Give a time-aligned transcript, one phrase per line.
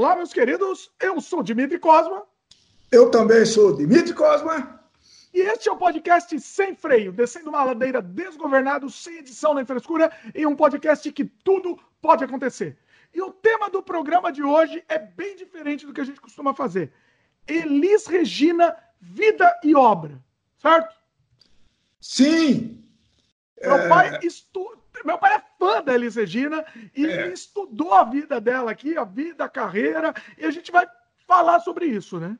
[0.00, 2.22] Olá, meus queridos, eu sou Dimitri Cosma.
[2.90, 4.80] Eu também sou Dimitri Cosma.
[5.34, 10.10] E este é o podcast Sem Freio, descendo uma ladeira desgovernado, sem edição nem frescura,
[10.34, 12.78] em um podcast que tudo pode acontecer.
[13.12, 16.54] E o tema do programa de hoje é bem diferente do que a gente costuma
[16.54, 16.90] fazer.
[17.46, 20.18] Elis Regina, vida e obra,
[20.56, 20.96] certo?
[22.00, 22.82] Sim.
[23.60, 23.88] Meu é...
[23.90, 24.79] pai estu...
[25.04, 26.64] meu pai é fã da Elis Regina
[26.96, 27.32] e é.
[27.32, 30.86] estudou a vida dela aqui, a vida, a carreira, e a gente vai
[31.26, 32.36] falar sobre isso, né?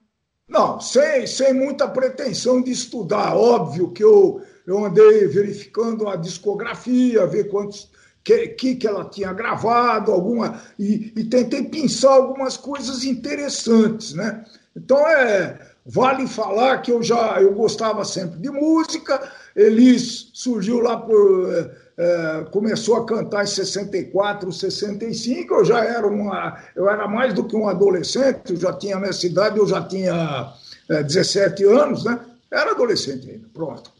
[0.48, 3.37] Não, sem, sem muita pretensão de estudar.
[3.37, 7.88] Óbvio que eu, eu andei verificando a discografia, ver quantos
[8.24, 14.45] que, que, que ela tinha gravado, alguma e, e tentei pensar algumas coisas interessantes, né?
[14.77, 19.30] Então é vale falar que eu já eu gostava sempre de música.
[19.56, 25.54] Elis surgiu lá por é, começou a cantar em 64, 65.
[25.54, 28.54] Eu já era uma eu era mais do que um adolescente.
[28.54, 30.52] Eu já tinha nessa idade eu já tinha
[30.88, 32.18] é, 17 anos, né?
[32.51, 33.46] Era adolescente ainda.
[33.52, 33.92] Pronto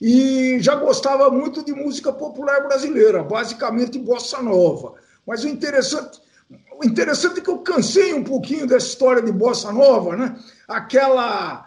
[0.00, 4.94] e já gostava muito de música popular brasileira, basicamente bossa nova.
[5.26, 6.20] Mas o interessante,
[6.80, 10.38] o interessante é que eu cansei um pouquinho dessa história de bossa nova, né?
[10.68, 11.66] Aquela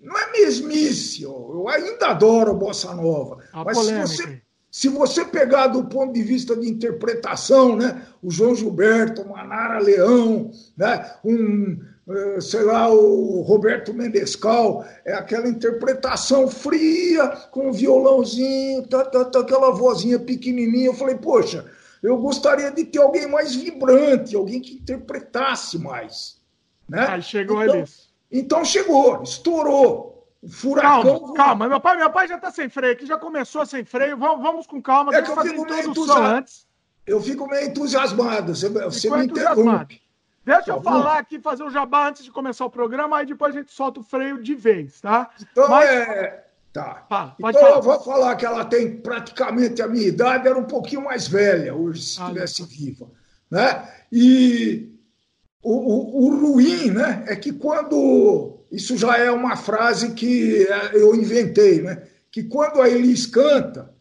[0.00, 4.06] não é mesmice, eu ainda adoro bossa nova, A mas polêmica.
[4.06, 9.28] se você se você pegar do ponto de vista de interpretação, né, o João Gilberto,
[9.28, 11.78] Manara Leão, né, um,
[12.08, 19.26] eh, sei lá, o Roberto Mendescal, é aquela interpretação fria, com o violãozinho, tá, tá,
[19.26, 20.86] tá, aquela vozinha pequenininha.
[20.86, 21.66] Eu falei, poxa,
[22.02, 26.40] eu gostaria de ter alguém mais vibrante, alguém que interpretasse mais.
[26.88, 27.04] Né?
[27.10, 27.84] Aí chegou então, ali.
[28.32, 30.11] Então chegou, estourou.
[30.48, 31.02] Furacão.
[31.02, 34.16] Calma, calma, meu pai, meu pai já está sem freio aqui, já começou sem freio.
[34.16, 36.36] Vamos, vamos com calma, é que eu fico meio entusiasmado.
[36.36, 36.66] antes.
[37.06, 40.02] Eu fico meio entusiasmado, você, você me interrompe.
[40.44, 43.54] Deixa tá eu falar aqui, fazer o jabá antes de começar o programa, aí depois
[43.54, 45.30] a gente solta o freio de vez, tá?
[45.40, 45.88] Então Mas...
[45.88, 46.48] é.
[46.72, 47.06] Tá.
[47.10, 47.76] Ah, então falar.
[47.76, 51.74] eu vou falar que ela tem praticamente a minha idade, era um pouquinho mais velha
[51.74, 53.10] hoje, se estivesse viva.
[53.50, 53.86] Né?
[54.10, 54.90] E
[55.62, 58.51] o, o, o, ruim né, é que quando.
[58.72, 62.04] Isso já é uma frase que eu inventei, né?
[62.30, 63.92] Que quando a Elis canta,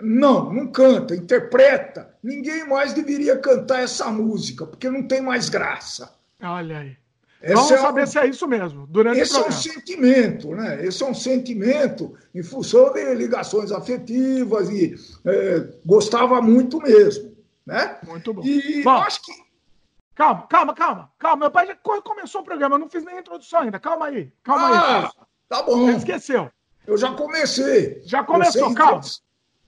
[0.00, 2.14] não, não canta, interpreta.
[2.22, 6.14] Ninguém mais deveria cantar essa música, porque não tem mais graça.
[6.40, 6.96] Olha aí.
[7.42, 8.86] Esse Vamos é saber se é isso mesmo.
[8.86, 10.86] Durante esse é um sentimento, né?
[10.86, 14.94] Esse é um sentimento em função de ligações afetivas e
[15.26, 17.36] é, gostava muito mesmo,
[17.66, 17.98] né?
[18.06, 18.42] Muito bom.
[18.42, 19.32] E bom, acho que
[20.14, 21.36] calma, calma, calma, calma.
[21.36, 23.78] Meu pai já começou o programa, eu não fiz nem a introdução ainda.
[23.78, 25.10] Calma aí, calma ah, aí.
[25.48, 25.86] Tá bom.
[25.86, 26.50] Você esqueceu?
[26.86, 28.02] Eu já comecei.
[28.04, 29.00] Já começou, calma.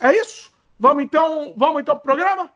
[0.00, 0.50] É isso?
[0.76, 2.50] Vamos então, vamos então pro programa?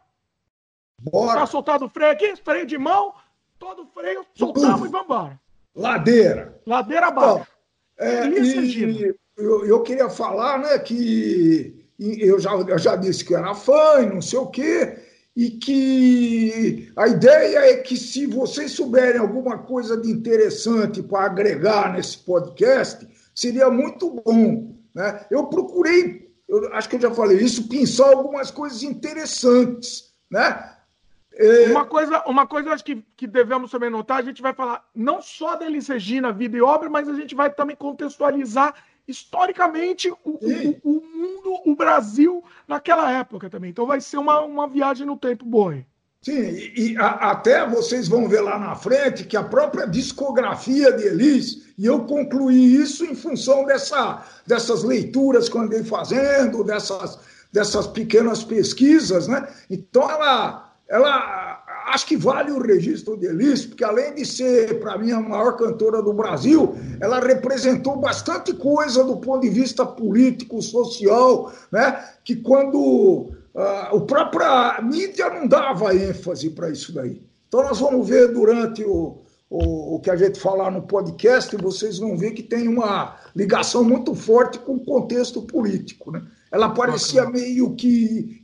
[0.98, 1.38] Bora.
[1.38, 3.14] Tá soltado o freio aqui, freio de mão,
[3.62, 4.88] todo freio, soltamos Uf.
[4.88, 5.40] e vamos embora.
[5.76, 6.60] Ladeira.
[6.66, 7.46] Ladeira abaixo.
[7.96, 13.54] é, e, eu, eu queria falar né, que eu já, eu já disse que era
[13.54, 14.98] fã e não sei o quê,
[15.36, 21.92] e que a ideia é que se vocês souberem alguma coisa de interessante para agregar
[21.92, 24.74] nesse podcast, seria muito bom.
[24.92, 25.24] Né?
[25.30, 30.12] Eu procurei, eu acho que eu já falei isso, pensar algumas coisas interessantes.
[30.28, 30.72] Né?
[31.34, 31.70] É...
[31.70, 34.84] Uma coisa, uma coisa eu acho que, que devemos também notar, a gente vai falar
[34.94, 38.74] não só da Elis Regina, vida e obra, mas a gente vai também contextualizar
[39.06, 43.70] historicamente o, o, o, mundo, o Brasil naquela época também.
[43.70, 45.84] Então vai ser uma, uma viagem no tempo boa.
[46.22, 50.92] Sim, e, e a, até vocês vão ver lá na frente que a própria discografia
[50.92, 56.62] de Elis, e eu concluí isso em função dessa, dessas leituras que eu andei fazendo,
[56.62, 57.18] dessas,
[57.52, 59.48] dessas pequenas pesquisas, né?
[59.68, 60.61] Então ela,
[60.92, 65.20] ela acho que vale o registro de Elis, porque além de ser, para mim, a
[65.20, 72.04] maior cantora do Brasil, ela representou bastante coisa do ponto de vista político, social, né?
[72.24, 77.22] Que quando Uh, o própria mídia não dava ênfase para isso daí.
[77.48, 79.21] Então, nós vamos ver durante o,
[79.52, 83.84] o, o, que a gente falar no podcast, vocês vão ver que tem uma ligação
[83.84, 86.10] muito forte com o contexto político.
[86.10, 86.22] Né?
[86.50, 88.42] Ela parecia meio que.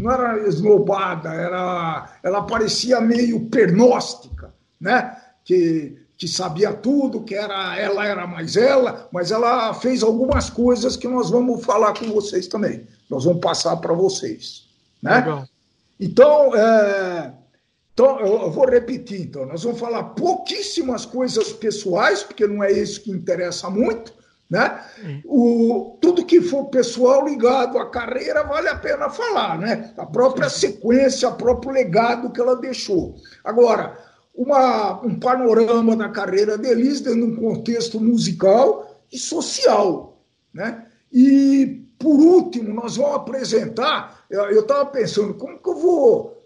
[0.00, 5.16] Não era esnobada, era, ela parecia meio pernóstica, né?
[5.44, 10.96] que, que sabia tudo, que era, ela era mais ela, mas ela fez algumas coisas
[10.96, 12.84] que nós vamos falar com vocês também.
[13.08, 14.64] Nós vamos passar para vocês.
[15.00, 15.18] Né?
[15.18, 15.44] Legal.
[16.00, 17.32] Então, é,
[17.92, 23.02] então, eu vou repetir, então, nós vamos falar pouquíssimas coisas pessoais, porque não é isso
[23.02, 24.14] que interessa muito,
[24.48, 24.82] né?
[25.26, 29.92] O, tudo que for pessoal ligado à carreira vale a pena falar, né?
[29.98, 33.14] A própria sequência, o próprio legado que ela deixou.
[33.44, 33.98] Agora,
[34.34, 40.22] uma, um panorama da carreira de Elis dentro de um contexto musical e social,
[40.52, 40.86] né?
[41.12, 44.24] E por último, nós vamos apresentar.
[44.30, 46.41] Eu estava pensando, como que eu vou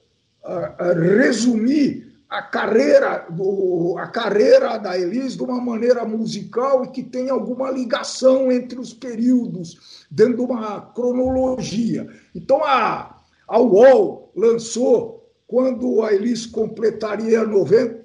[0.95, 7.31] resumir a carreira, do, a carreira da Elis de uma maneira musical e que tem
[7.31, 12.09] alguma ligação entre os períodos, de uma cronologia.
[12.35, 18.03] Então, a, a UOL lançou, quando a Elis completaria 90,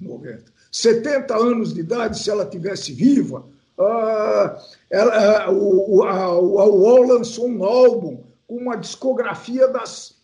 [0.00, 3.44] 90, 70 anos de idade, se ela tivesse viva,
[3.76, 4.54] Uh,
[4.88, 10.14] ela, uh, o, a, a UOL lançou um álbum com uma discografia das,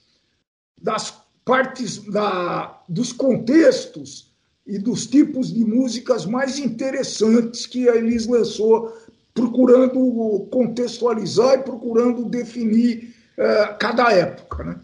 [0.80, 1.19] das
[1.50, 4.32] partes da, dos contextos
[4.64, 8.96] e dos tipos de músicas mais interessantes que a Elis lançou,
[9.34, 14.62] procurando contextualizar e procurando definir uh, cada época.
[14.62, 14.80] Né?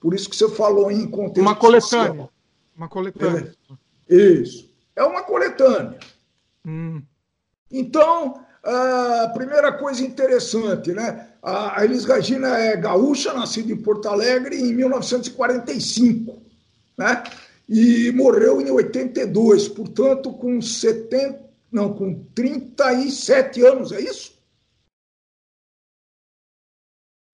[0.00, 1.42] Por isso que você falou em contexto.
[1.42, 2.06] Uma coletânea.
[2.06, 2.32] Social.
[2.74, 3.52] Uma coletânea.
[4.08, 4.70] É, isso.
[4.96, 5.98] É uma coletânea.
[6.64, 7.02] Hum.
[7.70, 11.28] Então, a primeira coisa interessante, né?
[11.42, 16.42] A Elis Regina é gaúcha, nascida em Porto Alegre em 1945,
[16.98, 17.22] né?
[17.68, 21.40] E morreu em 82, portanto, com 70,
[21.70, 24.36] não, com 37 anos, é isso?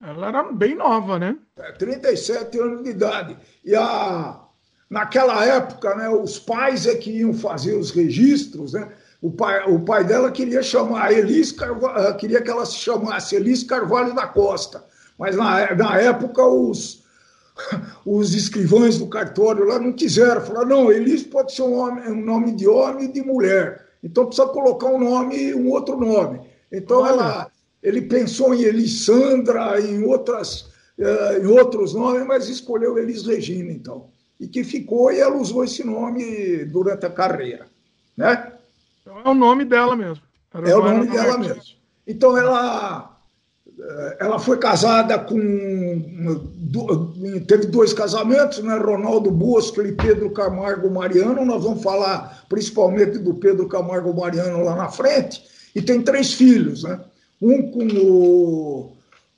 [0.03, 1.39] Ela era bem nova, né?
[1.57, 3.39] É, 37 anos de idade.
[3.65, 4.45] E a,
[4.91, 8.93] naquela época, né, os pais é que iam fazer os registros, né?
[9.23, 13.37] O pai, o pai dela queria chamar Elis Carvalho, ah, queria que ela se chamasse
[13.37, 14.85] Elis Carvalho da Costa,
[15.17, 17.05] mas na, na época os,
[18.05, 22.21] os escrivães do cartório lá não quiseram, falaram, não, Elis pode ser um, homem, um
[22.21, 26.41] nome de homem e de mulher, então precisa colocar um nome, um outro nome.
[26.73, 27.49] Então ela,
[27.81, 30.63] ele pensou em Elisandra, em outras,
[30.99, 34.09] uh, em outros nomes, mas escolheu Elis Regina, então.
[34.41, 37.69] E que ficou, e ela usou esse nome durante a carreira.
[38.17, 38.52] Né?
[39.21, 40.25] Então é o nome dela mesmo.
[40.55, 41.63] Era é o nome dela mesmo.
[42.07, 43.19] Então ela,
[44.19, 45.39] ela foi casada com.
[47.47, 48.77] Teve dois casamentos, né?
[48.79, 51.45] Ronaldo Bosco e Pedro Camargo Mariano.
[51.45, 55.43] Nós vamos falar principalmente do Pedro Camargo Mariano lá na frente.
[55.75, 57.01] E tem três filhos, né?
[57.41, 58.93] Um com o,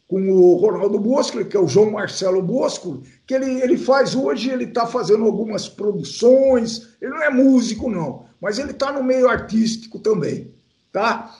[0.06, 4.50] com o Ronaldo Bosco, que é o João Marcelo Bosco, que ele, ele faz hoje,
[4.50, 6.94] ele está fazendo algumas produções.
[7.00, 10.52] Ele não é músico, não mas ele está no meio artístico também,
[10.92, 11.34] tá?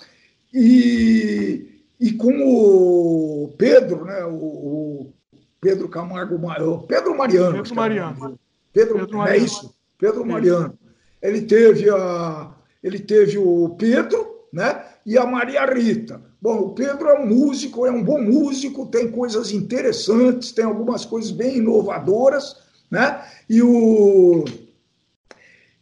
[0.54, 4.25] E, e com o Pedro, né?
[4.25, 5.12] O, o
[5.61, 7.59] Pedro Camargo, o Pedro Mariano.
[7.59, 8.40] Pedro Mariano.
[8.73, 9.42] Pedro, Pedro Mariano.
[9.42, 10.78] é isso, Pedro Mariano.
[11.21, 14.85] Ele teve a, ele teve o Pedro, né?
[15.05, 16.23] E a Maria Rita.
[16.41, 21.05] Bom, o Pedro é um músico, é um bom músico, tem coisas interessantes, tem algumas
[21.05, 22.57] coisas bem inovadoras,
[22.91, 23.21] né?
[23.51, 24.45] E o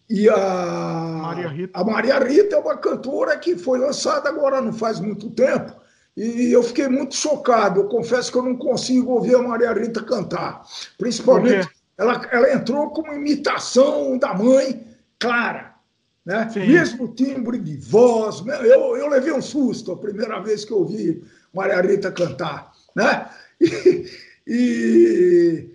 [0.08, 0.36] e a
[1.22, 1.80] Maria, Rita.
[1.80, 5.72] a Maria Rita é uma cantora que foi lançada agora não faz muito tempo.
[6.16, 7.80] E eu fiquei muito chocado.
[7.80, 10.62] Eu confesso que eu não consigo ouvir a Maria Rita cantar.
[10.98, 14.86] Principalmente, ela, ela entrou com uma imitação da mãe
[15.18, 15.71] clara.
[16.24, 16.48] Né?
[16.54, 18.44] Mesmo timbre de voz.
[18.44, 18.56] Né?
[18.60, 22.72] Eu, eu levei um susto a primeira vez que eu ouvi Maria Rita cantar.
[22.94, 23.28] Né?
[23.60, 24.08] E,
[24.46, 25.70] e,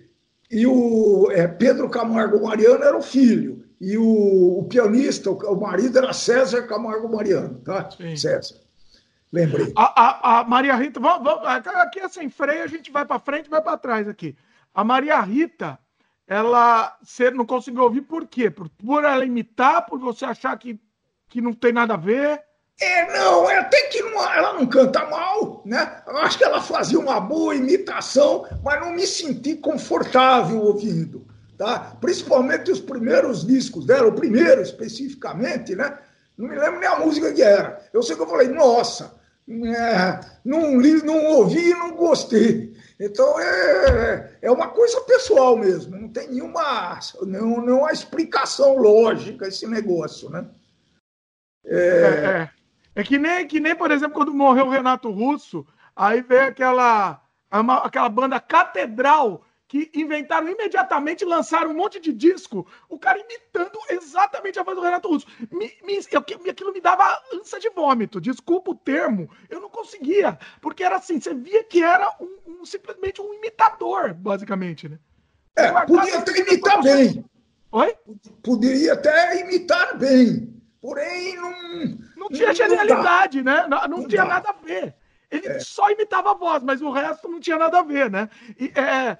[0.50, 5.60] e o é, Pedro Camargo Mariano era o filho e o, o pianista, o, o,
[5.60, 7.90] marido era César Camargo Mariano, tá?
[7.90, 8.16] Sim.
[8.16, 8.56] César.
[9.32, 9.72] Lembrei.
[9.76, 13.18] A, a, a Maria Rita, vamos, vamos, aqui é sem freio, a gente vai para
[13.18, 14.36] frente vai para trás aqui.
[14.74, 15.78] A Maria Rita,
[16.28, 18.50] ela você não conseguiu ouvir por quê?
[18.50, 20.78] Por, por ela imitar, por você achar que,
[21.26, 22.42] que não tem nada a ver?
[22.80, 26.00] É, não, é até que não, ela não canta mal, né?
[26.06, 31.96] Eu acho que ela fazia uma boa imitação, mas não me senti confortável ouvindo, tá?
[32.00, 35.98] Principalmente os primeiros discos dela, o primeiro especificamente, né?
[36.36, 37.84] Não me lembro nem a música que era.
[37.92, 39.18] Eu sei que eu falei, nossa,
[39.50, 42.76] é, não li, não ouvi e não gostei.
[43.00, 49.66] Então é, é uma coisa pessoal mesmo, não tem nenhuma, não, nenhuma explicação lógica esse
[49.68, 50.48] negócio, né?
[51.64, 51.76] É...
[51.76, 52.50] É, é,
[52.96, 55.64] é, que, nem, que nem, por exemplo, quando morreu o Renato Russo,
[55.94, 62.98] aí veio aquela, aquela banda Catedral que inventaram imediatamente, lançaram um monte de disco, o
[62.98, 65.26] cara imitando exatamente a voz do Renato Russo.
[65.52, 66.20] Me, me, eu,
[66.50, 71.20] aquilo me dava ânsia de vômito, desculpa o termo, eu não conseguia, porque era assim,
[71.20, 74.98] você via que era um, um simplesmente um imitador, basicamente, né?
[75.54, 77.24] É, podia até imitar bem.
[77.70, 77.94] Oi?
[78.42, 81.98] Poderia até imitar bem, porém não...
[82.16, 83.66] Não tinha não genialidade, né?
[83.68, 84.28] Não, não, não tinha dá.
[84.28, 84.94] nada a ver.
[85.30, 85.60] Ele é.
[85.60, 88.30] só imitava a voz, mas o resto não tinha nada a ver, né?
[88.58, 89.18] E, é,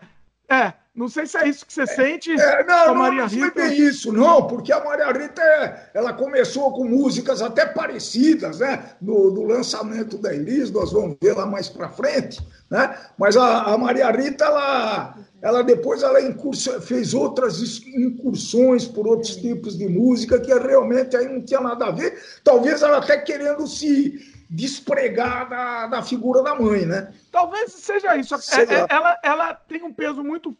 [0.50, 2.32] é, não sei se é isso que você é, sente.
[2.32, 6.72] É, não, não, não foi bem isso, não, porque a Maria Rita é, ela começou
[6.72, 8.82] com músicas até parecidas, né?
[9.00, 12.98] No, no lançamento da Elis, nós vamos ver lá mais para frente, né?
[13.16, 19.36] Mas a, a, Maria Rita, ela, ela depois ela incurso, fez outras incursões por outros
[19.36, 22.20] tipos de música que realmente aí não tinha nada a ver.
[22.42, 27.12] Talvez ela até querendo se despregar da, da figura da mãe, né?
[27.30, 28.34] Talvez seja isso.
[28.34, 30.56] É, é, ela, ela tem um peso muito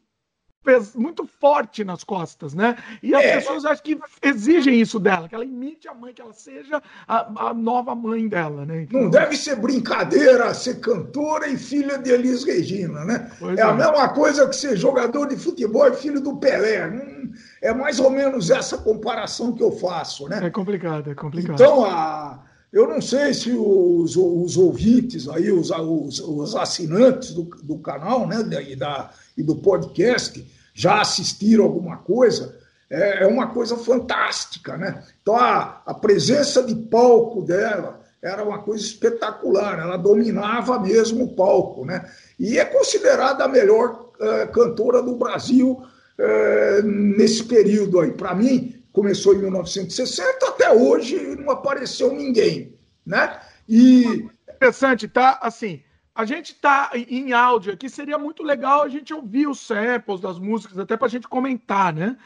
[0.95, 2.77] muito forte nas costas, né?
[3.03, 3.37] E as é.
[3.37, 7.49] pessoas acho que exigem isso dela, que ela imite a mãe, que ela seja a,
[7.49, 8.83] a nova mãe dela, né?
[8.83, 9.03] Então...
[9.03, 13.31] Não deve ser brincadeira ser cantora e filha de Elis Regina, né?
[13.57, 16.87] É, é, a mesma coisa que ser jogador de futebol e filho do Pelé.
[16.87, 20.41] Hum, é mais ou menos essa comparação que eu faço, né?
[20.45, 21.55] É complicado, é complicado.
[21.55, 27.45] Então, a, eu não sei se os, os ouvintes aí, os, os, os assinantes do,
[27.63, 32.57] do, canal né, e, da, e do podcast já assistiram alguma coisa.
[32.91, 35.03] É, é uma coisa fantástica, né?
[35.21, 39.79] Então a, a presença de palco dela era uma coisa espetacular.
[39.79, 42.05] Ela dominava mesmo o palco, né?
[42.39, 48.13] E é considerada a melhor uh, cantora do Brasil uh, nesse período aí.
[48.13, 52.75] Para mim, começou em 1960, até hoje não apareceu ninguém,
[53.07, 53.41] né?
[53.69, 55.39] E interessante, tá?
[55.41, 60.21] Assim, a gente tá em áudio aqui, seria muito legal a gente ouvir os samples
[60.21, 62.17] das músicas, até para a gente comentar, né?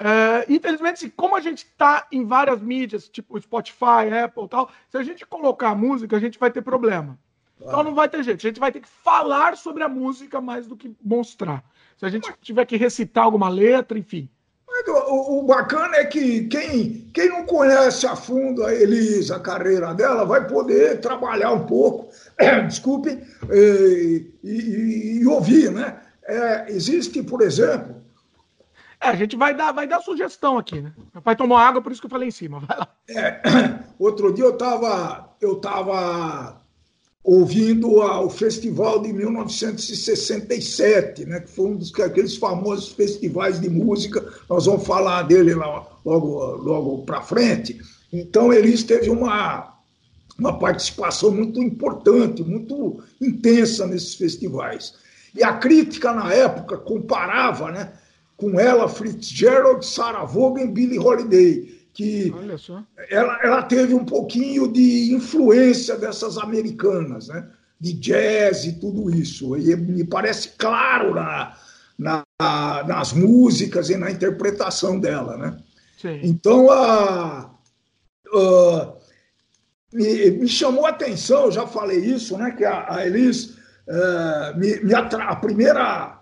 [0.00, 5.04] É, infelizmente, como a gente tá em várias mídias, tipo Spotify, Apple tal, se a
[5.04, 7.16] gente colocar a música, a gente vai ter problema.
[7.60, 8.44] Então não vai ter jeito.
[8.44, 11.64] A gente vai ter que falar sobre a música mais do que mostrar.
[11.96, 14.28] Se a gente tiver que recitar alguma letra, enfim.
[15.16, 19.94] O, o, bacana é que quem, quem não conhece a fundo a Elisa, a carreira
[19.94, 22.10] dela, vai poder trabalhar um pouco,
[22.68, 23.18] desculpe,
[23.50, 25.98] e, e, e, ouvir, né?
[26.24, 27.96] É, existe, por exemplo.
[29.00, 30.92] É, a gente vai dar, vai dar sugestão aqui, né?
[31.14, 32.60] Meu pai tomou água, por isso que eu falei em cima.
[32.60, 32.88] Vai lá.
[33.08, 33.40] É,
[33.98, 36.60] outro dia eu estava eu tava
[37.26, 44.24] ouvindo o festival de 1967, né, que foi um dos aqueles famosos festivais de música.
[44.48, 47.80] Nós vamos falar dele lá, logo, logo para frente.
[48.12, 49.74] Então, Elis teve uma,
[50.38, 54.94] uma participação muito importante, muito intensa nesses festivais.
[55.34, 57.92] E a crítica, na época, comparava né,
[58.36, 62.30] com ela Fitzgerald, Sarah Vaughan e Billie Holiday que
[63.08, 67.48] ela, ela teve um pouquinho de influência dessas americanas, né?
[67.80, 69.56] de jazz e tudo isso.
[69.56, 71.56] E me parece claro na,
[71.98, 72.22] na,
[72.86, 75.38] nas músicas e na interpretação dela.
[75.38, 75.56] Né?
[75.96, 76.20] Sim.
[76.22, 77.50] Então, a,
[78.34, 78.92] a
[79.90, 83.56] me, me, chamou a atenção, eu já falei isso, né, que a, a Elis,
[83.88, 86.20] uh, me, me atra, a primeira,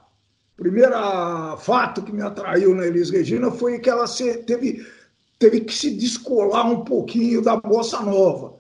[0.56, 4.86] primeira fato que me atraiu na Elis Regina foi que ela se, teve
[5.44, 8.54] teve que se descolar um pouquinho da bossa nova,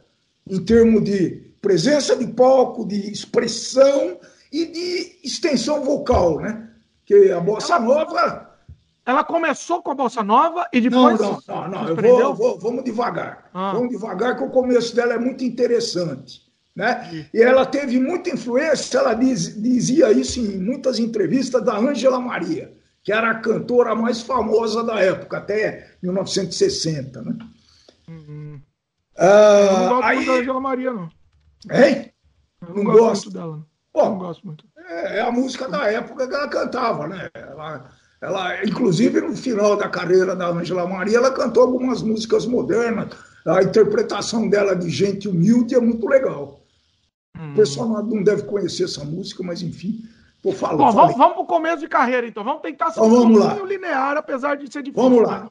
[0.46, 4.18] em termos de presença de palco, de expressão
[4.52, 6.68] e de extensão vocal, né?
[7.06, 8.50] Que a bossa nova.
[9.06, 11.18] Ela começou com a bossa nova e depois.
[11.18, 11.88] Não, não, não, não.
[11.88, 13.48] Eu vou, vou, vamos devagar.
[13.54, 13.72] Ah.
[13.72, 16.42] Vamos devagar, que o começo dela é muito interessante.
[16.76, 17.28] Né?
[17.32, 22.74] E ela teve muita influência, ela diz, dizia isso em muitas entrevistas da Ângela Maria
[23.04, 27.22] que era a cantora mais famosa da época, até 1960.
[27.22, 27.38] Né?
[28.08, 28.60] Uhum.
[29.16, 30.16] Ah, eu não gosto aí...
[30.16, 31.08] muito da Angela Maria, não.
[31.70, 32.12] Hein?
[32.62, 33.66] Eu não, não gosto, gosto dela.
[33.92, 34.64] Bom, não gosto muito.
[34.76, 37.30] É, é, a música da época que ela cantava, né?
[37.34, 43.10] Ela, Ela, inclusive, no final da carreira da Angela Maria, ela cantou algumas músicas modernas.
[43.46, 46.60] A interpretação dela de gente humilde é muito legal.
[47.38, 47.52] Hum.
[47.52, 50.02] O pessoal não deve conhecer essa música, mas enfim,
[50.42, 50.78] tô falando.
[50.78, 52.42] Bom, vamos, vamos para o começo de carreira, então.
[52.42, 55.02] Vamos tentar ser então, um linear, apesar de ser difícil.
[55.02, 55.50] Vamos lá.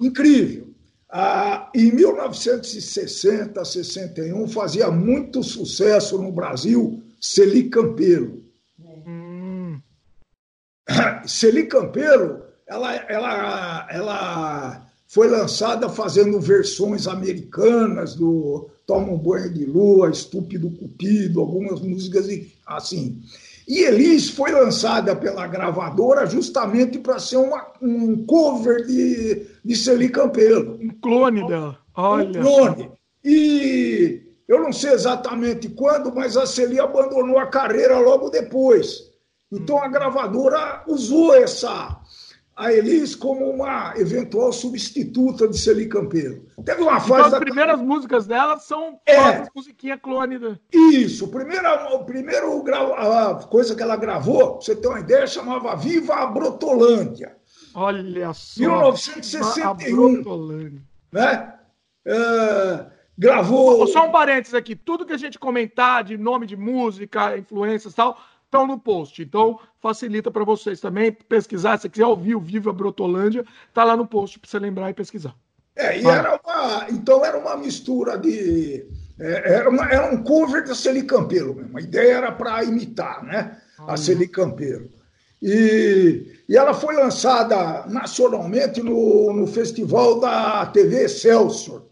[0.00, 0.74] Incrível.
[1.10, 8.42] Ah, em 1960, 61, fazia muito sucesso no Brasil Celi Campelo.
[8.78, 9.80] Hum.
[11.26, 19.64] Celi Campelo, ela, ela, ela foi lançada fazendo versões americanas do Toma um Banho de
[19.64, 22.26] Lua, Estúpido Cupido, algumas músicas
[22.66, 23.22] assim.
[23.66, 30.08] E Elis foi lançada pela gravadora justamente para ser uma, um cover de, de Celi
[30.10, 30.78] Campelo.
[30.80, 31.78] Um clone dela.
[31.96, 32.40] Olha.
[32.40, 32.90] Um clone.
[33.24, 39.14] E eu não sei exatamente quando, mas a Celi abandonou a carreira logo depois.
[39.50, 42.00] Então a gravadora usou essa
[42.56, 46.46] a Elis como uma eventual substituta de Celi Campelo.
[46.64, 47.26] Teve uma fase.
[47.26, 50.38] Então, as primeiras músicas dela são é, musiquinha clone.
[50.38, 50.56] Da...
[50.72, 51.28] Isso.
[51.28, 56.14] Primeira, o primeiro a coisa que ela gravou, pra você ter uma ideia, chamava Viva
[56.14, 57.36] a Brotolândia.
[57.74, 58.60] Olha só.
[58.60, 60.80] 1961.
[61.12, 61.54] Né?
[62.06, 62.86] Uh,
[63.18, 63.84] gravou.
[63.88, 64.76] Só um parênteses aqui.
[64.76, 68.16] Tudo que a gente comentar de nome de música, influências e tal
[68.54, 69.20] estão no post.
[69.20, 71.78] Então, facilita para vocês também pesquisar.
[71.78, 75.34] Se quiser ouvir o Viva Brotolândia, tá lá no post para você lembrar e pesquisar.
[75.76, 78.86] É, e era uma, então era uma mistura de.
[79.18, 81.76] É, era, uma, era um cover da Celi Campelo mesmo.
[81.76, 84.88] A ideia era para imitar né, a Celi Campelo.
[85.42, 91.82] E, e ela foi lançada nacionalmente no, no festival da TV Excelsior,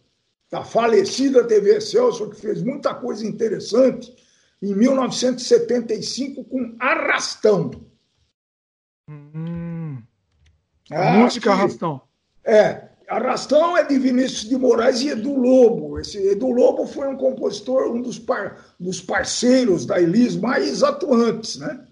[0.51, 4.15] da falecida TV Excelsior, que fez muita coisa interessante
[4.63, 7.73] em 1975 com Arrastão.
[9.11, 10.01] Hum.
[10.91, 12.01] Ah, música que, Arrastão.
[12.45, 15.99] É, Arrastão é de Vinícius de Moraes e Edu Lobo.
[15.99, 21.57] Esse Edu Lobo foi um compositor, um dos, par, dos parceiros da Elis mais atuantes,
[21.57, 21.85] né?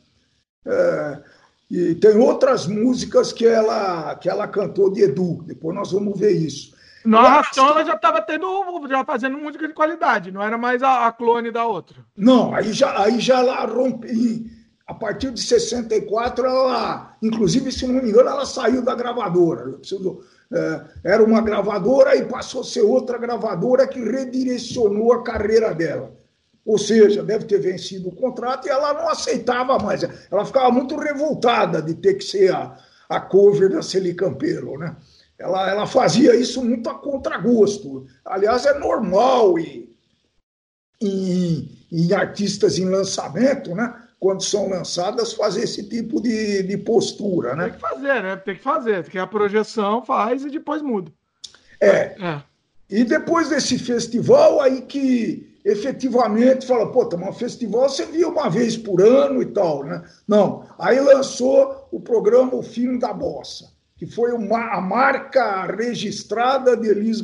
[0.64, 1.22] É,
[1.70, 5.42] e tem outras músicas que ela, que ela cantou de Edu.
[5.44, 6.74] Depois nós vamos ver isso.
[7.18, 8.46] Arrastão ela já estava tendo,
[8.88, 11.98] já fazendo música de qualidade, não era mais a, a clone da outra.
[12.16, 14.60] Não, aí já, aí já ela rompe.
[14.86, 19.74] A partir de 64, ela, inclusive, se não me engano, ela saiu da gravadora.
[19.78, 20.20] Preciso,
[20.52, 26.12] é, era uma gravadora e passou a ser outra gravadora que redirecionou a carreira dela.
[26.66, 30.02] Ou seja, deve ter vencido o contrato e ela não aceitava mais.
[30.30, 32.76] Ela ficava muito revoltada de ter que ser a,
[33.08, 34.96] a cover da Celi Campelo, né?
[35.40, 38.06] Ela, ela fazia isso muito a contragosto.
[38.24, 39.90] Aliás, é normal e,
[41.00, 43.94] em, em artistas em lançamento, né?
[44.18, 47.56] quando são lançadas, fazer esse tipo de, de postura.
[47.56, 47.64] Né?
[47.64, 48.36] Tem que fazer, né?
[48.36, 51.10] Tem que fazer, porque a projeção faz e depois muda.
[51.80, 51.88] É.
[52.22, 52.42] é.
[52.90, 58.50] E depois desse festival, aí que efetivamente fala, pô, tá um festival você via uma
[58.50, 60.02] vez por ano e tal, né?
[60.28, 60.66] Não.
[60.78, 66.88] Aí lançou o programa O Filho da Bossa que foi uma, a marca registrada de
[66.88, 67.22] Elis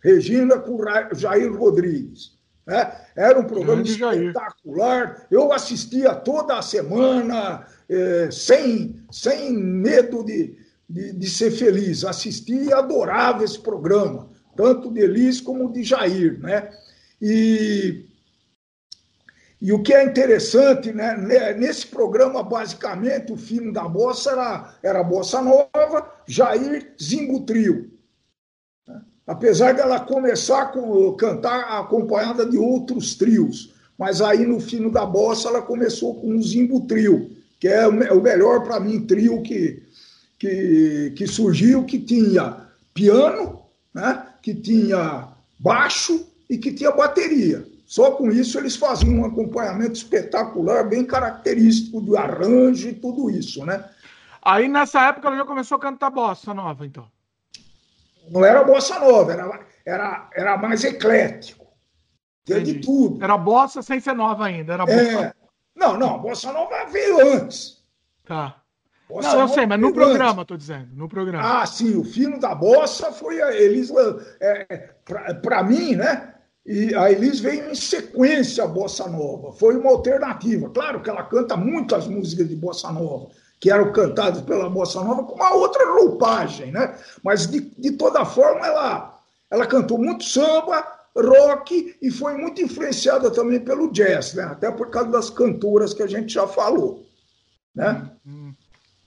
[0.00, 0.78] Regina com
[1.12, 2.38] Jair Rodrigues.
[2.64, 2.88] Né?
[3.16, 5.26] Era um programa espetacular.
[5.28, 10.56] Eu assistia toda a semana, eh, sem, sem medo de,
[10.88, 12.04] de, de, ser feliz.
[12.04, 16.38] Assistia e adorava esse programa, tanto de Elis como de Jair.
[16.38, 16.70] Né?
[17.20, 18.06] E
[19.64, 21.16] e o que é interessante, né,
[21.56, 27.90] nesse programa, basicamente, o filme da bossa era, era Bossa Nova, Jair Zimbo Trio.
[29.26, 35.48] Apesar dela começar a cantar acompanhada de outros trios, mas aí no fim da bossa
[35.48, 39.82] ela começou com um Zimbo Trio, que é o melhor para mim trio que,
[40.38, 43.62] que, que surgiu, que tinha piano,
[43.94, 45.26] né, que tinha
[45.58, 47.72] baixo e que tinha bateria.
[47.94, 53.64] Só com isso eles faziam um acompanhamento espetacular, bem característico do arranjo e tudo isso,
[53.64, 53.88] né?
[54.42, 57.06] Aí nessa época ela já começou a cantar bossa nova, então.
[58.28, 61.68] Não era bossa nova, era, era, era mais eclético.
[62.44, 63.22] Tinha de tudo.
[63.22, 64.72] Era bossa sem ser nova ainda.
[64.72, 64.98] Era bossa...
[64.98, 65.32] É...
[65.76, 67.80] Não, não, bossa nova veio antes.
[68.24, 68.60] Tá.
[69.08, 71.62] Bossa não, eu sei, mas no programa, estou dizendo, no programa.
[71.62, 73.92] Ah, sim, o fino da bossa foi a eles,
[74.40, 74.94] é,
[75.40, 76.33] para mim, né?
[76.66, 79.52] E a Elis veio em sequência a Bossa Nova.
[79.52, 80.70] Foi uma alternativa.
[80.70, 83.28] Claro que ela canta muitas músicas de Bossa Nova,
[83.60, 86.98] que eram cantadas pela Bossa Nova com uma outra roupagem, né?
[87.22, 93.30] Mas, de, de toda forma, ela, ela cantou muito samba, rock e foi muito influenciada
[93.30, 94.44] também pelo jazz, né?
[94.44, 97.06] Até por causa das cantoras que a gente já falou,
[97.74, 98.10] né?
[98.24, 98.54] Uhum.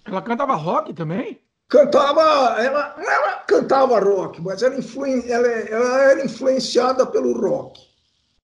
[0.06, 1.42] Ela cantava rock também?
[1.70, 7.82] Cantava, ela, ela cantava rock, mas ela, influen, ela, ela era influenciada pelo rock.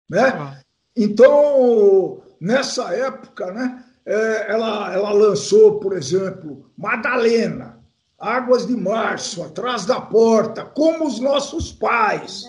[0.10, 0.28] Né?
[0.28, 0.60] Ah.
[0.96, 7.80] Então, nessa época, né, é, ela, ela lançou, por exemplo, Madalena,
[8.20, 12.44] Águas de Março, Atrás da Porta, Como os Nossos Pais.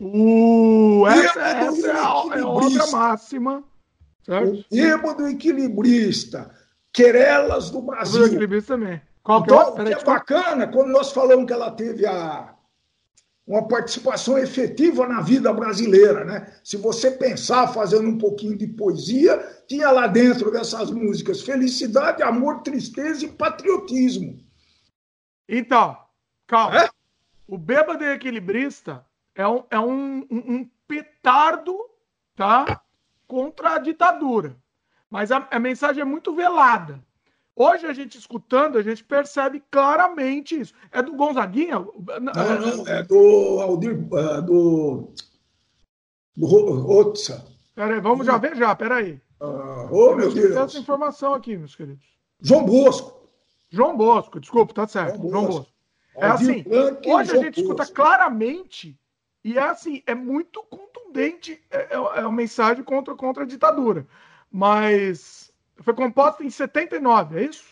[0.00, 3.64] Uh, essa, essa é, é outra máxima.
[4.22, 4.64] Certo?
[5.04, 6.50] O do Equilibrista,
[6.92, 8.22] Querelas do Brasil.
[8.22, 9.00] O Equilibrista também.
[9.22, 12.54] Qual que, é então, que é bacana, quando nós falamos que ela teve a,
[13.46, 16.54] uma participação efetiva na vida brasileira, né?
[16.62, 22.62] Se você pensar fazendo um pouquinho de poesia, tinha lá dentro dessas músicas felicidade, amor,
[22.62, 24.38] tristeza e patriotismo.
[25.48, 25.98] Então,
[26.46, 26.84] calma.
[26.84, 26.90] É?
[27.46, 29.04] O Bêbado e Equilibrista
[29.34, 31.76] é um, é um, um, um petardo,
[32.36, 32.80] tá?
[33.26, 34.56] Contra a ditadura.
[35.10, 37.02] Mas a, a mensagem é muito velada.
[37.62, 40.72] Hoje a gente escutando, a gente percebe claramente isso.
[40.90, 41.78] É do Gonzaguinha?
[41.78, 45.12] Não, não, é do Aldir, é do,
[46.34, 47.46] do Otsa.
[47.74, 49.20] Peraí, vamos já ver já, peraí.
[49.38, 50.56] Ah, oh, meu Deus.
[50.56, 52.06] essa informação aqui, meus queridos.
[52.40, 53.28] João Bosco.
[53.68, 55.18] João Bosco, desculpa, tá certo.
[55.28, 55.50] João Bosco.
[55.50, 55.72] João Bosco.
[56.14, 56.64] É assim,
[57.06, 58.98] hoje a gente escuta claramente
[59.44, 64.06] e é assim, é muito contundente é, é, é uma mensagem contra, contra a ditadura.
[64.50, 65.49] Mas
[65.82, 67.64] foi composta em 79, é isso?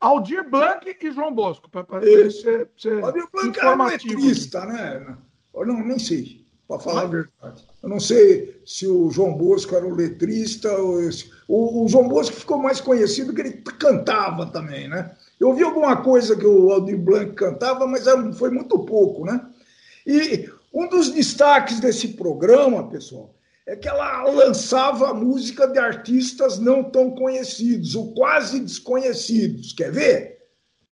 [0.00, 1.68] Aldir Blanc e João Bosco.
[1.68, 5.16] Para ser, ser Aldir Blanc era um letrista, né?
[5.54, 7.04] Eu não, nem sei, para falar ah.
[7.04, 7.68] a verdade.
[7.82, 10.70] Eu não sei se o João Bosco era o letrista.
[11.06, 11.30] Esse.
[11.46, 15.14] O, o João Bosco ficou mais conhecido que ele cantava também, né?
[15.38, 18.04] Eu ouvi alguma coisa que o Aldir Blanc cantava, mas
[18.38, 19.44] foi muito pouco, né?
[20.06, 23.34] E um dos destaques desse programa, pessoal,
[23.70, 29.72] é que ela lançava música de artistas não tão conhecidos, ou quase desconhecidos.
[29.72, 30.38] Quer ver?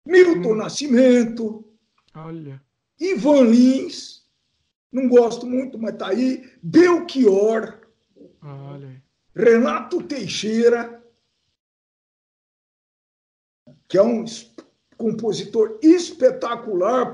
[0.06, 0.54] Milton hum.
[0.54, 1.64] Nascimento.
[2.14, 2.62] Olha.
[3.00, 4.24] Ivan Lins.
[4.92, 6.48] Não gosto muito, mas tá aí.
[6.62, 7.80] Belchior.
[8.40, 9.02] Olha.
[9.34, 11.02] Renato Teixeira.
[13.88, 14.24] Que é um
[14.96, 17.12] compositor espetacular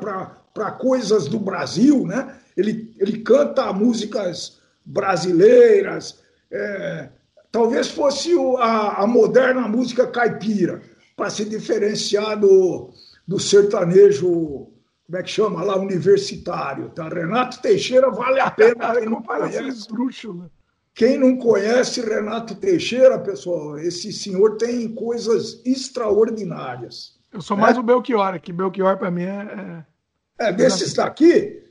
[0.53, 2.43] para coisas do Brasil, né?
[2.55, 6.23] Ele, ele canta músicas brasileiras.
[6.51, 7.09] É,
[7.51, 10.81] talvez fosse a, a, moderna música caipira,
[11.17, 12.91] para se diferenciar do,
[13.27, 14.69] do sertanejo,
[15.07, 16.91] como é que chama lá, universitário.
[16.91, 17.09] Tá?
[17.09, 18.95] Renato Teixeira vale a pena.
[18.95, 20.33] Quem não conhece.
[20.33, 20.51] Né?
[20.95, 27.17] Quem não conhece Renato Teixeira, pessoal, esse senhor tem coisas extraordinárias.
[27.33, 27.81] Eu sou mais é?
[27.81, 29.85] o Belchior, que Belchior para mim é.
[30.39, 31.63] É, é desses daqui,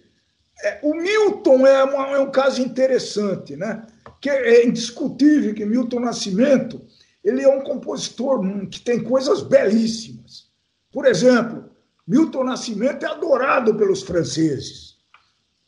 [0.63, 3.85] é, o Milton é, uma, é, um caso interessante, né?
[4.21, 6.81] Que é indiscutível que Milton Nascimento
[7.23, 10.45] ele é um compositor que tem coisas belíssimas.
[10.91, 11.65] Por exemplo,
[12.07, 14.95] Milton Nascimento é adorado pelos franceses.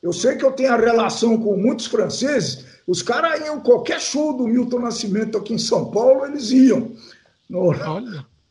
[0.01, 2.65] Eu sei que eu tenho a relação com muitos franceses.
[2.85, 6.95] Os caras iam qualquer show do Milton Nascimento aqui em São Paulo, eles iam
[7.49, 7.73] no,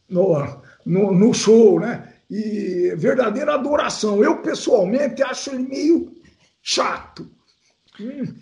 [0.09, 2.12] no, no, no show, né?
[2.29, 4.22] E verdadeira adoração.
[4.22, 6.16] Eu pessoalmente acho ele meio
[6.67, 7.31] chato.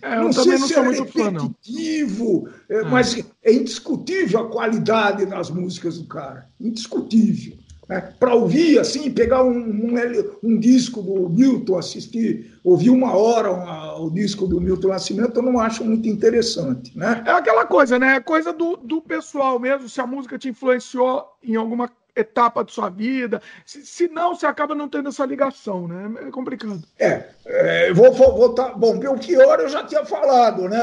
[0.03, 2.85] É, não sei não se é repetitivo, fã, é, é.
[2.85, 6.49] mas é indiscutível a qualidade das músicas do cara.
[6.59, 7.57] Indiscutível.
[7.89, 8.01] Né?
[8.19, 9.95] Para ouvir, assim, pegar um, um,
[10.43, 15.43] um, disco do Milton, assistir, ouvir uma hora uma, o disco do Milton Nascimento, eu
[15.43, 16.97] não acho muito interessante.
[16.97, 17.23] Né?
[17.27, 18.17] É aquela coisa, né?
[18.17, 22.73] É coisa do, do pessoal mesmo, se a música te influenciou em alguma etapa de
[22.73, 23.43] sua vida.
[23.67, 26.27] Se, se não, você acaba não tendo essa ligação, né?
[26.27, 26.83] É complicado.
[26.99, 28.75] É, é vou voltar.
[28.75, 30.81] Bom, Belchior eu já tinha falado, né?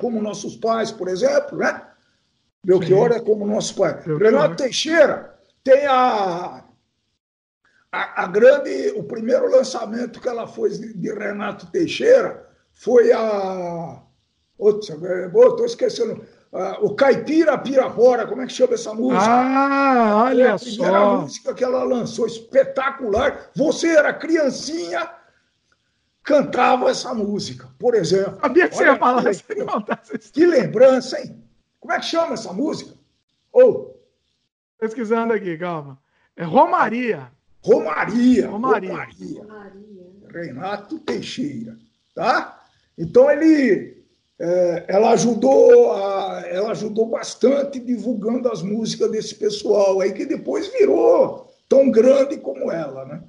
[0.00, 1.82] Como nossos pais, por exemplo, né?
[2.64, 3.18] Belchior Sim.
[3.18, 4.04] é como nossos pais.
[4.04, 4.20] Belchior.
[4.20, 6.64] Renato Teixeira tem a,
[7.90, 8.92] a, a, grande.
[8.96, 14.02] O primeiro lançamento que ela fez de, de Renato Teixeira foi a.
[14.58, 19.24] Estou esquecendo Uh, o Caipira Pirapora, como é que chama essa música?
[19.24, 21.20] Ah, olha é a primeira só.
[21.20, 23.50] música que ela lançou, espetacular.
[23.54, 25.08] Você era criancinha,
[26.24, 28.38] cantava essa música, por exemplo.
[28.40, 31.40] Sabia que você ia falar que, que lembrança, hein?
[31.78, 32.94] Como é que chama essa música?
[33.52, 33.70] Ou.
[33.70, 34.00] Oh.
[34.76, 36.00] Pesquisando aqui, calma.
[36.36, 37.30] É Romaria.
[37.62, 38.48] Romaria.
[38.48, 38.92] Romaria.
[38.94, 39.42] Romaria.
[39.42, 40.00] Romaria.
[40.32, 41.76] Renato Teixeira.
[42.12, 42.60] Tá?
[42.98, 43.99] Então ele
[44.40, 50.66] é, ela ajudou a, ela ajudou bastante divulgando as músicas desse pessoal aí que depois
[50.68, 53.22] virou tão grande como ela, né?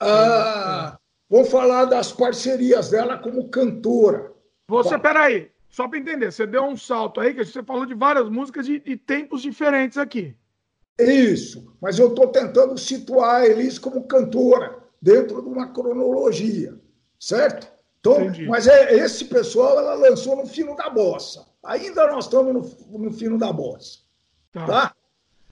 [0.00, 0.96] Ah,
[1.28, 4.32] vou falar das parcerias dela como cantora.
[4.68, 7.94] Você, Bom, peraí, só para entender, você deu um salto aí, que você falou de
[7.94, 10.36] várias músicas de, de tempos diferentes aqui.
[11.00, 16.78] Isso, mas eu estou tentando situar a Elis como cantora dentro de uma cronologia,
[17.18, 17.77] certo?
[18.12, 21.46] Então, mas é, esse pessoal ela lançou no fino da bossa.
[21.64, 22.52] Ainda nós estamos
[22.88, 23.98] no, no fino da bossa.
[24.52, 24.66] Tá?
[24.66, 24.94] tá?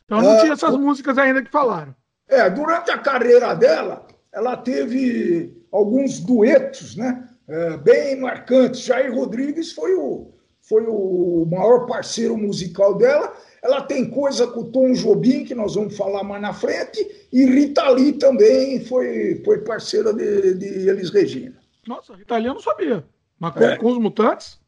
[0.05, 1.95] Então não tinha essas músicas ainda que falaram.
[2.29, 7.29] É, durante a carreira dela, ela teve alguns duetos, né?
[7.49, 8.81] É, bem marcantes.
[8.81, 13.33] Jair Rodrigues foi o, foi o maior parceiro musical dela.
[13.63, 17.45] Ela tem coisa com o Tom Jobim, que nós vamos falar mais na frente, e
[17.45, 21.56] Rita Lee também foi, foi parceira de, de Elis Regina.
[21.87, 23.05] Nossa, Rita Lee eu não sabia.
[23.39, 23.77] Mas com, é.
[23.77, 24.61] com os mutantes?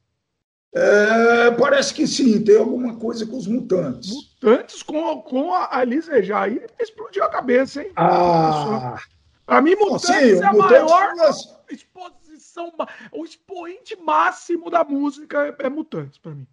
[0.75, 4.11] É, parece que sim, tem alguma coisa com os mutantes.
[4.11, 7.93] Mutantes com, com a Alice Aí explodiu a cabeça, hein?
[7.97, 8.97] Ah!
[9.47, 11.15] Pra mim, Mutantes é a maior
[11.71, 12.73] exposição,
[13.13, 16.47] o expoente máximo da música é, é Mutantes, pra mim.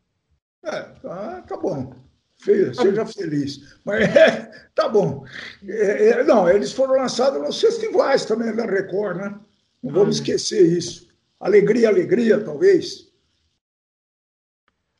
[0.64, 1.94] É, tá, tá bom.
[2.38, 3.78] Seja feliz.
[3.84, 5.26] Mas é, tá bom.
[5.68, 9.40] É, é, não, eles foram lançados nos festivais também da Record, né?
[9.86, 11.08] Não vamos esquecer isso.
[11.40, 13.08] Alegria, alegria, talvez.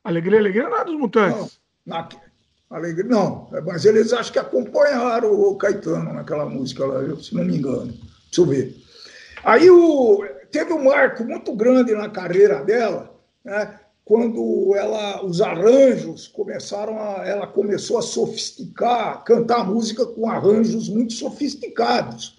[0.04, 1.60] Alegria, alegria não é dos mutantes.
[1.84, 2.10] Não, na,
[2.70, 7.58] alegria, não, mas eles acho que acompanharam o Caetano naquela música lá, se não me
[7.58, 7.88] engano.
[7.88, 8.76] Deixa eu ver.
[9.44, 13.12] Aí o, teve um marco muito grande na carreira dela,
[13.44, 13.80] né?
[14.04, 21.14] quando ela, os arranjos começaram a, ela começou a sofisticar, cantar música com arranjos muito
[21.14, 22.36] sofisticados.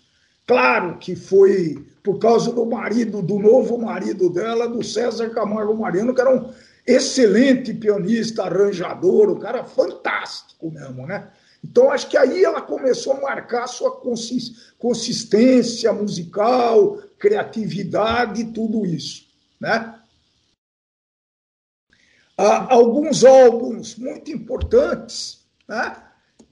[0.47, 6.15] Claro que foi por causa do marido, do novo marido dela, do César Camargo Mariano,
[6.15, 6.53] que era um
[6.87, 11.29] excelente pianista, arranjador, um cara fantástico mesmo, né?
[11.65, 14.01] Então, acho que aí ela começou a marcar sua
[14.79, 19.27] consistência musical, criatividade tudo isso,
[19.59, 19.99] né?
[22.39, 26.05] Há alguns álbuns muito importantes, né?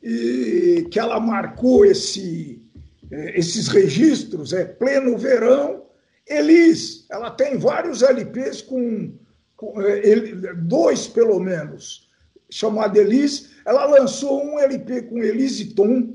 [0.02, 2.63] E que ela marcou esse,
[3.10, 5.84] esses registros, é Pleno Verão,
[6.26, 9.12] Elis, ela tem vários LPs com
[9.76, 12.08] é, dois pelo menos,
[12.50, 13.50] chamado Elise.
[13.66, 16.14] Ela lançou um LP com Elise Tom,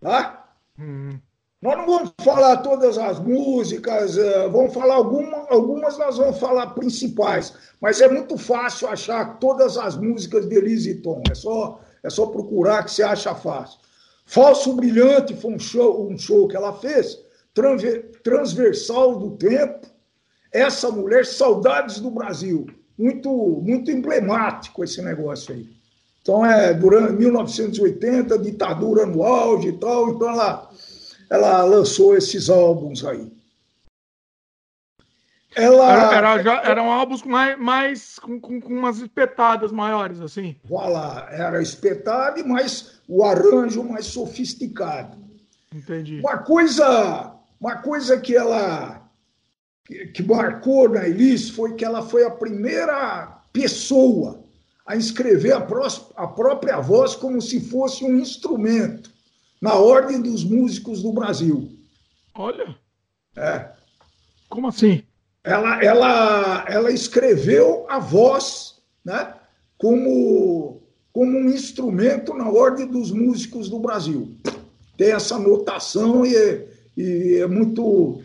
[0.00, 0.54] tá?
[0.78, 1.18] Hum.
[1.60, 6.68] Nós não vamos falar todas as músicas, é, vamos falar alguma, algumas, nós vamos falar
[6.68, 11.22] principais, mas é muito fácil achar todas as músicas de Elise Tom.
[11.30, 13.78] É só, é só procurar que você acha fácil.
[14.30, 17.18] Falso Brilhante foi um show, um show que ela fez,
[18.22, 19.88] transversal do tempo,
[20.52, 22.64] essa mulher, saudades do Brasil.
[22.96, 25.66] Muito, muito emblemático esse negócio aí.
[26.22, 30.70] Então, é durante 1980, ditadura no auge e tal, então ela,
[31.28, 33.32] ela lançou esses álbuns aí.
[35.54, 35.92] Ela...
[35.92, 40.56] Era, era, já, eram álbuns mais, mais com, com, com, umas espetadas maiores, assim.
[40.64, 45.18] Voilà, era espetado e mais o arranjo mais sofisticado.
[45.74, 46.20] Entendi.
[46.20, 49.08] Uma coisa, uma coisa que ela
[50.12, 54.44] que, marcou na Elis foi que ela foi a primeira pessoa
[54.86, 55.86] a escrever a, pró
[56.16, 59.10] a própria voz como se fosse um instrumento,
[59.60, 61.70] na ordem dos músicos do Brasil.
[62.34, 62.74] Olha.
[63.36, 63.68] É.
[64.48, 65.04] Como assim?
[65.42, 69.34] Ela, ela, ela escreveu a voz né,
[69.78, 74.36] como, como um instrumento na ordem dos músicos do Brasil.
[74.96, 78.22] Tem essa notação e é, e é muito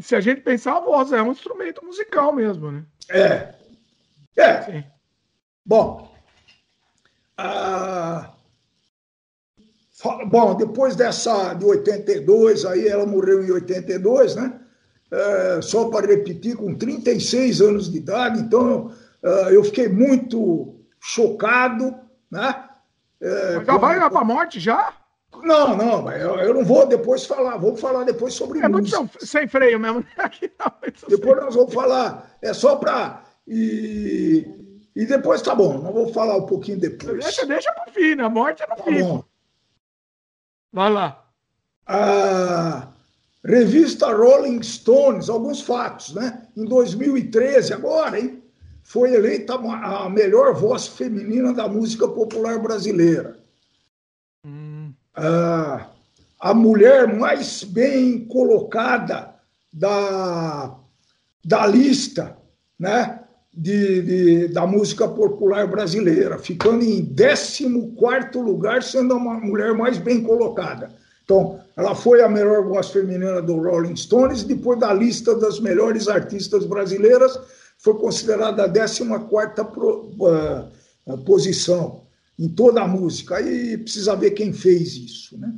[0.00, 2.84] se a gente pensar, a voz é um instrumento musical mesmo, né?
[3.08, 3.54] É.
[4.36, 4.62] É.
[4.62, 4.84] Sim.
[5.64, 6.12] Bom.
[7.38, 8.34] Ah,
[10.26, 14.60] bom, depois dessa de 82, aí ela morreu em 82, né?
[15.12, 18.90] É, só para repetir, com 36 anos de idade, então
[19.22, 21.94] é, eu fiquei muito chocado,
[22.30, 22.64] né?
[23.20, 24.90] É, já vai para a morte já?
[25.42, 29.00] Não, não, eu, eu não vou depois falar, vou falar depois sobre é música.
[29.00, 30.02] muito sem freio mesmo.
[31.06, 33.22] depois nós vamos falar, é só para.
[33.46, 34.46] E,
[34.96, 37.22] e depois tá bom, nós vamos falar um pouquinho depois.
[37.22, 39.02] Deixa, deixa para o fim, a morte é no tá fim.
[39.02, 39.24] Bom.
[40.72, 41.22] Vai lá.
[41.86, 42.91] A
[43.44, 46.42] revista Rolling Stones, alguns fatos, né?
[46.56, 48.42] Em 2013, agora, hein?
[48.82, 53.42] Foi eleita a melhor voz feminina da música popular brasileira
[55.14, 55.86] a,
[56.40, 59.34] a mulher mais bem colocada
[59.72, 60.76] da,
[61.44, 62.36] da lista
[62.78, 63.20] né,
[63.52, 67.64] de, de, da música popular brasileira, ficando em 14
[68.34, 70.90] lugar, sendo a mulher mais bem colocada.
[71.32, 76.06] Então, ela foi a melhor voz feminina do Rolling Stones, depois da lista das melhores
[76.06, 77.40] artistas brasileiras,
[77.78, 82.06] foi considerada a 14 uh, posição
[82.38, 83.36] em toda a música.
[83.36, 85.54] Aí precisa ver quem fez isso, né?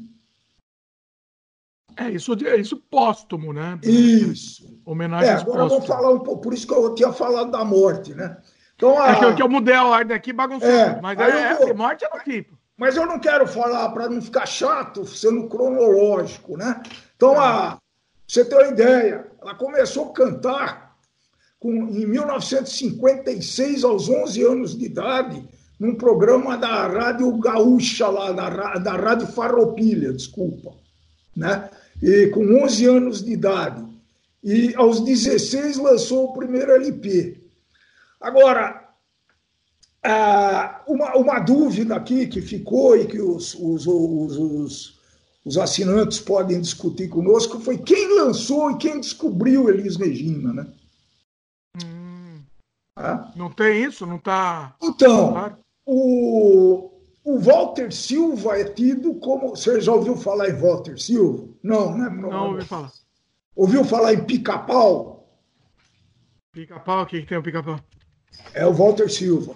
[1.96, 3.78] É, isso, é isso póstumo, né?
[3.82, 4.80] Isso.
[4.84, 8.14] Homenagem é, agora vamos falar um pouco, por isso que eu tinha falado da morte,
[8.14, 8.36] né?
[8.76, 9.10] Então, a...
[9.10, 10.68] É que eu, que eu mudei a ordem aqui, bagunçou.
[10.68, 11.74] É, mas é, vou...
[11.74, 12.56] morte é no tipo.
[12.76, 16.82] Mas eu não quero falar para não ficar chato, sendo cronológico, né?
[17.16, 17.78] Então, a,
[18.26, 20.96] você ter uma ideia, ela começou a cantar
[21.60, 28.74] com, em 1956, aos 11 anos de idade, num programa da Rádio Gaúcha, lá, da,
[28.74, 30.72] da Rádio Farroupilha, desculpa,
[31.36, 31.70] né?
[32.02, 33.84] E com 11 anos de idade.
[34.42, 37.40] E aos 16 lançou o primeiro LP.
[38.20, 38.83] Agora,
[40.86, 45.00] uma, uma dúvida aqui que ficou e que os, os, os, os,
[45.44, 50.66] os assinantes podem discutir conosco foi quem lançou e quem descobriu Elis Regina, né?
[51.82, 52.42] Hum,
[53.34, 54.06] Não tem isso?
[54.06, 54.76] Não está.
[54.82, 55.58] Então, claro.
[55.86, 56.90] o,
[57.24, 59.50] o Walter Silva é tido como.
[59.56, 61.48] Você já ouviu falar em Walter Silva?
[61.62, 62.10] Não, né?
[62.10, 62.92] Não, não ouvi falar.
[63.56, 65.26] Ouviu falar em pica-pau?
[66.52, 67.02] Pica-pau?
[67.02, 67.80] O que, que tem o pica-pau?
[68.52, 69.54] É o Walter Silva.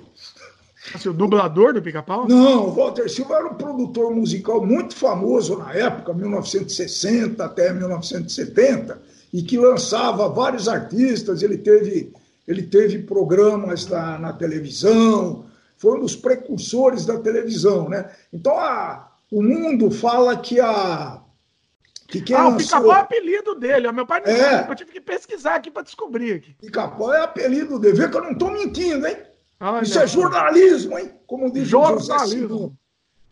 [0.94, 2.27] Assim, o dublador do Pica-Pau?
[2.29, 9.01] Não, o Walter Silva era um produtor musical muito famoso na época, 1960 até 1970,
[9.33, 11.42] e que lançava vários artistas.
[11.42, 12.12] Ele teve,
[12.46, 15.44] ele teve programas na, na televisão,
[15.77, 18.11] foi um dos precursores da televisão, né?
[18.33, 21.22] Então a, o mundo fala que a
[22.09, 22.57] que quem ah, lançou...
[22.57, 23.92] o Pica-Pau é apelido dele.
[23.92, 24.37] Meu pai não é.
[24.37, 26.57] sabe, eu tive que pesquisar aqui para descobrir.
[26.59, 27.98] Pica-Pau é apelido dele.
[27.98, 29.16] Vê que eu não estou mentindo, hein?
[29.83, 31.11] Isso é jornalismo, hein?
[31.27, 32.77] Como diz jornalismo.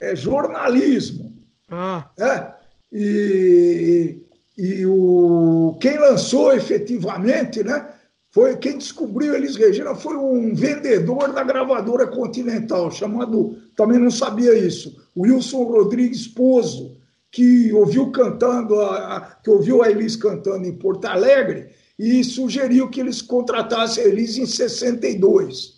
[0.01, 1.33] É jornalismo.
[1.71, 2.11] Ah.
[2.19, 2.53] É?
[2.93, 4.19] E,
[4.59, 7.89] e o, quem lançou efetivamente, né?
[8.31, 14.53] Foi quem descobriu Elis Regina foi um vendedor da gravadora Continental, chamado, também não sabia
[14.53, 16.97] isso, Wilson Rodrigues Pozo
[17.37, 22.99] que ouviu cantando, a, que ouviu a Elis cantando em Porto Alegre e sugeriu que
[22.99, 25.76] eles contratassem a Elis em 62.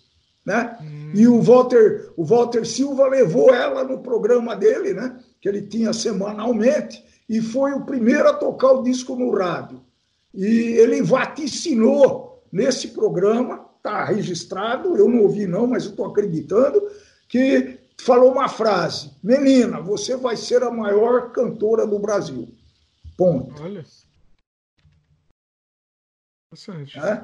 [0.49, 0.77] Né?
[0.81, 1.11] Hum.
[1.13, 5.19] E o Walter, o Walter Silva levou ela no programa dele, né?
[5.39, 9.79] que ele tinha semanalmente, e foi o primeiro a tocar o disco no rádio.
[10.33, 16.81] E ele vaticinou nesse programa, está registrado, eu não ouvi não, mas eu estou acreditando,
[17.27, 22.47] que falou uma frase: Menina, você vai ser a maior cantora do Brasil.
[23.15, 23.61] Ponto.
[23.61, 23.85] Olha.
[26.51, 26.97] Interessante.
[26.97, 27.23] É?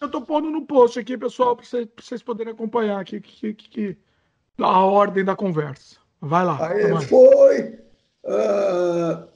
[0.00, 3.68] Eu estou pondo no post aqui, pessoal, para vocês, vocês, poderem acompanhar aqui que, que,
[3.68, 3.96] que,
[4.58, 5.96] a ordem da conversa.
[6.20, 6.68] Vai lá.
[6.68, 7.78] Aí foi.
[8.24, 9.28] Uh,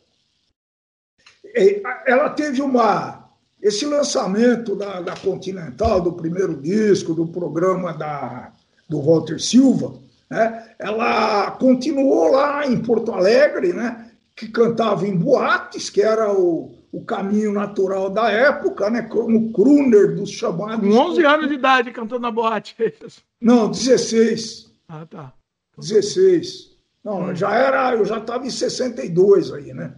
[2.07, 3.22] ela teve uma
[3.62, 8.53] esse lançamento da, da Continental, do primeiro disco, do programa da,
[8.88, 9.94] do Walter Silva,
[10.29, 16.75] né, ela continuou lá em Porto Alegre, né, que cantava em boates, que era o,
[16.93, 20.87] o caminho natural da época, né, como crooner dos chamados.
[20.87, 22.77] Com 11 anos de idade cantando na boate.
[22.79, 22.93] É
[23.41, 24.71] Não, 16.
[24.87, 25.33] Ah, tá.
[25.79, 26.77] 16.
[27.03, 29.95] Não, já era, eu já estava em 62 aí, né?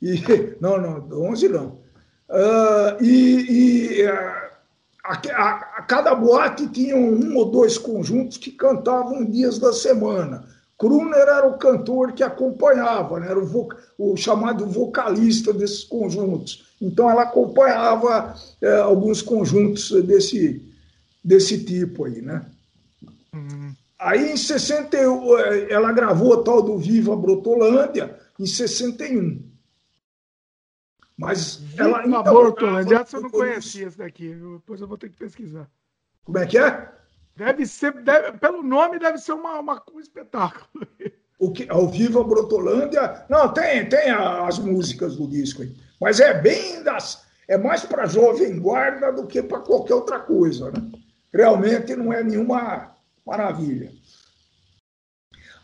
[0.00, 0.22] E,
[0.62, 1.66] não, não, 11 não.
[2.30, 4.48] Uh, e, e uh,
[5.04, 10.46] a, a, a, cada boate tinha um ou dois conjuntos que cantavam dias da semana.
[10.78, 13.28] Kruner era o cantor que acompanhava, né?
[13.28, 16.72] era o, vo, o, chamado vocalista desses conjuntos.
[16.80, 20.62] Então ela acompanhava é, alguns conjuntos desse,
[21.22, 22.46] desse tipo aí, né?
[23.34, 23.74] Uhum.
[23.98, 25.36] Aí em 61,
[25.68, 29.42] ela gravou o tal do Viva Brotolândia em 61.
[31.16, 32.20] Mas ela ainda.
[32.20, 34.32] Abortolândia, essa eu não conhecia esse daqui.
[34.32, 35.68] Depois eu vou ter que pesquisar.
[36.24, 36.92] Como é que é?
[37.38, 40.68] Deve ser, deve, pelo nome, deve ser uma, uma, um espetáculo.
[41.38, 43.24] O que, ao vivo a Brotolândia.
[43.30, 45.72] Não, tem, tem as músicas do disco aí.
[46.00, 47.24] Mas é bem das.
[47.46, 50.90] É mais para jovem guarda do que para qualquer outra coisa, né?
[51.32, 52.92] Realmente não é nenhuma
[53.24, 53.92] maravilha.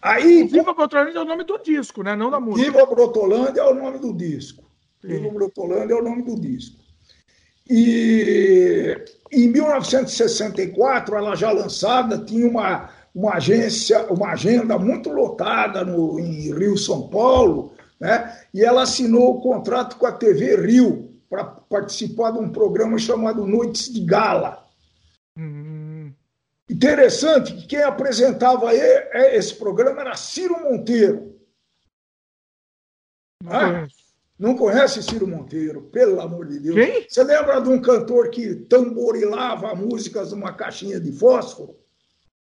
[0.01, 2.14] Aí, Viva Brotolândia é o nome do disco, né?
[2.14, 2.70] Não da música.
[2.70, 4.62] Viva Brotolândia é o nome do disco.
[5.03, 6.84] Viva Brotolândia é o nome do disco.
[7.69, 8.95] E
[9.33, 16.55] em 1964, ela já lançada, tinha uma, uma agência, uma agenda muito lotada no, em
[16.55, 18.39] Rio, São Paulo, né?
[18.53, 23.47] e ela assinou o contrato com a TV Rio para participar de um programa chamado
[23.47, 24.65] Noites de Gala.
[25.37, 26.12] Hum.
[26.69, 31.35] Interessante que quem apresentava esse programa era Ciro Monteiro.
[33.43, 33.87] Não
[34.39, 36.74] Não conhece Ciro Monteiro, pelo amor de Deus.
[36.74, 37.07] Quem?
[37.09, 41.76] Você lembra de um cantor que tamborilava músicas numa caixinha de fósforo?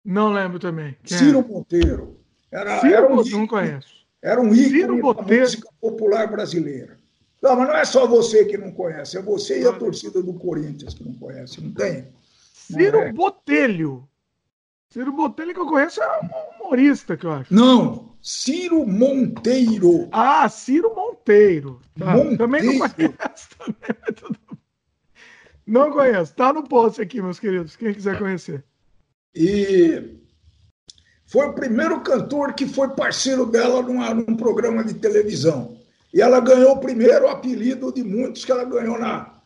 [0.05, 0.97] Não lembro também.
[1.03, 1.43] Quem Ciro é?
[1.43, 2.21] Monteiro.
[2.53, 3.95] Era, Ciro era um ícone, não conheço.
[4.23, 6.99] Era um ícone da música popular brasileira.
[7.43, 10.35] Não, mas não é só você que não conhece, é você e a torcida do
[10.35, 12.07] Corinthians que não conhece, não tem?
[12.53, 13.13] Ciro não é.
[13.13, 14.07] Botelho.
[14.91, 17.55] Ciro Botelho que eu conheço é um humorista, que eu acho.
[17.55, 20.09] Não, Ciro Monteiro.
[20.13, 21.81] Ah, Ciro Monteiro.
[21.99, 22.13] Tá.
[22.13, 22.39] Monteiro.
[22.39, 23.49] Também não conheço.
[23.59, 24.41] Também.
[25.67, 26.35] Não conheço.
[26.35, 27.77] Tá no post aqui, meus queridos.
[27.77, 28.65] Quem quiser conhecer.
[29.33, 30.19] E
[31.27, 35.79] foi o primeiro cantor que foi parceiro dela numa, num programa de televisão.
[36.13, 39.41] E ela ganhou o primeiro apelido de muitos que ela ganhou na,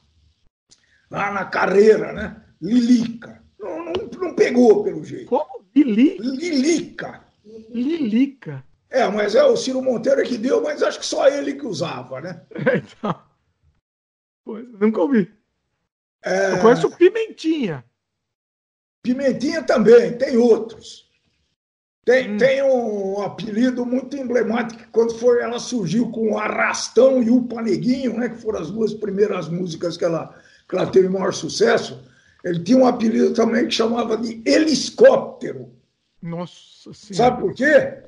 [1.11, 2.43] lá na carreira, né?
[2.59, 3.45] Lilica.
[3.61, 5.27] Não, não, não pegou, pelo jeito.
[5.27, 5.62] Como?
[5.77, 6.16] Lili?
[6.18, 7.24] Lilica.
[7.70, 8.64] Lilica.
[8.90, 12.20] É, mas é o Ciro Monteiro que deu, mas acho que só ele que usava,
[12.20, 12.42] né?
[12.55, 13.22] É, então.
[14.44, 15.32] Pois, nunca ouvi.
[16.24, 16.52] É...
[16.52, 17.84] Eu conheço Pimentinha.
[19.02, 21.05] Pimentinha também, tem outros.
[22.05, 22.36] Tem, hum.
[22.36, 28.18] tem um apelido muito emblemático quando foi, ela surgiu com o Arrastão e o Paneguinho,
[28.18, 30.34] né, que foram as duas primeiras músicas que ela,
[30.68, 32.02] que ela teve maior sucesso.
[32.44, 35.72] Ele tinha um apelido também que chamava de Helicóptero.
[36.25, 37.14] Nossa Senhora.
[37.14, 38.03] Sabe por quê?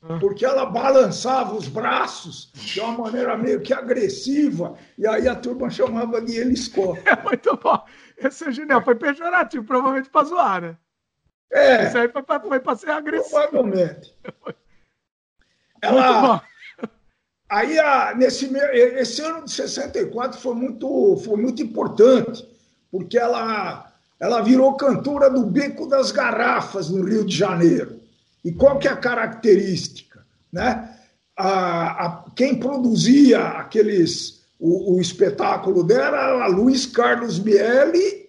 [0.00, 0.18] Ah.
[0.18, 5.68] Porque ela balançava os braços de uma maneira meio que agressiva, e aí a turma
[5.68, 7.04] chamava de helicóptero.
[7.06, 7.84] É muito bom.
[8.16, 8.82] Esse é genial.
[8.82, 10.76] Foi pejorativo, provavelmente para zoar, né?
[11.52, 11.88] É.
[11.88, 13.30] Isso aí foi para ser agressivo.
[13.50, 14.14] Provavelmente.
[15.82, 16.42] Ela.
[17.50, 22.46] Aí, a, nesse esse ano de 64 foi muito, foi muito importante,
[22.90, 23.87] porque ela,
[24.20, 28.00] ela virou cantora do Beco das Garrafas, no Rio de Janeiro.
[28.44, 30.24] E qual que é a característica?
[30.52, 30.96] Né?
[31.36, 38.28] A, a, quem produzia aqueles o, o espetáculo dela era Luiz Carlos Miele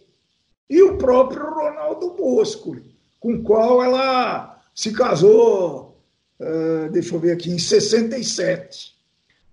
[0.70, 2.76] e o próprio Ronaldo Bosco
[3.20, 6.02] com o qual ela se casou,
[6.40, 8.98] uh, deixa eu ver aqui, em 67.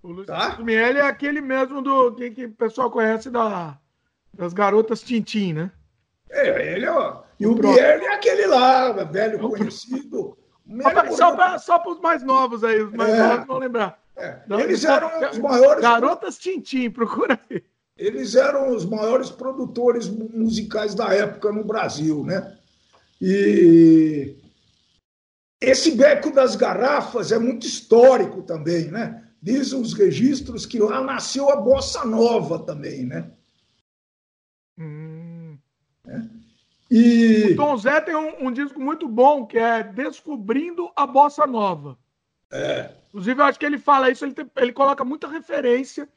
[0.01, 0.57] O Luiz tá?
[0.59, 3.77] Miele é aquele mesmo do que, que o pessoal conhece da,
[4.33, 5.71] das garotas Tintim, né?
[6.29, 7.23] É, ele, ó.
[7.39, 10.37] E o, o Miele é aquele lá, velho conhecido.
[11.15, 14.01] Só, para só para os mais novos aí, os mais é, novos vão lembrar.
[14.17, 14.41] É.
[14.49, 15.81] Eles eram os maiores.
[15.81, 17.63] Garotas Tintim, procura aí.
[17.97, 22.57] Eles eram os maiores produtores musicais da época no Brasil, né?
[23.21, 24.35] E
[25.59, 29.23] esse beco das garrafas é muito histórico também, né?
[29.41, 33.31] Dizem os registros que lá nasceu a bossa nova também, né?
[34.77, 35.57] Hum.
[36.07, 36.21] É.
[36.89, 37.51] E...
[37.51, 41.97] O Tom Zé tem um, um, disco muito bom que é Descobrindo a Bossa Nova.
[42.51, 42.91] É.
[43.09, 46.07] Inclusive, eu acho que ele fala isso, ele, tem, ele coloca muita referência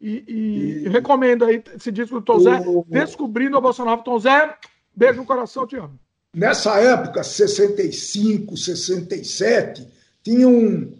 [0.00, 0.88] e, e, e...
[0.88, 2.40] recomendo aí esse disco do Tom o...
[2.40, 4.02] Zé, Descobrindo a Bossa Nova.
[4.02, 4.54] Tom Zé,
[4.94, 5.98] beijo no coração, te amo.
[6.34, 9.88] Nessa época, 65, 67,
[10.22, 10.92] tinha um,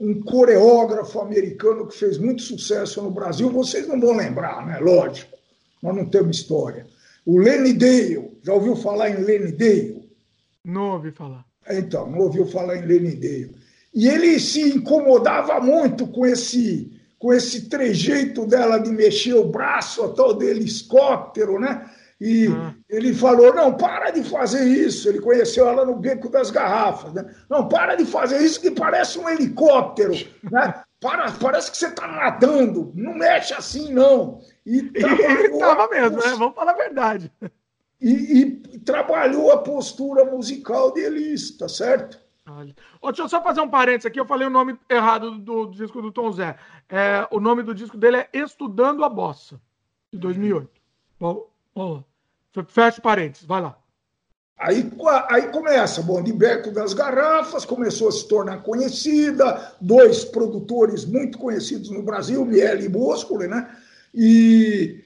[0.00, 3.50] um coreógrafo americano que fez muito sucesso no Brasil.
[3.50, 4.78] Vocês não vão lembrar, né?
[4.78, 5.36] Lógico,
[5.82, 6.86] nós não temos história.
[7.24, 10.08] O Lenny Dale, já ouviu falar em Lenny Dale?
[10.64, 11.44] Não ouvi falar.
[11.68, 13.56] Então, não ouviu falar em Lenny Dale.
[13.94, 20.02] E ele se incomodava muito com esse com esse trejeito dela de mexer o braço,
[20.02, 21.88] a tal do helicóptero, né?
[22.20, 22.74] E ah.
[22.88, 25.08] ele falou: não, para de fazer isso.
[25.08, 27.12] Ele conheceu ela no beco das garrafas.
[27.12, 27.24] Né?
[27.48, 30.12] Não, para de fazer isso que parece um helicóptero.
[30.50, 30.74] Né?
[31.00, 32.92] Para, parece que você está nadando.
[32.94, 34.40] Não mexe assim, não.
[34.64, 36.34] E estava mesmo, né?
[36.38, 37.32] Vamos falar a verdade.
[38.00, 38.10] E,
[38.40, 42.20] e, trabalhou a postura musical dele, tá certo?
[42.48, 42.74] Olha.
[43.04, 44.18] deixa eu só fazer um parênteses aqui.
[44.18, 46.56] Eu falei o nome errado do, do disco do Tom Zé.
[46.88, 49.60] É, o nome do disco dele é Estudando a Bossa,
[50.12, 50.68] de 2008.
[51.18, 52.04] Bom, bom.
[52.66, 53.78] Fecha parênteses, vai lá.
[54.58, 54.92] Aí,
[55.28, 61.36] aí começa, bom, de Beco das Garrafas, começou a se tornar conhecida, dois produtores muito
[61.38, 63.68] conhecidos no Brasil, Miele e Boscoli, né?
[64.14, 65.02] E,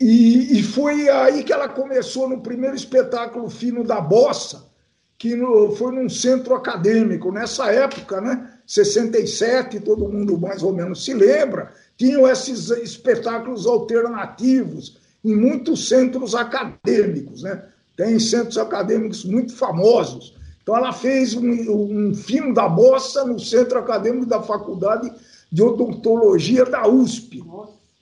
[0.00, 4.68] e, e, foi aí que ela começou no primeiro espetáculo fino da Bossa,
[5.16, 7.30] que no, foi num centro acadêmico.
[7.30, 8.54] Nessa época, né?
[8.66, 16.34] 67, todo mundo mais ou menos se lembra, tinham esses espetáculos alternativos em muitos centros
[16.34, 17.62] acadêmicos, né?
[17.96, 20.34] Tem centros acadêmicos muito famosos.
[20.62, 25.12] Então, ela fez um, um filme da bossa no centro acadêmico da Faculdade
[25.50, 27.42] de Odontologia da USP,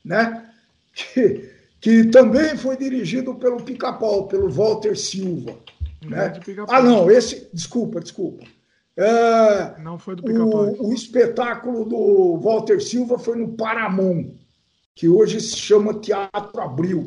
[0.04, 0.44] né?
[0.92, 5.56] Que, que também foi dirigido pelo Pica-Pau, pelo Walter Silva.
[6.04, 6.32] Né?
[6.68, 7.48] Ah, não, esse.
[7.52, 8.44] Desculpa, desculpa.
[8.96, 14.32] É, não foi do o, o espetáculo do Walter Silva foi no Paramount,
[14.92, 17.06] que hoje se chama Teatro Abril.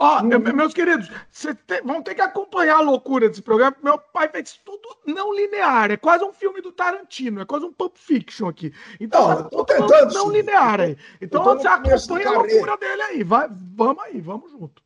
[0.00, 3.76] Ó, oh, meus queridos, vocês vão ter que acompanhar a loucura desse programa.
[3.82, 5.90] Meu pai fez tudo não linear.
[5.90, 8.72] É quase um filme do Tarantino, é quase um Pulp Fiction aqui.
[9.00, 10.96] Então, não, tô tentando, não, não linear aí.
[11.20, 13.24] Então, você acompanha a loucura dele aí.
[13.24, 14.80] Vai, vamos aí, vamos junto.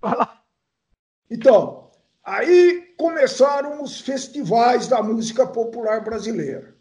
[0.00, 0.42] Vai lá.
[1.30, 1.90] Então,
[2.24, 6.74] aí começaram os festivais da música popular brasileira.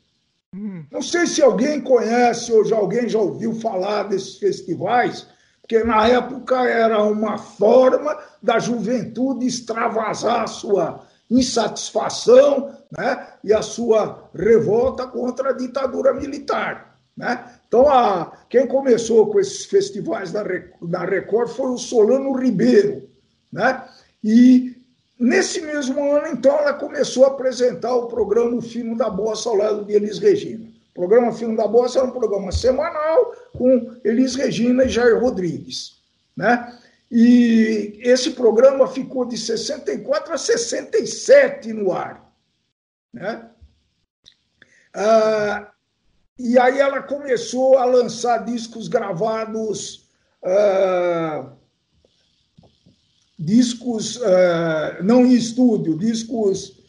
[0.56, 0.86] Hum.
[0.90, 5.28] Não sei se alguém conhece ou já alguém já ouviu falar desses festivais
[5.66, 13.64] porque na época era uma forma da juventude extravasar a sua insatisfação né, e a
[13.64, 17.00] sua revolta contra a ditadura militar.
[17.18, 17.44] Né?
[17.68, 20.44] Então, a, quem começou com esses festivais da,
[20.84, 23.10] da Record foi o Solano Ribeiro.
[23.52, 23.84] Né?
[24.24, 24.76] E
[25.20, 29.56] nesse mesmo ano, então, ela começou a apresentar o programa O Fino da Bossa ao
[29.56, 30.65] lado de Elis Regina.
[30.96, 36.02] O programa Filme da Bossa era um programa semanal com Elis Regina e Jair Rodrigues.
[36.38, 36.80] Né?
[37.12, 42.34] E esse programa ficou de 64 a 67 no ar.
[43.14, 43.46] Né?
[44.94, 45.70] Ah,
[46.40, 50.10] e aí ela começou a lançar discos gravados,
[50.42, 51.52] ah,
[53.38, 56.85] discos ah, não em estúdio, discos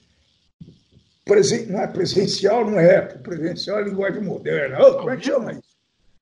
[1.26, 4.78] presen, não é presencial, não é presencial é linguagem moderna.
[4.80, 5.76] Oh, como é que chama isso?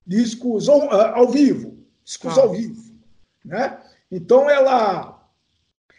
[0.05, 2.41] Discos ao, ah, ao vivo, discos ah.
[2.41, 2.83] ao vivo.
[3.45, 3.79] Né?
[4.11, 5.13] Então ela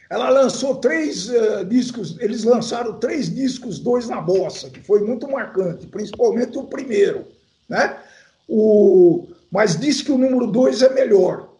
[0.09, 5.27] ela lançou três uh, discos, eles lançaram três discos, dois na bossa, que foi muito
[5.27, 7.25] marcante, principalmente o primeiro,
[7.67, 7.97] né?
[8.47, 11.53] O, mas disse que o número dois é melhor.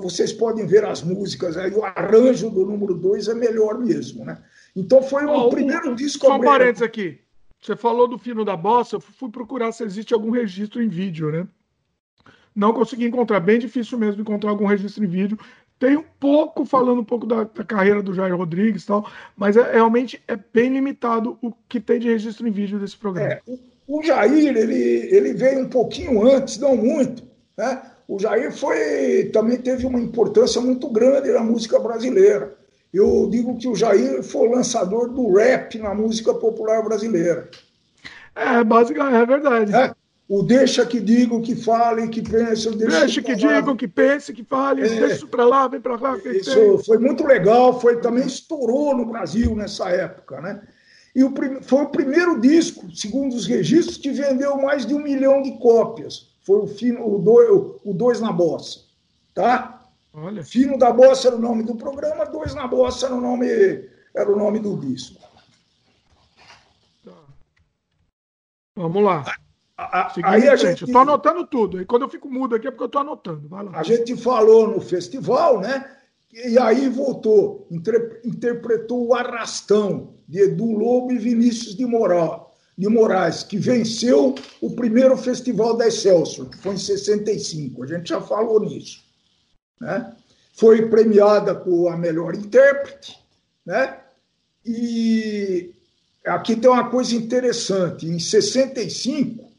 [0.00, 4.36] Vocês podem ver as músicas aí, o arranjo do número dois é melhor mesmo, né?
[4.74, 6.26] Então foi o primeiro disco.
[6.26, 7.18] Só um parênteses aqui.
[7.60, 11.30] Você falou do fino da bossa, eu fui procurar se existe algum registro em vídeo,
[11.30, 11.46] né?
[12.54, 15.38] Não consegui encontrar, bem difícil mesmo encontrar algum registro em vídeo.
[15.78, 19.56] Tem um pouco falando um pouco da, da carreira do Jair Rodrigues e tal, mas
[19.56, 23.32] é, realmente é bem limitado o que tem de registro em vídeo desse programa.
[23.32, 27.22] É, o, o Jair, ele, ele veio um pouquinho antes, não muito,
[27.56, 27.82] né?
[28.06, 32.56] O Jair foi também teve uma importância muito grande na música brasileira.
[32.92, 37.48] Eu digo que o Jair foi o lançador do rap na música popular brasileira.
[38.34, 39.74] É, basicamente, é verdade.
[39.74, 39.94] É,
[40.28, 42.72] o deixa que digam, que falem, que pensem.
[42.72, 45.96] Deixa, deixa que digam, que pensem, que falem, é, deixa isso para lá, vem para
[45.96, 46.16] lá.
[46.18, 46.84] Isso tem.
[46.84, 50.62] foi muito legal, foi também estourou no Brasil nessa época, né?
[51.14, 55.42] E o, foi o primeiro disco, segundo os registros, que vendeu mais de um milhão
[55.42, 56.30] de cópias.
[56.44, 57.48] Foi o, fino, o, dois,
[57.84, 58.80] o dois na bossa,
[59.34, 59.81] tá?
[60.14, 60.44] Olha.
[60.44, 63.46] Fino da Bossa era o nome do programa, Dois na Bossa era o nome,
[64.14, 65.18] era o nome do disco.
[67.02, 67.12] Tá.
[68.76, 69.24] Vamos lá.
[69.76, 70.84] A, a, aí a gente.
[70.84, 71.80] Estou anotando tudo.
[71.80, 73.48] E quando eu fico mudo aqui é porque eu estou anotando.
[73.72, 75.96] A gente falou no festival, né?
[76.32, 83.42] E aí voltou, interpretou o Arrastão, de Edu Lobo e Vinícius de, Moral, de Moraes,
[83.42, 87.82] que venceu o primeiro festival da Excelsior, que foi em 65.
[87.82, 89.11] A gente já falou nisso
[89.82, 90.12] né?
[90.54, 93.18] foi premiada com a melhor intérprete,
[93.66, 93.98] né?
[94.64, 95.72] E
[96.24, 99.50] aqui tem uma coisa interessante: em 65,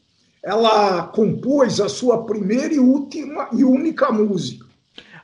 [0.42, 4.64] ela compôs a sua primeira e última e única música.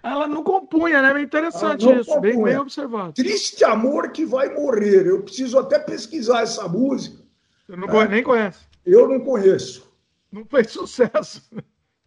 [0.03, 1.20] Ela não compunha, né?
[1.20, 3.12] É interessante isso, bem, bem, observado.
[3.12, 5.07] Triste Amor que Vai Morrer.
[5.07, 7.22] Eu preciso até pesquisar essa música.
[7.68, 8.09] Eu não né?
[8.09, 8.61] nem conheço.
[8.84, 9.90] Eu não conheço.
[10.32, 11.42] Não fez sucesso.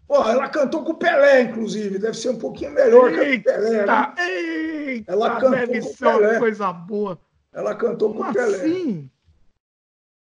[0.07, 1.97] Pô, ela cantou com o Pelé, inclusive.
[1.97, 3.85] Deve ser um pouquinho melhor eita, que o Pelé.
[3.85, 4.13] Né?
[4.17, 6.39] Eita, ela cantou deve com Pelé.
[6.39, 7.19] coisa boa.
[7.53, 8.57] Ela cantou Como com o Pelé.
[8.57, 9.09] Assim?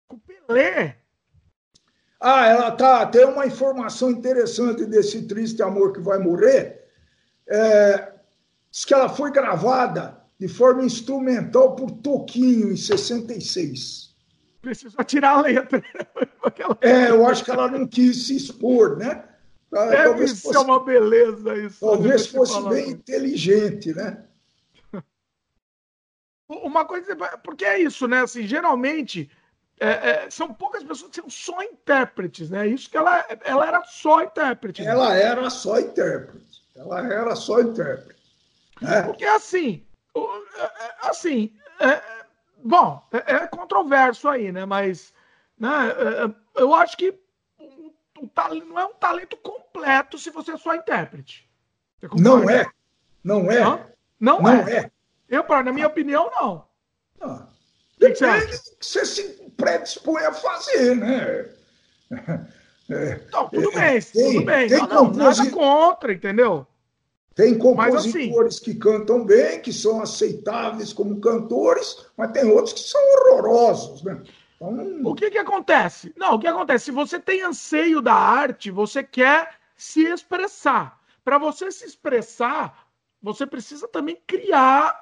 [0.08, 0.96] Com o Pelé?
[2.20, 3.04] Ah, ela tá.
[3.06, 6.84] Tem uma informação interessante desse triste amor que vai morrer.
[7.48, 8.12] É,
[8.70, 14.14] diz que ela foi gravada de forma instrumental por Toquinho em 66.
[14.60, 15.82] Precisa tirar a letra.
[16.80, 19.24] é, eu acho que ela não quis se expor, né?
[19.72, 21.80] Deve talvez ser fosse, uma beleza isso.
[21.80, 24.22] Talvez fosse bem inteligente, né?
[26.46, 28.20] Uma coisa, porque é isso, né?
[28.20, 29.30] Assim, geralmente
[29.80, 32.66] é, é, são poucas pessoas que são só intérpretes, né?
[32.66, 34.82] Isso que ela, ela era só intérprete.
[34.82, 34.90] Né?
[34.90, 36.62] Ela era só intérprete.
[36.76, 38.20] Ela era só intérprete.
[38.78, 39.02] Né?
[39.02, 42.02] Porque assim, é, é, assim, é,
[42.62, 44.66] bom, é, é, controverso aí, né?
[44.66, 45.14] Mas
[45.58, 45.94] né,
[46.56, 47.21] eu acho que
[48.22, 51.48] um talento, não é um talento completo se você é só intérprete.
[52.16, 52.66] Não é.
[53.22, 53.60] Não é.
[53.60, 53.80] Não,
[54.20, 54.76] não, não é.
[54.76, 54.90] é.
[55.28, 56.66] Eu, na minha opinião, não.
[57.20, 57.46] Ah.
[57.98, 59.22] Depende do que você se
[59.56, 61.48] predispõe a fazer, né?
[62.90, 64.68] É, não, tudo é, bem, tem, tudo bem.
[64.68, 66.66] Tem não, não, nada contra, entendeu?
[67.34, 72.80] Tem compositores assim, que cantam bem, que são aceitáveis como cantores, mas tem outros que
[72.80, 74.20] são horrorosos, né?
[74.70, 75.10] Então...
[75.10, 76.12] O que que acontece?
[76.16, 76.86] Não, o que acontece?
[76.86, 81.00] Se você tem anseio da arte, você quer se expressar.
[81.24, 82.86] Para você se expressar,
[83.20, 85.00] você precisa também criar,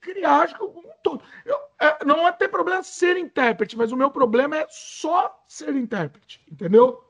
[0.00, 1.22] criar, acho que um todo.
[1.44, 5.74] Eu, é, não é ter problema ser intérprete, mas o meu problema é só ser
[5.74, 7.02] intérprete, entendeu?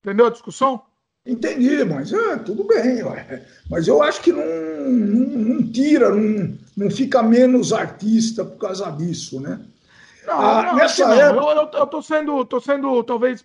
[0.00, 0.82] Entendeu a discussão?
[1.26, 3.02] Entendi, mas é, tudo bem.
[3.02, 3.46] Ué.
[3.70, 8.90] Mas eu acho que não, não, não, tira, não, não fica menos artista por causa
[8.90, 9.58] disso, né?
[10.26, 11.14] Não, ah, não, nessa não.
[11.14, 11.44] Época...
[11.44, 13.44] Eu, eu, eu tô, sendo, tô sendo talvez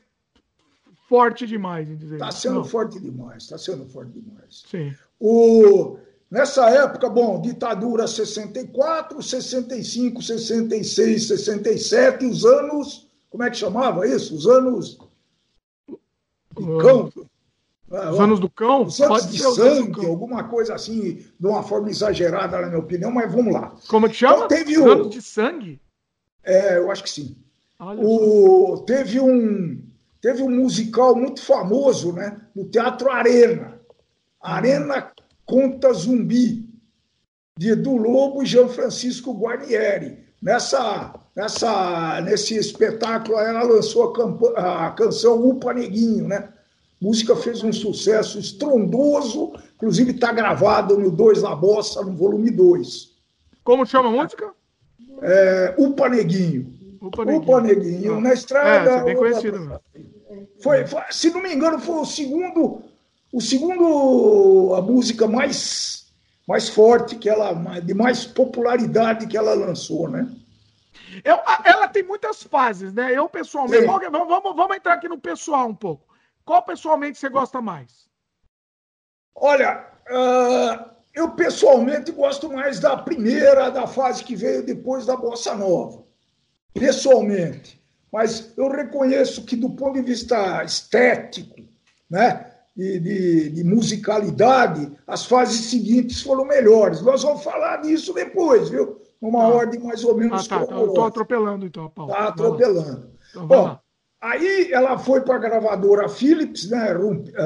[1.10, 4.64] forte demais em dizer Está sendo forte demais, está sendo forte demais.
[4.70, 4.94] Sim.
[5.20, 5.98] O,
[6.30, 13.10] nessa época, bom, ditadura 64, 65, 66, 67, os anos.
[13.30, 14.36] Como é que chamava isso?
[14.36, 15.00] Os anos.
[16.56, 17.12] Cão.
[17.90, 18.84] Os anos do cão?
[18.84, 23.32] Os anos de sangue, alguma coisa assim, de uma forma exagerada, na minha opinião, mas
[23.32, 23.76] vamos lá.
[23.88, 24.36] Como é que chama?
[24.36, 24.92] Então, teve os o...
[24.92, 25.82] anos de sangue?
[26.44, 27.36] É, eu acho que sim.
[27.80, 28.84] o...
[28.86, 29.84] Teve um
[30.22, 32.42] teve um musical muito famoso, né?
[32.56, 33.80] No Teatro Arena.
[34.42, 35.12] Arena
[35.46, 36.70] Conta Zumbi,
[37.58, 40.20] de Edu Lobo e Jean Francisco Guarnieri.
[40.42, 44.14] Nessa, nessa, nesse espetáculo, ela lançou
[44.56, 46.38] a, a canção Upa Neguinho, né?
[46.38, 52.52] A música fez um sucesso estrondoso, inclusive está gravado no Dois La Bossa, no volume
[52.52, 53.10] 2.
[53.64, 54.54] Como chama a música?
[55.22, 56.74] É, Upa Neguinho.
[57.02, 57.44] Upa Neguinho.
[57.44, 58.18] Upa Neguinho.
[58.18, 58.22] Ah.
[58.22, 58.92] Na estrada.
[58.92, 59.82] É, é bem conhecido.
[60.62, 62.84] Foi, foi, se não me engano, foi o segundo,
[63.32, 66.12] o segundo a música mais,
[66.48, 70.28] mais forte que ela, de mais popularidade que ela lançou, né?
[71.24, 73.18] Eu, ela tem muitas fases, né?
[73.18, 76.08] Eu pessoalmente, vamos, vamos, vamos entrar aqui no pessoal um pouco.
[76.46, 78.08] Qual pessoalmente você gosta mais?
[79.36, 85.54] Olha, uh, eu pessoalmente gosto mais da primeira, da fase que veio depois da Bossa
[85.54, 86.04] Nova.
[86.74, 87.80] Pessoalmente.
[88.12, 91.62] Mas eu reconheço que, do ponto de vista estético,
[92.10, 97.02] né, e de, de musicalidade, as fases seguintes foram melhores.
[97.02, 99.02] Nós vamos falar disso depois, viu?
[99.22, 99.50] Numa ah.
[99.50, 100.84] ordem mais ou menos ah, tá, tá.
[100.84, 102.12] Estou atropelando, então, Paulo.
[102.12, 103.12] Está atropelando.
[103.30, 103.80] Então, Bom,
[104.22, 106.94] Aí ela foi para a gravadora Philips, né,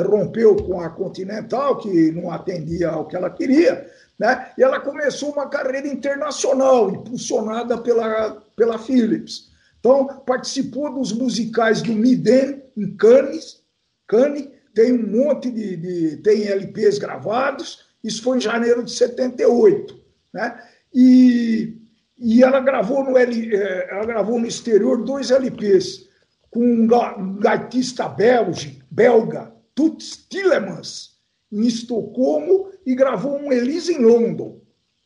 [0.10, 5.32] rompeu com a Continental, que não atendia ao que ela queria, né, e ela começou
[5.32, 9.52] uma carreira internacional, impulsionada pela, pela Philips.
[9.80, 13.62] Então, participou dos musicais do Miden, em Cannes,
[14.08, 19.96] Cannes tem um monte de, de, tem LPs gravados, isso foi em janeiro de 78,
[20.34, 20.60] né?
[20.92, 21.78] E,
[22.18, 26.12] e ela gravou no eh, ela gravou no exterior dois LPs
[26.54, 31.14] com um gaitista belge, belga, Tuts Tillemans,
[31.51, 34.62] em Estocolmo, e gravou um Elise em London.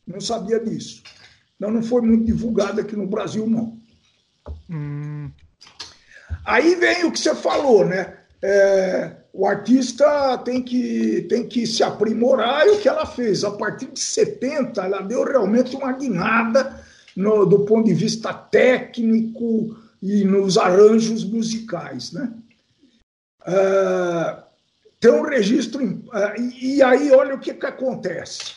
[0.06, 1.02] Não sabia disso.
[1.58, 3.78] Não, não foi muito divulgado aqui no Brasil, não.
[4.70, 5.30] Hum.
[6.44, 8.18] Aí vem o que você falou, né?
[8.42, 13.42] É, o artista tem que, tem que se aprimorar e o que ela fez.
[13.42, 16.78] A partir de 70, ela deu realmente uma guinada
[17.16, 22.12] no, do ponto de vista técnico, e nos arranjos musicais.
[22.12, 22.32] Né?
[23.40, 24.42] Uh,
[25.00, 25.84] tem um registro.
[25.84, 28.56] Uh, e aí, olha o que, que acontece.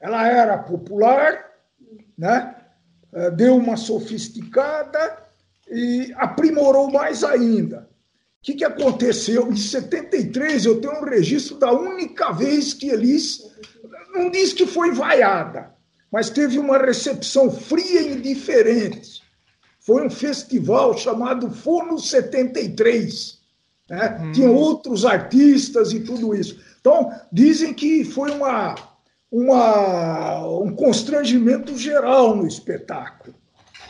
[0.00, 1.50] Ela era popular,
[2.16, 2.56] né?
[3.12, 5.18] Uh, deu uma sofisticada
[5.70, 7.88] e aprimorou mais ainda.
[8.40, 9.50] O que, que aconteceu?
[9.52, 13.40] Em 73, eu tenho um registro da única vez que eles.
[14.12, 15.72] Não diz que foi vaiada,
[16.10, 19.21] mas teve uma recepção fria e indiferente
[19.84, 23.38] foi um festival chamado Fono 73.
[23.90, 24.18] Né?
[24.20, 24.32] Hum.
[24.32, 26.60] Tinha outros artistas e tudo isso.
[26.80, 28.74] Então, dizem que foi uma,
[29.30, 33.34] uma, um constrangimento geral no espetáculo.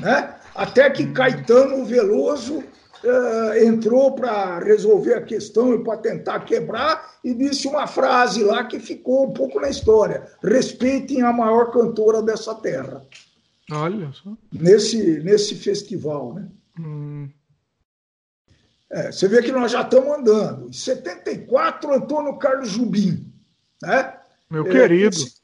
[0.01, 0.35] Né?
[0.55, 1.13] Até que hum.
[1.13, 7.87] Caetano Veloso uh, entrou para resolver a questão e para tentar quebrar e disse uma
[7.87, 13.03] frase lá que ficou um pouco na história: respeitem a maior cantora dessa terra.
[13.71, 14.37] Olha só.
[14.53, 16.49] Nesse, nesse festival, né?
[16.79, 17.29] Hum.
[18.91, 20.69] É, você vê que nós já estamos andando.
[20.69, 23.33] Em 74, Antônio Carlos Jubim,
[23.83, 24.19] né?
[24.51, 25.17] Meu querido.
[25.17, 25.43] É,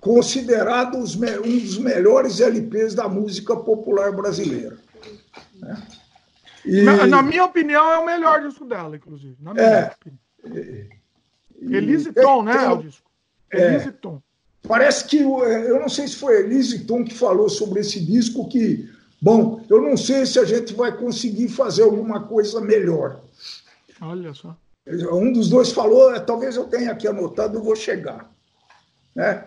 [0.00, 4.78] considerado um dos melhores LPs da música popular brasileira.
[5.54, 5.86] Né?
[6.64, 6.82] E...
[6.82, 9.36] Na, na, minha opinião, é o melhor disco dela, inclusive.
[9.40, 10.20] Na minha é, opinião.
[11.60, 12.64] E, Elise Tom, né?
[12.64, 13.10] É, o disco.
[13.52, 14.22] Elise Tom.
[14.68, 18.48] Parece que, é, eu não sei se foi Elise Tom que falou sobre esse disco,
[18.48, 18.88] que
[19.20, 23.20] Bom, eu não sei se a gente vai conseguir fazer alguma coisa melhor.
[24.00, 24.56] Olha só.
[24.86, 28.30] Um dos dois falou, é, talvez eu tenha aqui anotado, eu vou chegar.
[29.14, 29.44] Né?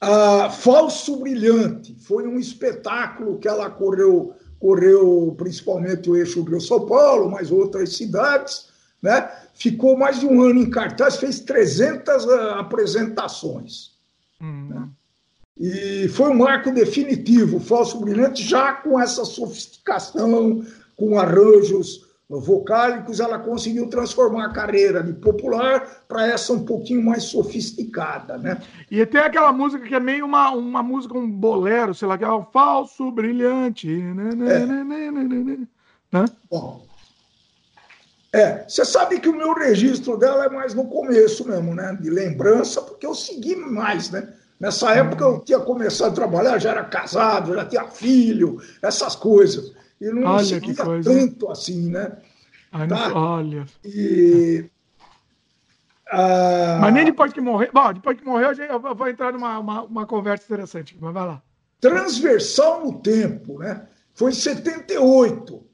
[0.00, 7.28] Ah, Falso Brilhante foi um espetáculo que ela correu, correu principalmente o eixo Rio-São Paulo,
[7.30, 8.67] mas outras cidades,
[9.02, 9.30] né?
[9.54, 13.92] ficou mais de um ano em cartaz, fez 300 ah, apresentações.
[14.40, 14.68] Hum.
[14.68, 14.88] Né?
[15.60, 20.64] E foi um marco definitivo, o Falso Brilhante, já com essa sofisticação,
[20.96, 27.24] com arranjos vocálicos, ela conseguiu transformar a carreira de popular para essa um pouquinho mais
[27.24, 28.60] sofisticada, né?
[28.90, 32.24] E tem aquela música que é meio uma, uma música, um bolero, sei lá, que
[32.24, 33.88] é o falso brilhante.
[33.88, 34.30] Né?
[34.46, 34.66] É.
[36.12, 36.24] Né?
[36.50, 36.86] Bom,
[38.32, 41.96] é, você sabe que o meu registro dela é mais no começo mesmo, né?
[41.98, 44.34] De lembrança, porque eu segui mais, né?
[44.60, 49.72] Nessa época eu tinha começado a trabalhar, já era casado, já tinha filho, essas coisas.
[50.00, 52.18] E não olha seguia tanto assim, né?
[52.72, 53.12] Ai, tá?
[53.14, 53.64] Olha.
[53.84, 54.66] E.
[56.10, 57.70] Ah, mas nem depois que morreu.
[57.72, 61.42] Bom, depois que morreu, eu vou entrar numa uma, uma conversa interessante, mas vai lá.
[61.80, 63.86] Transversal no tempo, né?
[64.14, 65.67] Foi em 78.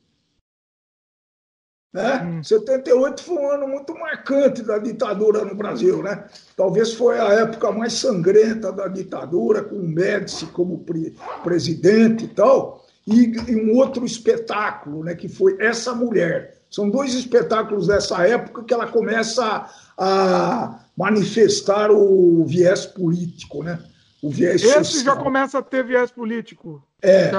[1.95, 2.23] Né?
[2.25, 2.43] Hum.
[2.43, 6.03] 78 foi um ano muito marcante da ditadura no Brasil.
[6.03, 6.25] Né?
[6.57, 12.29] Talvez foi a época mais sangrenta da ditadura, com o Médici como pre presidente e
[12.29, 16.59] tal e, e um outro espetáculo, né, que foi Essa Mulher.
[16.71, 23.79] São dois espetáculos dessa época que ela começa a, manifestar o viés político, né?
[24.23, 25.17] O viés Esse social.
[25.17, 26.83] já começa a ter viés político.
[27.01, 27.31] É.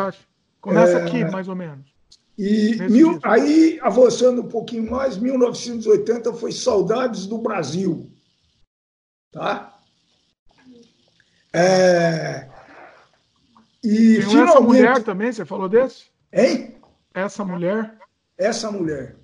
[0.62, 1.95] Começa é, aqui, mais ou menos.
[2.38, 8.12] E mil, aí, avançando um pouquinho mais, 1980 foi Saudades do Brasil.
[9.32, 9.78] Tá?
[11.54, 12.50] É,
[13.86, 14.50] e Tem finalmente...
[14.50, 16.06] essa mulher também, você falou desse?
[16.34, 16.76] Hein?
[17.14, 18.00] Essa mulher?
[18.36, 19.16] Essa mulher.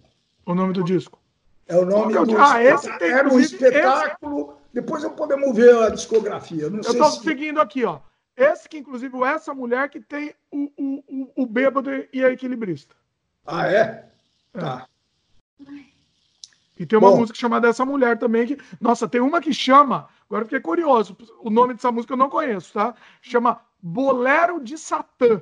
[0.45, 1.19] O nome do disco?
[1.67, 4.51] É o nome é do Ah, esse tem, Era um espetáculo.
[4.51, 4.61] Esse...
[4.73, 6.69] Depois eu podemos ver a discografia.
[6.69, 7.23] Não eu estou se...
[7.23, 7.99] seguindo aqui, ó.
[8.37, 12.95] Esse que, inclusive, essa mulher que tem o, o, o, o bêbado e a equilibrista.
[13.45, 14.09] Ah, é?
[14.53, 14.59] é.
[14.59, 14.87] Tá.
[16.77, 18.47] E tem uma Bom, música chamada Essa Mulher também.
[18.47, 20.09] Que, nossa, tem uma que chama.
[20.27, 21.15] Agora fiquei curioso.
[21.43, 22.95] O nome dessa música eu não conheço, tá?
[23.21, 25.41] Chama Bolero de Satã.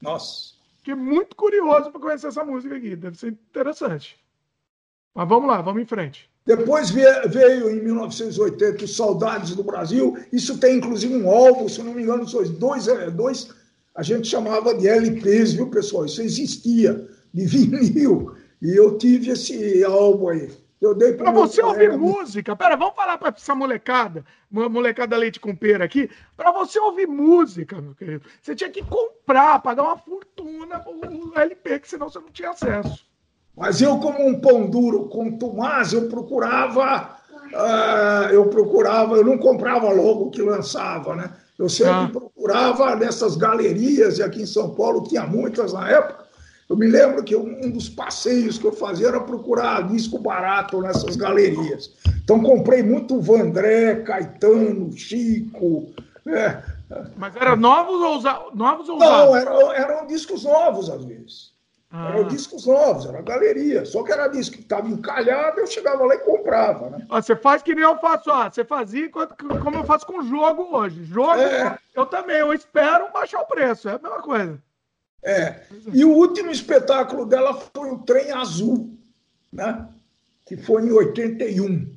[0.00, 0.54] Nossa.
[0.78, 2.96] Fiquei muito curioso para conhecer essa música aqui.
[2.96, 4.18] Deve ser interessante.
[5.14, 6.28] Mas vamos lá, vamos em frente.
[6.44, 10.16] Depois veio em 1980 os Saudades do Brasil.
[10.32, 12.24] Isso tem inclusive um álbum, se não me engano,
[12.58, 13.54] dois, é, dois
[13.94, 16.06] a gente chamava de LPs, viu, pessoal?
[16.06, 18.34] Isso existia, de vinil.
[18.60, 20.50] E eu tive esse álbum aí.
[20.80, 22.54] Eu dei para você ouvir música.
[22.54, 26.08] Pera, vamos falar para essa molecada, molecada leite com pera aqui.
[26.36, 31.80] Para você ouvir música, meu querido, você tinha que comprar, pagar uma fortuna o LP,
[31.80, 33.04] que senão você não tinha acesso.
[33.56, 37.18] Mas eu, como um pão duro com Tomás, eu procurava,
[37.52, 41.32] uh, eu procurava, eu não comprava logo o que lançava, né?
[41.58, 42.08] Eu sempre ah.
[42.12, 46.27] procurava nessas galerias, e aqui em São Paulo tinha muitas na época,
[46.68, 51.16] eu me lembro que um dos passeios que eu fazia era procurar disco barato nessas
[51.16, 51.94] galerias.
[52.22, 55.94] Então comprei muito Vandré, Caetano, Chico.
[56.26, 56.62] Né?
[57.16, 58.40] Mas eram novos ou, usa...
[58.52, 61.56] novos ou Não, eram, eram discos novos às vezes.
[61.90, 62.10] Ah.
[62.10, 63.86] Eram discos novos, era galeria.
[63.86, 66.90] Só que era disco que estava encalhado, eu chegava lá e comprava.
[66.90, 67.06] Né?
[67.08, 71.02] você faz que nem eu faço, ó, você fazia como eu faço com jogo hoje.
[71.04, 71.78] Jogo, é.
[71.94, 74.62] eu também, eu espero baixar o preço, é a mesma coisa.
[75.28, 75.62] É.
[75.92, 78.98] E o último espetáculo dela foi o Trem Azul,
[79.52, 79.86] né?
[80.46, 81.94] que foi em 81.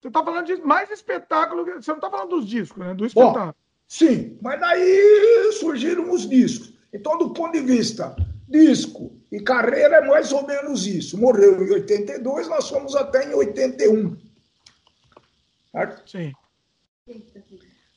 [0.00, 2.94] Você está falando de mais espetáculo, você não está falando dos discos, né?
[2.94, 3.46] Do espetáculo.
[3.46, 3.54] Bom,
[3.86, 6.72] sim, mas daí surgiram os discos.
[6.90, 8.16] Então, do ponto de vista
[8.48, 11.18] disco e carreira, é mais ou menos isso.
[11.18, 14.16] Morreu em 82, nós fomos até em 81.
[15.70, 16.10] Certo?
[16.10, 16.32] Sim.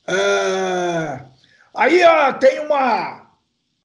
[0.08, 1.26] É...
[1.74, 3.21] Aí ah, tem uma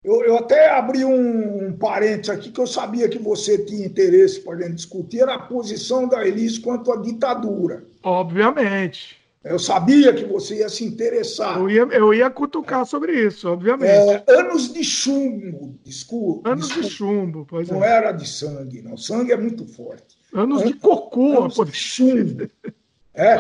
[0.07, 4.41] eu, eu até abri um, um parênteses aqui que eu sabia que você tinha interesse
[4.41, 7.85] para gente discutir, era a posição da Elis quanto à ditadura.
[8.05, 9.17] Obviamente.
[9.43, 11.59] Eu sabia que você ia se interessar.
[11.59, 13.91] Eu ia, eu ia cutucar sobre isso, obviamente.
[13.91, 16.51] É, anos de chumbo, desculpa.
[16.51, 16.89] Anos desculpa.
[16.89, 17.81] de chumbo, pois não é.
[17.81, 18.97] Não era de sangue, não.
[18.97, 20.17] Sangue é muito forte.
[20.33, 21.43] Anos, anos de cocô.
[21.43, 22.49] Anos de chumbo.
[23.19, 23.39] É.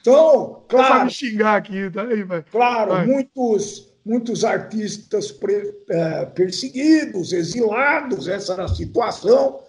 [0.00, 1.06] Então, claro.
[1.06, 2.40] me xingar aqui, tá aí, vai.
[2.52, 3.04] Claro, vai.
[3.04, 9.60] muitos muitos artistas pre, é, perseguidos, exilados, essa era a situação.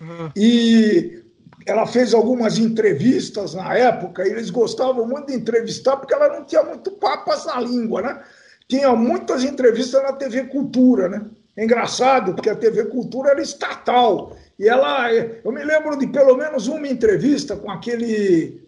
[0.00, 0.30] Uhum.
[0.34, 1.22] E
[1.66, 6.44] ela fez algumas entrevistas na época, e eles gostavam muito de entrevistar, porque ela não
[6.46, 8.22] tinha muito papas na língua, né?
[8.66, 11.26] tinha muitas entrevistas na TV Cultura, né?
[11.56, 14.36] É engraçado, porque a TV Cultura era estatal.
[14.58, 18.62] E ela, eu me lembro de pelo menos uma entrevista com aquele,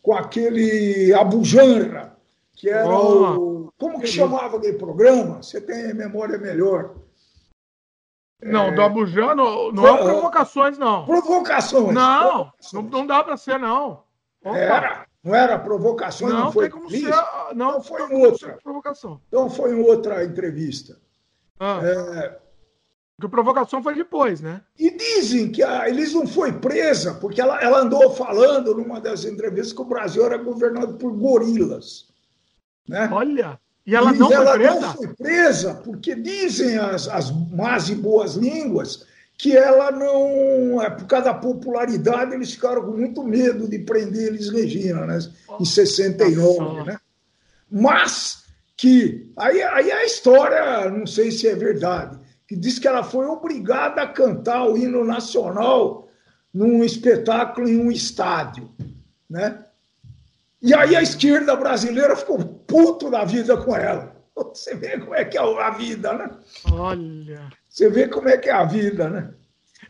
[0.00, 2.13] com aquele Abujanra,
[2.54, 3.72] que era oh, o.
[3.78, 5.42] Como que chamava aquele programa?
[5.42, 6.94] Você tem memória melhor.
[8.42, 8.72] Não, é...
[8.72, 11.06] do Abujan não, não é provocações, não.
[11.06, 11.94] Provocações.
[11.94, 12.90] Não, provocações.
[12.90, 14.04] não, dá para ser, não.
[14.44, 14.56] Opa.
[14.56, 17.14] Era, não era provocações, não, não foi como ser,
[17.54, 18.58] não, não foi em outra.
[18.62, 19.20] Provocação.
[19.28, 21.00] Então foi em outra entrevista.
[21.58, 21.80] Ah.
[21.82, 22.44] É...
[23.16, 24.60] Porque provocação foi depois, né?
[24.76, 29.24] E dizem que a Elis não foi presa, porque ela, ela andou falando numa das
[29.24, 32.12] entrevistas que o Brasil era governado por gorilas.
[32.88, 33.08] Né?
[33.10, 33.58] Olha!
[33.86, 34.80] E ela não ela foi presa?
[34.80, 39.04] não foi presa, porque dizem as, as más e boas línguas
[39.36, 40.80] que ela não.
[40.80, 45.18] É, por causa da popularidade, eles ficaram com muito medo de prender eles Regina, né?
[45.60, 46.84] Em 69, Nossa.
[46.84, 46.98] né?
[47.70, 48.44] Mas
[48.76, 49.30] que.
[49.36, 54.02] Aí, aí a história, não sei se é verdade, que diz que ela foi obrigada
[54.02, 56.08] a cantar o hino nacional
[56.52, 58.70] num espetáculo em um estádio,
[59.28, 59.64] né?
[60.64, 64.16] E aí a esquerda brasileira ficou puto da vida com ela.
[64.34, 66.38] Você vê como é que é a vida, né?
[66.72, 67.50] Olha.
[67.68, 69.34] Você vê como é que é a vida, né?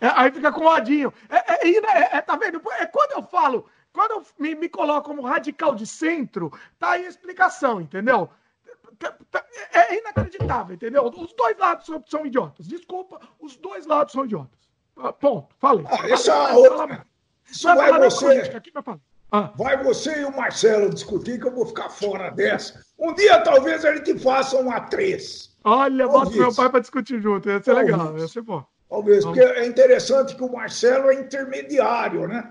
[0.01, 1.14] É, aí fica com ladinho.
[1.29, 2.61] É, é, é, é, tá vendo?
[2.81, 7.07] É quando eu falo, quando eu me, me coloco como radical de centro, tá aí
[7.07, 8.29] a explicação, entendeu?
[8.99, 11.05] Tá, é inacreditável, entendeu?
[11.05, 12.66] Os dois lados são, são idiotas.
[12.66, 14.59] Desculpa, os dois lados são idiotas.
[14.97, 15.87] Ah, ponto, falei.
[15.89, 17.07] Ah, essa é outra.
[17.49, 18.41] Isso vai, vai você.
[18.57, 18.99] Aqui vai falar.
[19.35, 19.51] Ah.
[19.57, 22.80] Vai você e o Marcelo discutir que eu vou ficar fora dessa.
[22.97, 25.51] Um dia talvez a gente faça uma três.
[25.64, 27.49] Olha, bota meu pai para discutir junto.
[27.49, 27.91] Ia ser Talvez.
[27.91, 28.64] legal, ia ser bom.
[28.89, 32.49] Talvez, porque é interessante que o Marcelo é intermediário, né?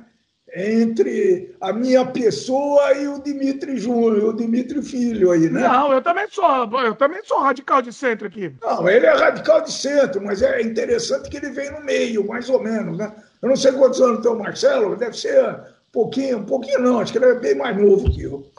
[0.54, 5.62] Entre a minha pessoa e o Dimitri Júnior, o Dimitri Filho aí, né?
[5.62, 8.54] Não, eu também sou, eu também sou radical de centro aqui.
[8.62, 12.50] Não, ele é radical de centro, mas é interessante que ele vem no meio, mais
[12.50, 13.16] ou menos, né?
[13.42, 17.12] Eu não sei quantos anos tem o Marcelo, deve ser pouquinho, um pouquinho não, acho
[17.12, 18.52] que ele é bem mais novo que eu.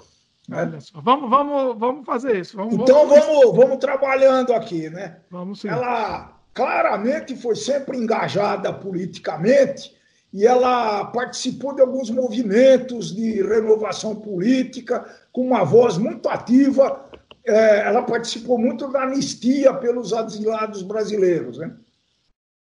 [0.49, 0.79] Né?
[0.95, 2.57] Vamos, vamos, vamos fazer isso.
[2.57, 5.19] Vamos, então vamos, vamos, vamos trabalhando aqui, né?
[5.31, 5.69] Vamos sim.
[5.69, 9.93] Ela claramente foi sempre engajada politicamente
[10.33, 17.05] e ela participou de alguns movimentos de renovação política com uma voz muito ativa.
[17.47, 21.75] É, ela participou muito da anistia pelos asilados brasileiros, né?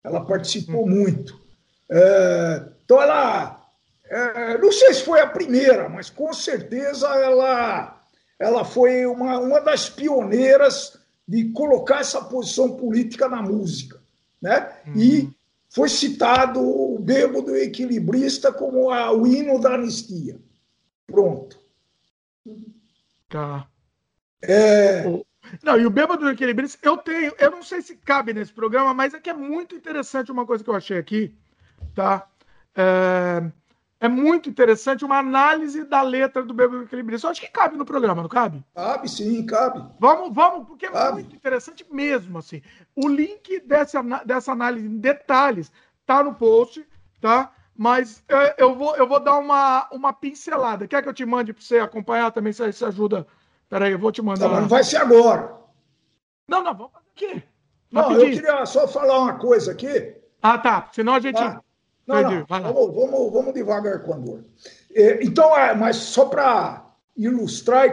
[0.02, 0.90] Ela participou hum.
[0.90, 1.38] muito.
[1.90, 3.55] É, então ela
[4.08, 8.00] é, não sei se foi a primeira, mas com certeza ela,
[8.38, 14.00] ela foi uma, uma das pioneiras de colocar essa posição política na música.
[14.40, 14.72] Né?
[14.86, 14.96] Uhum.
[14.96, 15.36] E
[15.68, 20.38] foi citado o Bêbado Equilibrista como a, o hino da anistia.
[21.06, 21.58] Pronto.
[23.28, 23.66] Tá.
[24.40, 25.02] É...
[25.62, 29.14] Não, e o Bêbado Equilibrista, eu tenho, eu não sei se cabe nesse programa, mas
[29.14, 31.34] é que é muito interessante uma coisa que eu achei aqui,
[31.94, 32.28] tá?
[32.74, 33.42] É
[33.98, 37.26] é muito interessante uma análise da letra do Bêbado Equilibrista.
[37.26, 38.62] Eu acho que cabe no programa, não cabe?
[38.74, 39.82] Cabe, sim, cabe.
[39.98, 41.08] Vamos, vamos, porque é cabe.
[41.08, 42.60] é muito interessante mesmo, assim.
[42.94, 45.72] O link dessa, dessa análise em detalhes
[46.04, 46.86] tá no post,
[47.20, 47.52] tá?
[47.74, 50.86] Mas é, eu vou, eu vou dar uma, uma pincelada.
[50.86, 53.26] Quer que eu te mande para você acompanhar também, se, se ajuda?
[53.68, 54.48] Peraí, eu vou te mandar.
[54.48, 55.54] Não, não vai ser agora.
[56.46, 57.42] Não, não, vamos fazer aqui.
[57.90, 60.14] Não, eu queria só falar uma coisa aqui.
[60.42, 60.88] Ah, tá.
[60.92, 61.38] Senão a gente...
[61.38, 61.60] Ah.
[62.06, 62.46] Não, não.
[62.46, 64.44] Vamos, vamos, vamos devagar com a dor.
[64.94, 66.86] É, então, é, mas só para
[67.16, 67.86] ilustrar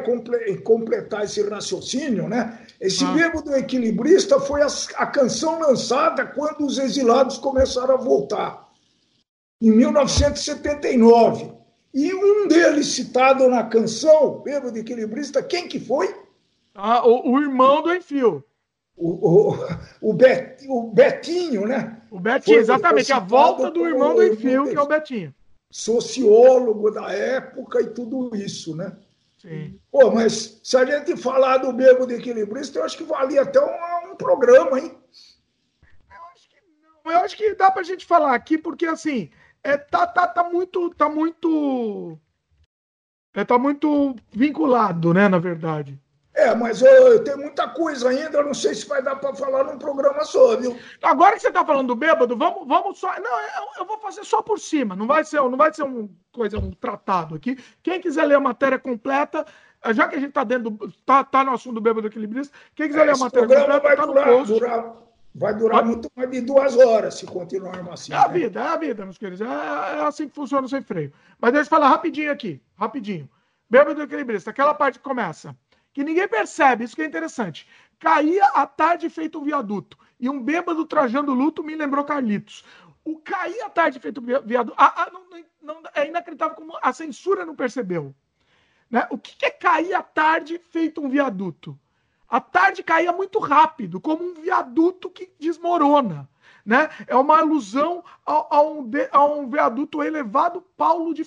[0.48, 2.60] e completar esse raciocínio, né?
[2.80, 3.42] Esse ah.
[3.42, 8.70] do equilibrista foi a, a, canção lançada quando os exilados começaram a voltar,
[9.62, 11.54] em 1979.
[11.94, 16.14] E um deles citado na canção, Bêbado Equilibrista, quem que foi?
[16.76, 18.44] Ah, o, o irmão do Enfio.
[18.96, 19.58] O, o,
[20.02, 22.02] o, Bet, o Betinho, né?
[22.12, 25.34] O Betinho, foi, exatamente, foi a volta do irmão do Enfio, que é o Betinho.
[25.72, 28.96] Sociólogo da época e tudo isso, né?
[29.44, 29.78] Sim.
[29.92, 33.60] Pô, mas se a gente falar do Bebo de Equilibrista, eu acho que valia até
[33.60, 34.98] um, um programa, hein?
[36.10, 37.12] Eu acho que não.
[37.12, 39.30] Eu acho que dá pra gente falar aqui, porque assim,
[39.62, 40.90] é, tá, tá, tá muito.
[40.92, 42.18] Tá muito.
[43.34, 46.00] É, tá muito vinculado, né, na verdade.
[46.36, 49.36] É, mas eu, eu, tenho muita coisa ainda, eu não sei se vai dar para
[49.36, 50.76] falar num programa só, viu?
[51.02, 53.08] Agora que você está falando do bêbado, vamos, vamos só.
[53.20, 56.10] Não, eu, eu, vou fazer só por cima, não vai ser, não vai ser um
[56.32, 57.56] coisa, um tratado aqui.
[57.84, 59.46] Quem quiser ler a matéria completa,
[59.94, 62.88] já que a gente está dentro do, tá, tá no assunto do bêbado equilibrista, quem
[62.88, 64.54] quiser é, ler a matéria completa, vai tá durar, no post.
[64.54, 64.96] Durar,
[65.36, 68.12] vai durar muito mais de duas horas se continuarmos assim.
[68.12, 68.34] É a né?
[68.34, 69.42] vida, é a vida, meus queridos.
[69.42, 71.14] É, é assim que funciona sem freio.
[71.40, 73.30] Mas deixa eu falar rapidinho aqui, rapidinho.
[73.70, 75.56] Bêbado equilibrista, aquela parte que começa.
[75.94, 77.68] Que ninguém percebe, isso que é interessante.
[78.00, 79.98] Caía à tarde feito um viaduto.
[80.20, 82.66] E um bêbado trajando luto me lembrou Carlitos.
[83.06, 84.76] O cair à tarde feito viaduto.
[84.78, 85.24] Ah, não,
[85.62, 88.16] não, é inacreditável como a censura não percebeu.
[88.90, 89.06] Né?
[89.10, 91.78] O que é cair à tarde feito um viaduto?
[92.30, 96.28] A tarde caía muito rápido, como um viaduto que desmorona.
[96.66, 96.90] Né?
[97.06, 101.24] É uma alusão a, a, um, a um viaduto elevado Paulo de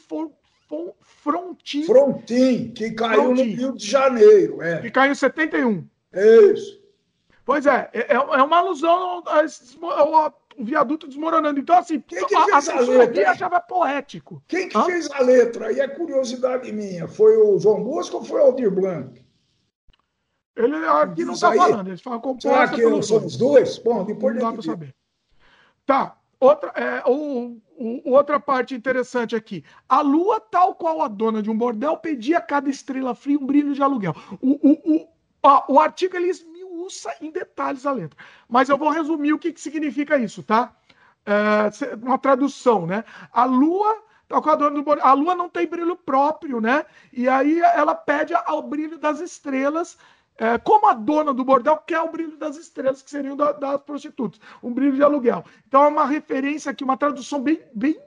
[1.00, 1.84] Frontin.
[1.84, 3.44] Frontin, que caiu Frontin.
[3.44, 4.62] no Rio de Janeiro.
[4.62, 4.80] É.
[4.80, 5.86] Que caiu em 71.
[6.12, 6.80] Isso.
[7.44, 11.60] Pois é, é, é uma alusão ao, viaduto desmoronando.
[11.60, 13.30] Então, assim, Quem que a, fez a, a letra?
[13.30, 14.42] achava poético.
[14.48, 14.84] Quem que Hã?
[14.84, 15.72] fez a letra?
[15.72, 17.06] E é curiosidade minha.
[17.06, 19.24] Foi o João Bosco ou foi o Aldir Blanc?
[20.56, 23.76] Ele aqui não está falando, ele fala composta Será que são os dois?
[23.78, 24.94] Bom, depois não dá para saber.
[25.84, 26.16] Tá.
[26.39, 29.64] Outra, é, o, o, outra parte interessante aqui.
[29.89, 33.47] A lua, tal qual a dona de um bordel, pedia a cada estrela fria um
[33.47, 34.14] brilho de aluguel.
[34.41, 35.09] O, o, o,
[35.43, 38.18] a, o artigo ele esmiuça em detalhes a letra.
[38.49, 40.74] Mas eu vou resumir o que, que significa isso, tá?
[41.24, 43.05] É, uma tradução, né?
[43.32, 45.07] A lua tal qual a dona do bordel.
[45.07, 46.84] A lua não tem brilho próprio, né?
[47.12, 49.97] E aí ela pede ao brilho das estrelas
[50.39, 53.80] é, como a dona do bordel quer o brilho das estrelas, que seriam da, das
[53.82, 55.45] prostitutas, um brilho de aluguel.
[55.66, 57.99] Então é uma referência aqui, uma tradução bem, bem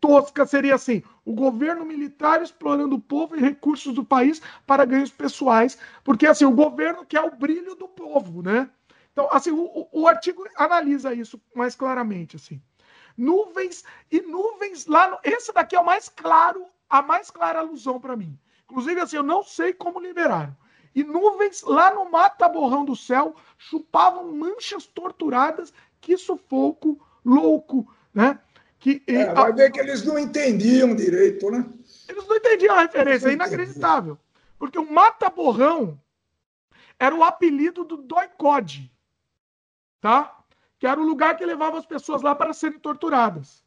[0.00, 5.10] tosca seria assim: o governo militar explorando o povo e recursos do país para ganhos
[5.10, 8.68] pessoais, porque assim o governo quer o brilho do povo, né?
[9.12, 12.60] Então, assim, o, o artigo analisa isso mais claramente, assim.
[13.16, 17.98] Nuvens e nuvens lá no, esse daqui é o mais claro, a mais clara alusão
[17.98, 18.38] para mim.
[18.64, 20.54] Inclusive, assim, eu não sei como liberaram
[20.96, 25.70] e nuvens lá no mata-borrão do céu chupavam manchas torturadas.
[26.00, 28.40] Que sufoco louco, né?
[28.78, 31.66] Que, é, vai ver que eles não entendiam direito, né?
[32.08, 34.18] Eles não entendiam a referência, é inacreditável.
[34.58, 36.00] Porque o mata-borrão
[36.98, 38.90] era o apelido do Doicode,
[40.00, 40.34] tá?
[40.78, 43.62] Que era o lugar que levava as pessoas lá para serem torturadas.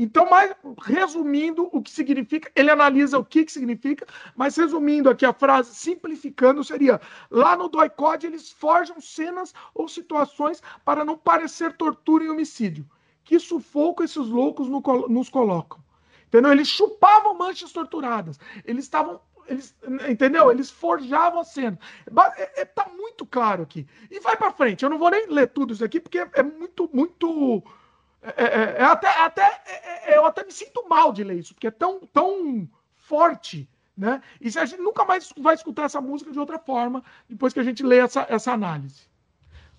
[0.00, 5.26] Então, mas, resumindo o que significa, ele analisa o que, que significa, mas resumindo aqui
[5.26, 11.72] a frase, simplificando, seria: lá no Doicode eles forjam cenas ou situações para não parecer
[11.72, 12.88] tortura e homicídio.
[13.24, 15.80] Que sufoco esses loucos no, nos colocam.
[16.28, 16.52] Entendeu?
[16.52, 18.38] Eles chupavam manchas torturadas.
[18.64, 19.74] Eles estavam eles,
[20.08, 20.52] entendeu?
[20.52, 21.76] Eles forjavam a cena.
[22.36, 23.84] É, é, tá muito claro aqui.
[24.08, 24.84] E vai para frente.
[24.84, 27.64] Eu não vou nem ler tudo isso aqui, porque é muito, muito
[28.22, 31.54] é, é, é, até, até, é, é, eu até me sinto mal de ler isso,
[31.54, 34.20] porque é tão, tão forte, né?
[34.40, 37.64] E a gente nunca mais vai escutar essa música de outra forma depois que a
[37.64, 39.02] gente lê essa, essa análise.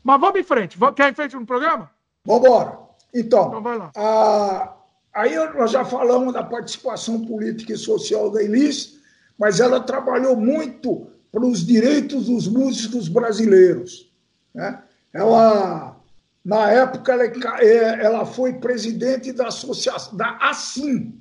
[0.03, 0.77] Mas vamos em frente.
[0.95, 1.91] Quer ir em frente no programa?
[2.25, 2.79] Vamos embora.
[3.13, 3.91] Então, então vai lá.
[3.95, 4.73] A,
[5.13, 8.99] aí nós já falamos da participação política e social da Elis,
[9.37, 14.11] mas ela trabalhou muito para os direitos dos músicos brasileiros.
[14.53, 14.81] Né?
[15.13, 15.98] Ela
[16.43, 17.25] na época, ela,
[17.61, 21.19] é, ela foi presidente da associação, da ASSIM,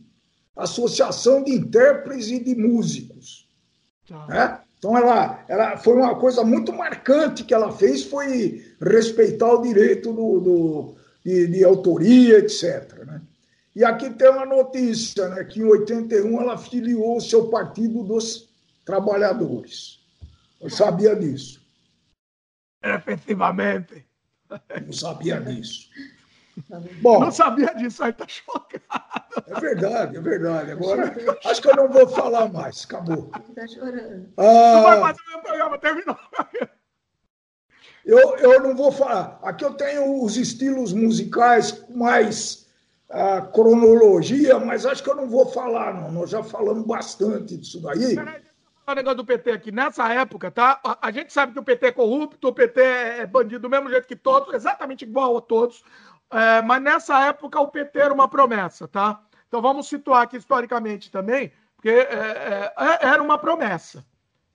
[0.57, 3.49] Associação de Intérpretes e de Músicos.
[4.09, 4.27] Tá.
[4.27, 4.61] Né?
[4.79, 10.13] Então, ela, ela foi uma coisa muito marcante que ela fez, foi respeitar o direito
[10.13, 13.05] do, do de, de, autoria, etc.
[13.05, 13.21] Né?
[13.75, 18.49] E aqui tem uma notícia, né, que em 81 ela filiou o seu Partido dos
[18.85, 20.01] Trabalhadores.
[20.61, 21.61] Eu sabia disso.
[22.83, 24.08] Efetivamente.
[24.85, 25.89] Não sabia disso.
[27.01, 28.83] Bom, não sabia disso, aí tá chocado.
[29.47, 30.73] É verdade, é verdade.
[30.73, 32.85] Agora, acho que eu não vou falar mais.
[32.85, 33.31] Acabou.
[33.49, 34.29] Está chorando.
[34.37, 36.19] Ah, não vai fazer meu programa, terminou.
[38.05, 39.39] Eu, eu não vou falar.
[39.43, 42.67] Aqui eu tenho os estilos musicais mais
[43.11, 46.11] a cronologia, mas acho que eu não vou falar, não.
[46.11, 48.15] Nós já falamos bastante disso daí.
[48.15, 48.43] Peraí,
[48.93, 49.73] o negócio do PT aqui.
[49.73, 50.81] Nessa época, tá?
[50.85, 53.89] A, a, gente sabe que o PT é corrupto, o PT é bandido do mesmo
[53.91, 55.83] jeito que todos, exatamente igual a todos.
[56.31, 59.21] É, mas nessa época o PT era uma promessa, tá?
[59.47, 64.05] Então vamos situar aqui historicamente também, porque é, é, é era uma promessa.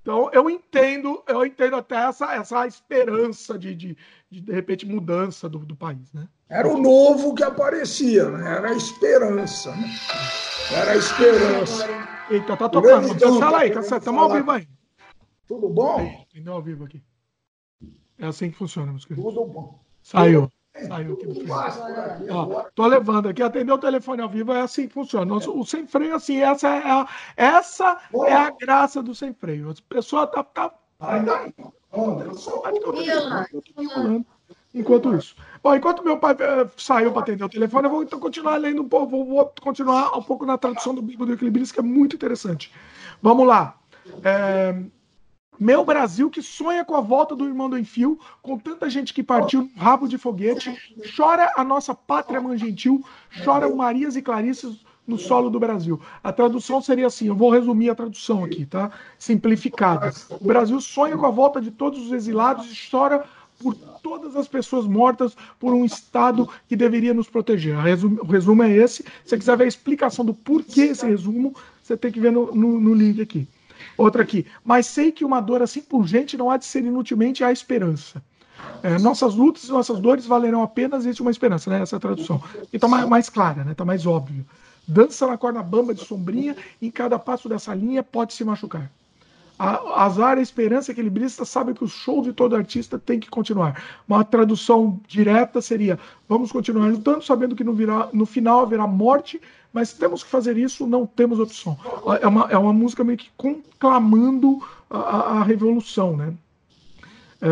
[0.02, 3.98] Então eu entendo, eu entendo até essa, essa esperança de, de,
[4.30, 6.28] de, de repente, mudança do, do país, né?
[6.50, 8.58] Era o novo que aparecia, né?
[8.58, 9.90] Era a esperança, né?
[10.72, 11.88] Era a esperança.
[12.30, 13.20] Eita, tá tocando.
[13.20, 13.98] Cancela aí, cancela.
[13.98, 14.68] Estamos ao vivo aí.
[15.48, 16.26] Tudo bom?
[16.36, 17.04] Ainda ao vivo aqui.
[18.18, 19.34] É assim que funciona, meus queridos.
[19.34, 19.80] Tudo bom.
[20.02, 20.50] Saiu.
[20.88, 22.34] Saiu aqui do.
[22.34, 25.34] Ó, tô levando aqui, atendeu o telefone ao vivo, é assim que funciona.
[25.36, 29.70] O sem freio, assim, essa é a, essa é a graça do sem freio.
[29.70, 30.44] A pessoa tá.
[30.44, 30.74] tá...
[31.00, 32.22] Ainda não.
[32.22, 32.64] Eu sou
[34.74, 35.36] enquanto isso.
[35.62, 38.82] Bom, enquanto meu pai uh, saiu para atender o telefone, eu vou então continuar lendo
[38.82, 41.84] um pouco, vou, vou continuar um pouco na tradução do Bíblia do Equilibrista, que é
[41.84, 42.72] muito interessante.
[43.22, 43.78] Vamos lá.
[44.24, 44.76] É,
[45.60, 49.24] Meu Brasil que sonha com a volta do irmão do Enfio, com tanta gente que
[49.24, 50.76] partiu no rabo de foguete,
[51.16, 56.02] chora a nossa pátria mãe gentil, choram Marias e Clarices no solo do Brasil.
[56.24, 58.92] A tradução seria assim, eu vou resumir a tradução aqui, tá?
[59.18, 60.12] Simplificada.
[60.30, 63.26] O Brasil sonha com a volta de todos os exilados e chora
[63.64, 67.78] por todas as pessoas mortas por um Estado que deveria nos proteger.
[67.78, 69.04] O resumo é esse.
[69.04, 72.54] Se você quiser ver a explicação do porquê esse resumo, você tem que ver no,
[72.54, 73.48] no, no link aqui.
[73.98, 74.46] Outra aqui.
[74.64, 78.22] Mas sei que uma dor assim pungente não há de ser inutilmente a esperança.
[78.82, 81.82] É, nossas lutas e nossas dores valerão apenas existe uma esperança, né?
[81.82, 82.42] Essa é a tradução.
[82.72, 83.74] E tá mais, mais clara, né?
[83.74, 84.46] Tá mais óbvio.
[84.86, 88.92] Dança na corda bamba de sombrinha, em cada passo dessa linha pode se machucar.
[89.64, 93.82] A, azar, a esperança equilibrista sabe que o show de todo artista tem que continuar.
[94.06, 95.98] Uma tradução direta seria:
[96.28, 99.40] vamos continuar lutando, sabendo que no, virá, no final haverá morte,
[99.72, 101.78] mas temos que fazer isso, não temos opção.
[102.22, 104.60] É uma, é uma música meio que conclamando
[104.90, 106.34] a, a, revolução, né?
[107.42, 107.48] É,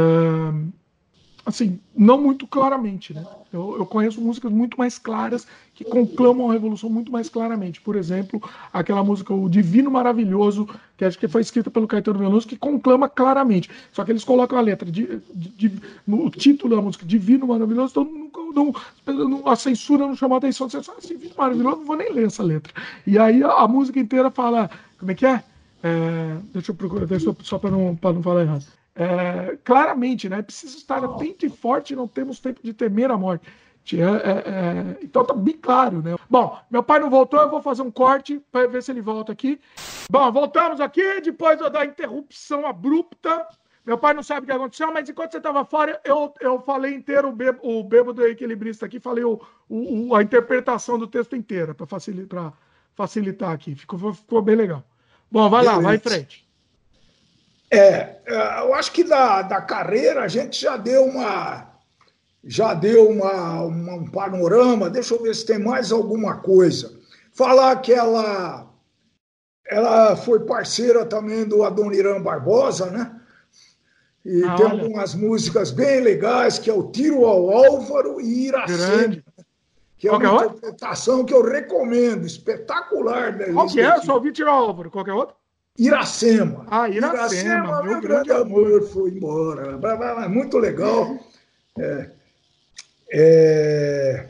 [1.46, 3.26] assim, não muito claramente, né?
[3.52, 7.82] Eu, eu, conheço músicas muito mais claras que conclamam a revolução muito mais claramente.
[7.82, 12.48] Por exemplo, aquela música O Divino Maravilhoso, que acho que foi escrita pelo Caetano Veloso,
[12.48, 13.70] que conclama claramente.
[13.92, 15.72] Só que eles colocam a letra, de, de, de
[16.08, 18.74] no título da música, Divino Maravilhoso, então não,
[19.28, 20.70] não, a censura não chamou a atenção.
[20.70, 22.74] Você fala, assim, Divino Maravilhoso, não vou nem ler essa letra.
[23.06, 25.44] E aí a, a música inteira fala, como é que é?
[25.84, 28.66] é deixa eu procurar, eu, só para não, não falar errado
[28.96, 30.42] é, claramente, né?
[30.42, 33.50] Precisa estar atento e forte, não temos tempo de temer a morte.
[33.94, 36.16] É, é, então tá bem claro, né?
[36.30, 39.32] Bom, meu pai não voltou, eu vou fazer um corte para ver se ele volta
[39.32, 39.60] aqui.
[40.10, 43.48] Bom, voltamos aqui depois da interrupção abrupta.
[43.84, 46.94] Meu pai não sabe o que aconteceu, mas enquanto você estava fora, eu, eu falei
[46.94, 51.74] inteiro o, bebo, o bêbado equilibrista aqui, falei o, o, a interpretação do texto inteira
[51.74, 52.54] para facilitar,
[52.94, 53.74] facilitar aqui.
[53.74, 54.84] Ficou, ficou bem legal.
[55.32, 56.48] Bom, vai lá, vai em frente.
[57.72, 61.72] É, é, eu acho que da, da carreira a gente já deu uma
[62.44, 64.90] já deu uma, uma, um panorama.
[64.90, 67.00] Deixa eu ver se tem mais alguma coisa.
[67.32, 68.68] Falar que ela
[69.66, 73.16] ela foi parceira também do Adoniran Barbosa, né?
[74.26, 74.82] E ah, tem olha.
[74.82, 79.24] algumas músicas bem legais, que é o Tiro ao Álvaro e Iracema.
[79.98, 83.38] Que é uma é interpretação que eu recomendo, espetacular.
[83.54, 83.96] Qual que é?
[83.96, 84.92] Eu só ouvi Tiro ao Álvaro.
[84.92, 85.36] Qual que é outro?
[85.78, 86.66] Iracema.
[86.70, 89.78] Ah, Iracema, Iracema meu grande amor foi embora.
[90.30, 91.18] Muito legal.
[91.78, 92.10] É,
[93.14, 94.28] é,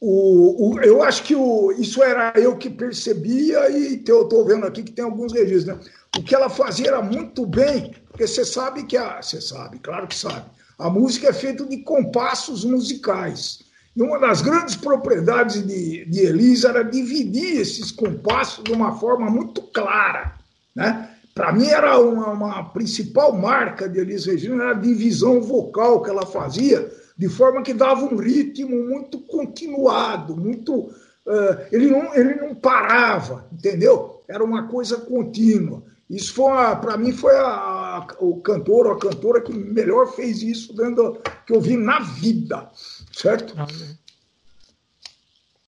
[0.00, 4.66] o, o, eu acho que o, isso era eu que percebia e eu estou vendo
[4.66, 5.76] aqui que tem alguns registros.
[5.76, 5.80] Né?
[6.16, 9.20] O que ela fazia era muito bem, porque você sabe que a.
[9.20, 10.46] Você sabe, claro que sabe.
[10.78, 13.60] A música é feita de compassos musicais.
[13.98, 19.60] E uma das grandes propriedades de, de era dividir esses compassos de uma forma muito
[19.60, 20.36] clara.
[20.72, 21.10] Né?
[21.34, 26.10] Para mim, era uma, uma, principal marca de Elisa Regina era a divisão vocal que
[26.10, 30.74] ela fazia, de forma que dava um ritmo muito continuado, muito.
[30.76, 34.22] Uh, ele, não, ele não parava, entendeu?
[34.28, 35.82] Era uma coisa contínua.
[36.08, 40.40] Isso foi, para mim, foi a, a, o cantor ou a cantora que melhor fez
[40.40, 42.70] isso dentro que eu vi na vida
[43.18, 43.54] certo?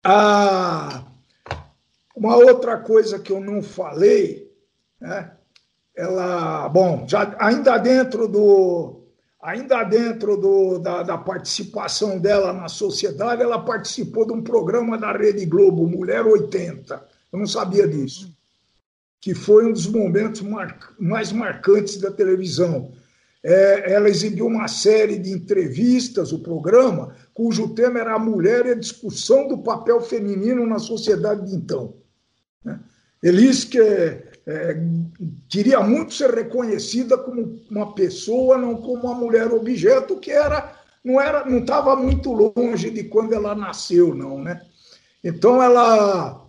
[0.03, 1.05] Ah,
[2.15, 4.51] uma outra coisa que eu não falei,
[4.99, 5.31] né?
[5.95, 9.01] Ela, bom, já ainda dentro do
[9.41, 15.11] ainda dentro do, da, da, participação dela na sociedade, ela participou de um programa da
[15.11, 16.95] Rede Globo, Mulher 80.
[17.31, 18.35] Eu não sabia disso.
[19.21, 22.91] Que foi um dos momentos mar, mais marcantes da televisão.
[23.43, 28.71] É, ela exibiu uma série de entrevistas, o programa, cujo tema era a mulher e
[28.71, 31.93] a discussão do papel feminino na sociedade de então.
[32.63, 32.79] Né?
[33.21, 34.81] Elis que é,
[35.49, 41.19] queria muito ser reconhecida como uma pessoa, não como uma mulher objeto, que era não
[41.19, 44.61] era não estava muito longe de quando ela nasceu, não, né?
[45.21, 46.41] Então ela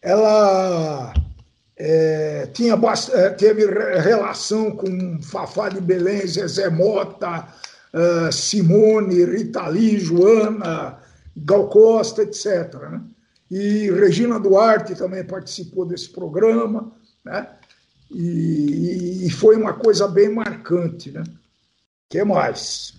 [0.00, 1.12] ela
[1.76, 2.78] é, tinha
[3.12, 7.48] é, teve relação com Fafá de Belém, Zezé Mota,
[7.94, 10.98] uh, Simone, Rita Lee, Joana,
[11.36, 12.74] Gal Costa, etc.
[12.74, 13.02] Né?
[13.50, 16.92] E Regina Duarte também participou desse programa,
[17.24, 17.48] né?
[18.10, 21.22] E, e foi uma coisa bem marcante, né?
[22.08, 22.94] que mais?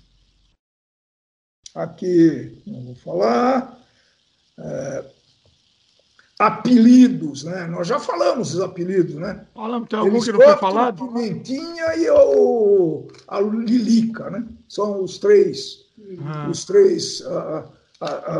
[1.73, 3.79] Aqui, não vou falar.
[4.57, 5.05] É,
[6.39, 7.67] apelidos, né?
[7.67, 9.45] Nós já falamos dos apelidos, né?
[9.53, 11.03] Falamos, tem algum Eles que não foi falado?
[11.03, 14.47] A Pimentinha e o, a Lilica, né?
[14.65, 15.85] São os três,
[16.25, 16.47] ah.
[16.49, 17.21] os três,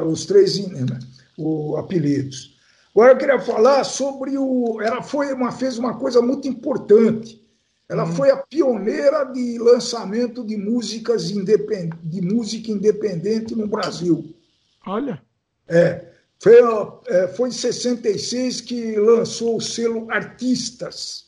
[0.08, 1.00] os três né?
[1.38, 2.58] o, apelidos.
[2.96, 4.80] Agora eu queria falar sobre o.
[4.82, 7.46] Ela foi uma, fez uma coisa muito importante.
[7.90, 8.14] Ela hum.
[8.14, 11.94] foi a pioneira de lançamento de músicas independ...
[12.04, 14.34] de música independente no Brasil.
[14.86, 15.22] Olha.
[15.68, 16.09] É.
[16.42, 16.54] Foi,
[17.08, 21.26] é, foi em 66 que lançou o selo Artistas.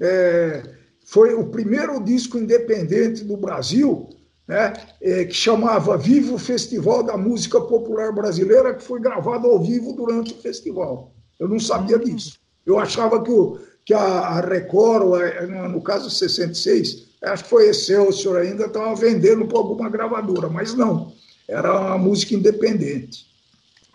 [0.00, 0.62] É,
[1.04, 4.08] foi o primeiro disco independente do Brasil,
[4.46, 9.92] né, é, que chamava Vivo Festival da Música Popular Brasileira, que foi gravado ao vivo
[9.92, 11.12] durante o festival.
[11.40, 12.38] Eu não sabia disso.
[12.64, 15.04] Eu achava que, o, que a Record,
[15.70, 21.12] no caso 66, acho que foi Excelsior ainda, estava vendendo para alguma gravadora, mas não,
[21.48, 23.26] era uma música independente.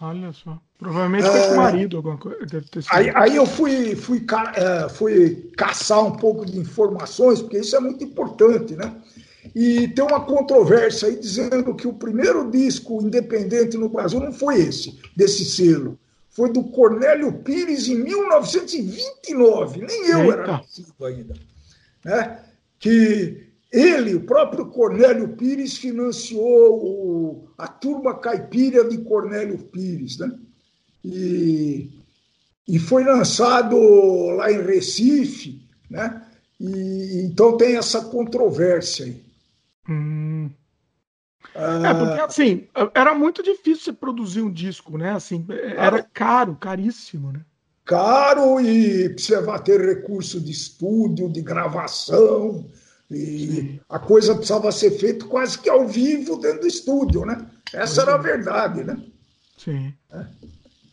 [0.02, 0.60] Olha só.
[0.80, 1.58] Provavelmente foi com o é.
[1.58, 2.44] marido, alguma coisa.
[2.46, 2.92] Deve ter sido.
[2.92, 4.26] Aí, aí eu fui, fui,
[4.56, 8.96] é, fui caçar um pouco de informações, porque isso é muito importante, né?
[9.56, 14.62] E tem uma controvérsia aí dizendo que o primeiro disco independente no Brasil não foi
[14.62, 16.00] esse, desse selo.
[16.30, 19.82] Foi do Cornélio Pires em 1929.
[19.82, 20.34] Nem eu Eita.
[20.34, 21.36] era nascido ainda.
[22.04, 22.40] Né?
[22.80, 30.32] Que ele, o próprio Cornélio Pires, financiou o, a turma caipira de Cornélio Pires, né?
[31.04, 31.90] E,
[32.68, 33.78] e foi lançado
[34.36, 36.22] lá em Recife, né?
[36.60, 39.24] E, então tem essa controvérsia aí.
[39.90, 40.50] Hum.
[41.56, 45.12] Ah, é, porque assim, era muito difícil você produzir um disco, né?
[45.12, 45.46] Assim,
[45.76, 47.42] era caro, caríssimo, né?
[47.84, 52.70] Caro e precisava ter recurso de estúdio, de gravação,
[53.12, 57.46] e a coisa precisava ser feita quase que ao vivo dentro do estúdio, né?
[57.74, 58.98] Essa era a verdade, né?
[59.58, 59.94] Sim.
[60.12, 60.26] É.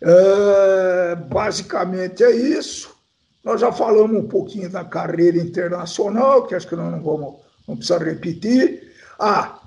[0.00, 2.96] É, basicamente é isso.
[3.42, 7.36] Nós já falamos um pouquinho da carreira internacional, que acho que nós não vamos,
[7.66, 8.92] não precisa repetir.
[9.18, 9.60] Ah,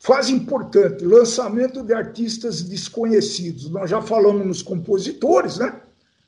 [0.00, 3.70] fase importante, lançamento de artistas desconhecidos.
[3.70, 5.80] Nós já falamos nos compositores, né?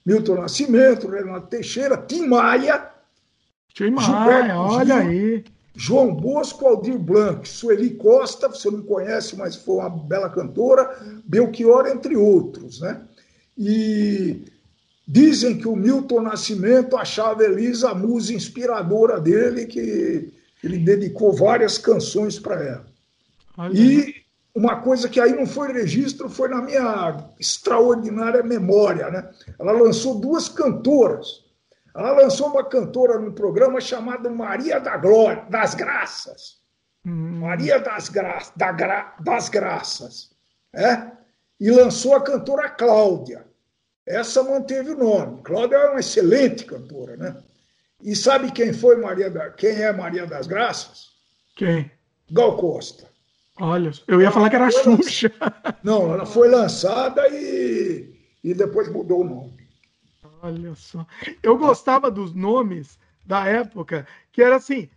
[0.05, 2.91] Milton Nascimento, Renato Teixeira, Tim Maia.
[3.73, 5.45] Tim Maia, olha aí.
[5.77, 11.87] João Bosco, Aldir Blanc, Sueli Costa, você não conhece, mas foi uma bela cantora, Belchior,
[11.87, 13.03] entre outros, né?
[13.59, 14.45] E
[15.07, 20.33] dizem que o Milton Nascimento achava Elisa a musa inspiradora dele, que
[20.63, 22.87] ele dedicou várias canções para ela.
[23.73, 24.15] E
[24.55, 29.29] uma coisa que aí não foi registro foi na minha extraordinária memória, né?
[29.59, 31.44] Ela lançou duas cantoras
[31.95, 36.59] ela lançou uma cantora num programa chamado Maria da Glória, das Graças.
[37.07, 37.39] Hum.
[37.41, 40.31] Maria das, Gra da Gra das Graças.
[40.75, 41.13] É?
[41.61, 43.47] E lançou a cantora Cláudia.
[44.05, 45.41] Essa manteve o nome.
[45.43, 47.37] Cláudia é uma excelente cantora, né?
[48.03, 49.51] E sabe quem foi Maria da...
[49.51, 51.11] quem é Maria das Graças?
[51.57, 51.91] Quem?
[52.31, 53.09] Gal Costa.
[53.61, 55.31] Olha, eu ia ela falar que era Xuxa.
[55.83, 58.13] Não, ela foi lançada e,
[58.43, 59.54] e depois mudou o nome.
[60.45, 61.07] Olha só.
[61.43, 64.91] Eu gostava dos nomes da época, que era assim.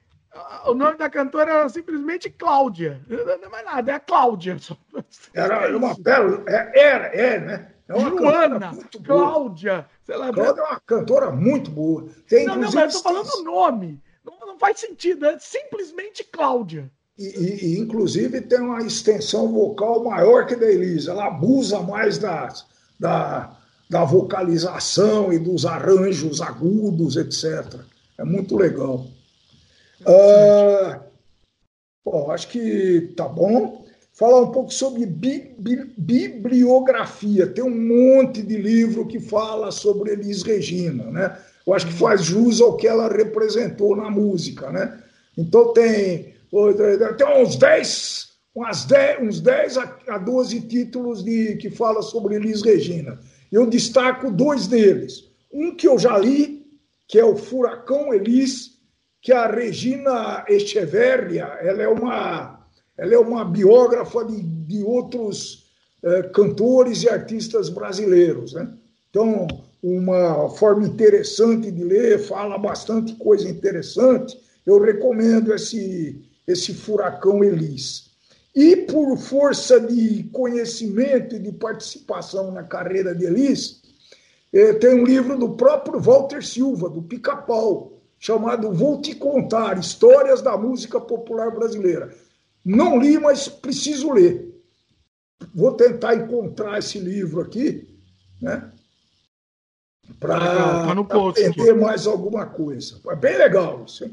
[0.66, 3.02] O nome da cantora era simplesmente Cláudia.
[3.08, 4.58] Não é mais nada, é a Cláudia.
[5.34, 6.44] Era uma bela.
[6.46, 7.72] É, era, é, né?
[7.88, 9.86] É Joana, Cláudia.
[10.04, 12.10] Sei lá, Cláudia é uma cantora muito boa.
[12.28, 14.04] Tem, não, não, mas eu tô falando o nome.
[14.26, 16.92] Não, não faz sentido, é simplesmente Cláudia.
[17.18, 21.12] E, e, e, inclusive tem uma extensão vocal maior que da Elisa.
[21.12, 22.68] Ela abusa mais das,
[23.00, 23.58] da,
[23.90, 27.80] da vocalização e dos arranjos agudos, etc.
[28.18, 29.06] É muito legal.
[30.06, 31.00] Ah,
[32.06, 33.86] bom, acho que tá bom.
[34.14, 37.46] Falar um pouco sobre bi, bi, bibliografia.
[37.48, 41.38] Tem um monte de livro que fala sobre Elis Regina, né?
[41.66, 44.98] Eu acho que faz jus ao que ela representou na música, né?
[45.38, 52.02] Então tem, tem uns 10, umas 10, uns 10 a 12 títulos de, que fala
[52.02, 53.20] sobre Elis Regina.
[53.52, 55.26] Eu destaco dois deles.
[55.52, 56.66] Um que eu já li,
[57.08, 58.78] que é o Furacão Elis,
[59.22, 62.68] que a Regina Echeverria, ela é uma,
[62.98, 65.68] ela é uma biógrafa de, de outros
[66.04, 68.54] eh, cantores e artistas brasileiros.
[68.54, 68.72] Né?
[69.10, 69.48] Então,
[69.82, 74.38] uma forma interessante de ler, fala bastante coisa interessante.
[74.66, 78.07] Eu recomendo esse, esse Furacão Elis.
[78.58, 83.84] E por força de conhecimento e de participação na carreira de Elis,
[84.52, 90.42] eh, tem um livro do próprio Walter Silva, do Pica-Pau, chamado Vou Te Contar, Histórias
[90.42, 92.12] da Música Popular Brasileira.
[92.66, 94.60] Não li, mas preciso ler.
[95.54, 97.88] Vou tentar encontrar esse livro aqui,
[98.42, 98.72] né?
[100.20, 100.92] Para tá
[101.30, 103.00] aprender mais alguma coisa.
[103.08, 104.10] É bem legal isso.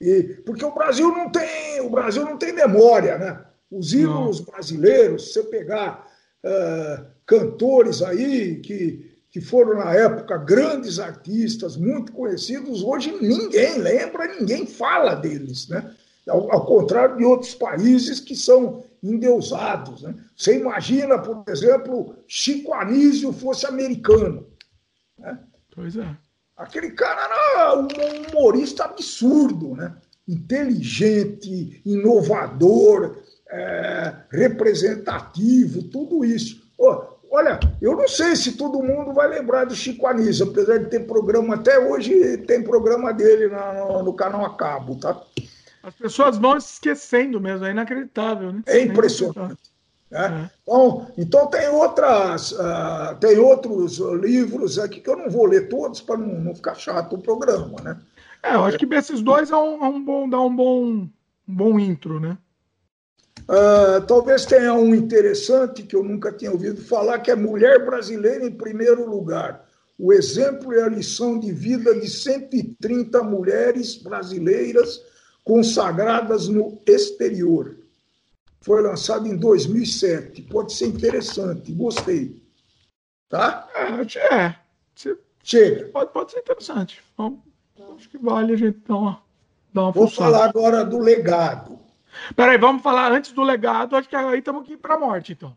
[0.00, 3.44] E, porque o Brasil não tem, o Brasil não tem memória, né?
[3.70, 6.06] Os ídolos brasileiros, se você pegar
[6.44, 14.26] uh, cantores aí que, que foram na época grandes artistas, muito conhecidos, hoje ninguém lembra,
[14.38, 15.94] ninguém fala deles, né?
[16.28, 20.02] Ao, ao contrário de outros países que são endeusados.
[20.02, 20.14] Né?
[20.36, 24.46] Você imagina, por exemplo, Chico Anísio fosse americano.
[25.18, 25.38] Né?
[25.74, 26.16] Pois é.
[26.56, 27.88] Aquele cara era um
[28.28, 29.96] humorista absurdo, né?
[30.28, 33.16] inteligente, inovador,
[33.50, 36.62] é, representativo, tudo isso.
[36.78, 40.86] Oh, olha, eu não sei se todo mundo vai lembrar do Chico Anísio, apesar de
[40.86, 45.20] ter programa, até hoje tem programa dele no, no canal a cabo, tá?
[45.82, 48.62] As pessoas vão esquecendo mesmo, é inacreditável, né?
[48.66, 49.70] É impressionante.
[50.10, 50.50] Né?
[50.50, 50.50] É.
[50.62, 56.00] Então, então tem outras, uh, tem outros livros aqui que eu não vou ler todos
[56.00, 57.96] para não, não, ficar chato o programa, né?
[58.42, 61.10] É, eu acho que esses dois é um, é um bom, dá um bom, um
[61.46, 62.36] bom intro, né?
[63.50, 68.46] Uh, talvez tenha um interessante que eu nunca tinha ouvido falar, que é Mulher Brasileira
[68.46, 69.68] em Primeiro Lugar.
[69.98, 75.02] O exemplo e a lição de vida de 130 mulheres brasileiras
[75.42, 77.76] consagradas no exterior.
[78.60, 80.42] Foi lançado em 2007.
[80.42, 81.72] Pode ser interessante.
[81.72, 82.40] Gostei.
[83.28, 83.68] Tá?
[83.74, 84.44] É.
[84.44, 84.56] é
[85.42, 85.88] Chega.
[85.88, 87.02] Pode, pode ser interessante.
[87.12, 87.42] Então,
[87.96, 89.22] acho que vale a gente dar uma,
[89.74, 91.89] dar uma Vou falar agora do legado.
[92.34, 93.96] Peraí, vamos falar antes do legado.
[93.96, 95.56] Acho que aí estamos aqui para a morte, então.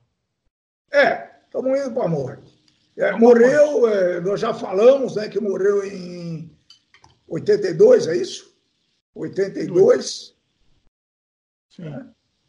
[0.91, 2.63] É, estamos indo para a morte.
[2.95, 6.51] É, morreu, é, nós já falamos né, que morreu em
[7.27, 8.53] 82, é isso?
[9.15, 10.35] 82.
[11.69, 11.84] Sim.
[11.84, 12.05] Né?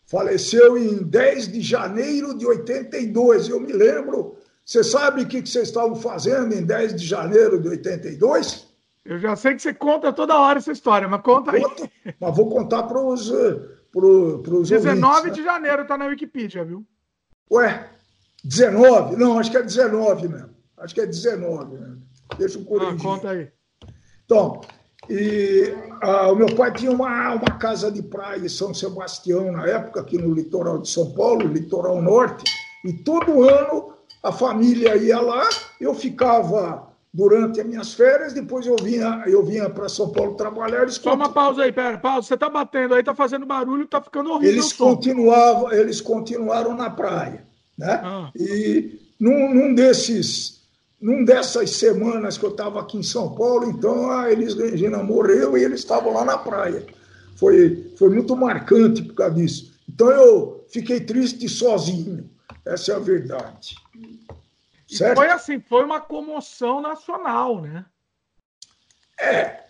[0.07, 3.49] Faleceu em 10 de janeiro de 82.
[3.49, 4.37] Eu me lembro.
[4.65, 8.69] Você sabe o que vocês estavam fazendo em 10 de janeiro de 82?
[9.05, 11.63] Eu já sei que você conta toda hora essa história, mas conta aí.
[11.63, 13.31] Conto, mas vou contar para os
[13.95, 15.47] pro, pros 19 ouvintes, de né?
[15.47, 16.85] janeiro está na Wikipedia, viu?
[17.51, 17.89] Ué,
[18.43, 19.17] 19?
[19.17, 20.51] Não, acho que é 19 mesmo.
[20.77, 22.03] Acho que é 19 mesmo.
[22.37, 22.97] Deixa eu corrigir.
[22.99, 23.49] Ah, conta aí.
[24.25, 24.61] Então,
[25.09, 25.73] e
[26.03, 30.01] ah, o meu pai tinha uma, uma casa de praia em São Sebastião, na época,
[30.01, 32.45] aqui no litoral de São Paulo, litoral norte,
[32.85, 35.49] e todo ano a família ia lá,
[35.81, 40.91] eu ficava durante as minhas férias, depois eu vinha, eu vinha para São Paulo trabalhar.
[40.91, 42.27] Só uma pausa aí, pera, pausa.
[42.27, 44.55] Você está batendo aí, está fazendo barulho, está ficando horrível.
[44.55, 47.47] Eles continuavam, eles continuaram na praia,
[47.79, 48.01] né?
[48.03, 48.31] Ah.
[48.35, 50.65] E num, num desses
[51.01, 55.57] num dessas semanas que eu estava aqui em São Paulo, então a Elis Regina morreu
[55.57, 56.85] e eles estavam lá na praia.
[57.37, 59.73] Foi, foi muito marcante por causa disso.
[59.87, 62.29] Então eu fiquei triste sozinho.
[62.65, 63.77] Essa é a verdade.
[64.95, 65.17] Certo?
[65.17, 67.85] foi assim, foi uma comoção nacional, né?
[69.21, 69.65] É.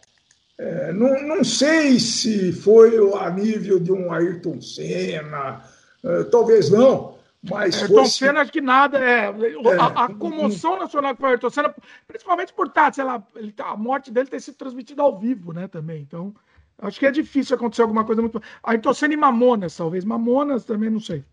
[0.59, 5.63] é não, não sei se foi a nível de um Ayrton Senna,
[6.05, 7.15] é, talvez não,
[7.51, 8.19] mas Ayrton fosse...
[8.19, 8.99] Senna, acho que nada.
[8.99, 11.75] É, é a, a, comoção nacional que foi Ayrton Senna,
[12.07, 15.53] principalmente por tá, sei lá, ele, tá, a morte dele ter sido transmitida ao vivo,
[15.53, 15.69] né?
[15.69, 16.01] Também.
[16.01, 16.35] Então,
[16.79, 18.43] acho que é difícil acontecer alguma coisa muito.
[18.63, 20.05] Ayrton Senna e Mamonas, talvez.
[20.05, 21.25] Mamonas também, não sei.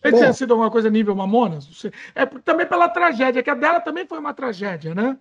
[0.00, 1.92] Talvez tenha sido alguma coisa nível Mamonas, não sei.
[2.14, 5.18] É também pela tragédia, que a dela também foi uma tragédia, né?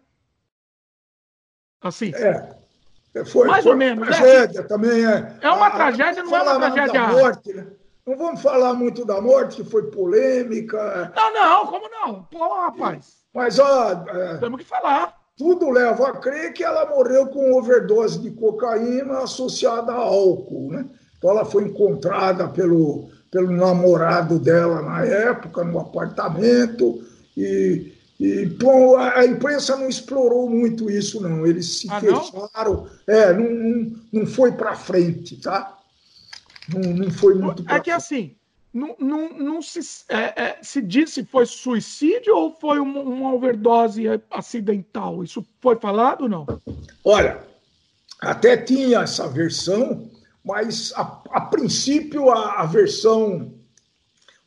[1.81, 2.13] Assim.
[2.13, 2.55] É.
[3.15, 4.07] é foi, Mais foi ou menos.
[4.07, 4.15] Né?
[4.15, 4.67] Tragédia né?
[4.67, 5.37] também é.
[5.41, 7.07] É uma a, tragédia, não é uma tragédia.
[7.07, 7.67] Morte, né?
[8.05, 11.11] Não vamos falar muito da morte, que foi polêmica.
[11.13, 12.23] Não, não, como não?
[12.23, 13.17] Pô, rapaz.
[13.33, 13.91] Mas, ó.
[14.07, 15.13] É, Temos que falar.
[15.35, 20.85] Tudo leva a crer que ela morreu com overdose de cocaína associada a álcool, né?
[21.17, 27.03] Então ela foi encontrada pelo, pelo namorado dela na época, no apartamento,
[27.35, 31.45] e, e bom, a, imprensa não explorou muito isso, não.
[31.45, 32.73] Eles se ah, fecharam.
[32.73, 32.89] Não?
[33.07, 35.77] É, não, não, não foi para frente, tá?
[36.73, 37.63] Não, não foi muito.
[37.69, 38.35] É que assim,
[38.73, 39.79] não, não, não se,
[40.09, 45.23] é, é, se disse se foi suicídio ou foi uma, uma, overdose acidental?
[45.23, 46.45] Isso foi falado ou não?
[47.03, 47.39] Olha,
[48.21, 50.09] até tinha essa versão,
[50.47, 53.53] mas a, a princípio a, a, versão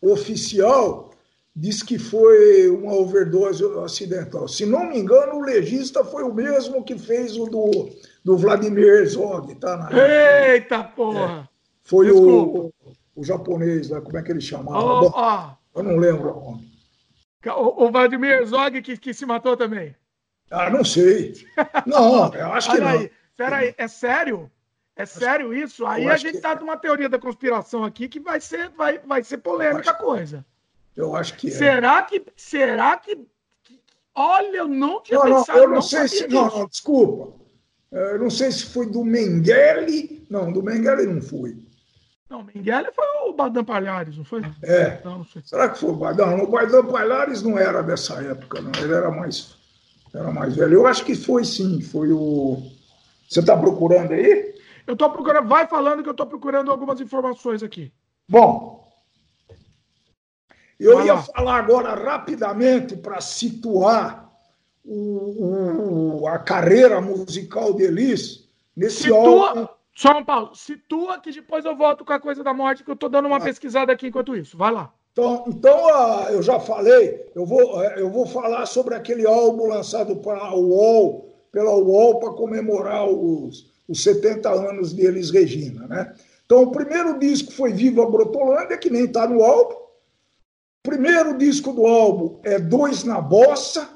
[0.00, 1.10] oficial
[1.54, 4.48] diz que foi uma overdose acidental.
[4.48, 7.90] Se não me engano, o legista foi o mesmo que fez o do,
[8.24, 9.90] do Vladimir Herzog, tá?
[9.92, 11.46] Eita porra!
[11.46, 11.50] É.
[11.82, 12.72] Foi o,
[13.14, 14.00] o, japonês, né?
[14.00, 14.78] como é que ele chamava?
[14.78, 15.78] Oh, Bom, oh.
[15.78, 16.70] Eu não lembro o nome.
[17.46, 19.94] O, o Vladimir Zog que, que se matou também.
[20.50, 21.34] Ah, não sei.
[21.84, 23.00] Não, eu acho que Olha não.
[23.00, 24.50] Aí, peraí, é sério?
[25.00, 25.86] É sério isso?
[25.86, 26.62] Aí a gente está que...
[26.62, 30.44] numa teoria da conspiração aqui que vai ser, vai, vai ser polêmica a coisa.
[30.94, 31.50] Eu acho que é.
[31.50, 32.22] Será que.
[32.36, 33.18] Será que.
[34.14, 35.56] Olha, eu não tinha não, pensado.
[35.56, 36.28] Não, eu não, não sei se.
[36.28, 37.32] Não, não, desculpa.
[37.90, 40.26] Eu não sei se foi do Mengele.
[40.28, 41.56] Não, do Mengele não foi.
[42.28, 44.42] Não, Mengele foi o Badan Palhares, não foi?
[44.62, 45.00] É.
[45.02, 46.42] Não, não Será que foi o Badan?
[46.42, 48.70] O Badan Palhares não era dessa época, não.
[48.78, 49.56] Ele era mais,
[50.12, 50.74] era mais velho.
[50.74, 52.62] Eu acho que foi sim, foi o.
[53.26, 54.49] Você está procurando aí?
[54.90, 57.92] Eu estou procurando, vai falando que eu estou procurando algumas informações aqui.
[58.28, 58.90] Bom,
[60.80, 64.28] eu ia falar agora rapidamente para situar
[64.84, 69.68] o, o, a carreira musical de Elis nesse Situa, álbum.
[69.94, 73.08] São Paulo, situa que depois eu volto com a coisa da morte, que eu estou
[73.08, 73.40] dando uma ah.
[73.40, 74.58] pesquisada aqui enquanto isso.
[74.58, 74.92] Vai lá.
[75.12, 80.16] Então, então uh, eu já falei, eu vou, eu vou falar sobre aquele álbum lançado
[80.16, 85.86] para o UOL, pela UOL para comemorar os, os 70 anos de Elis Regina.
[85.88, 86.14] Né?
[86.46, 89.74] Então, o primeiro disco foi Viva Brotolândia, que nem está no álbum.
[89.74, 93.88] O primeiro disco do álbum é Dois na Bossa,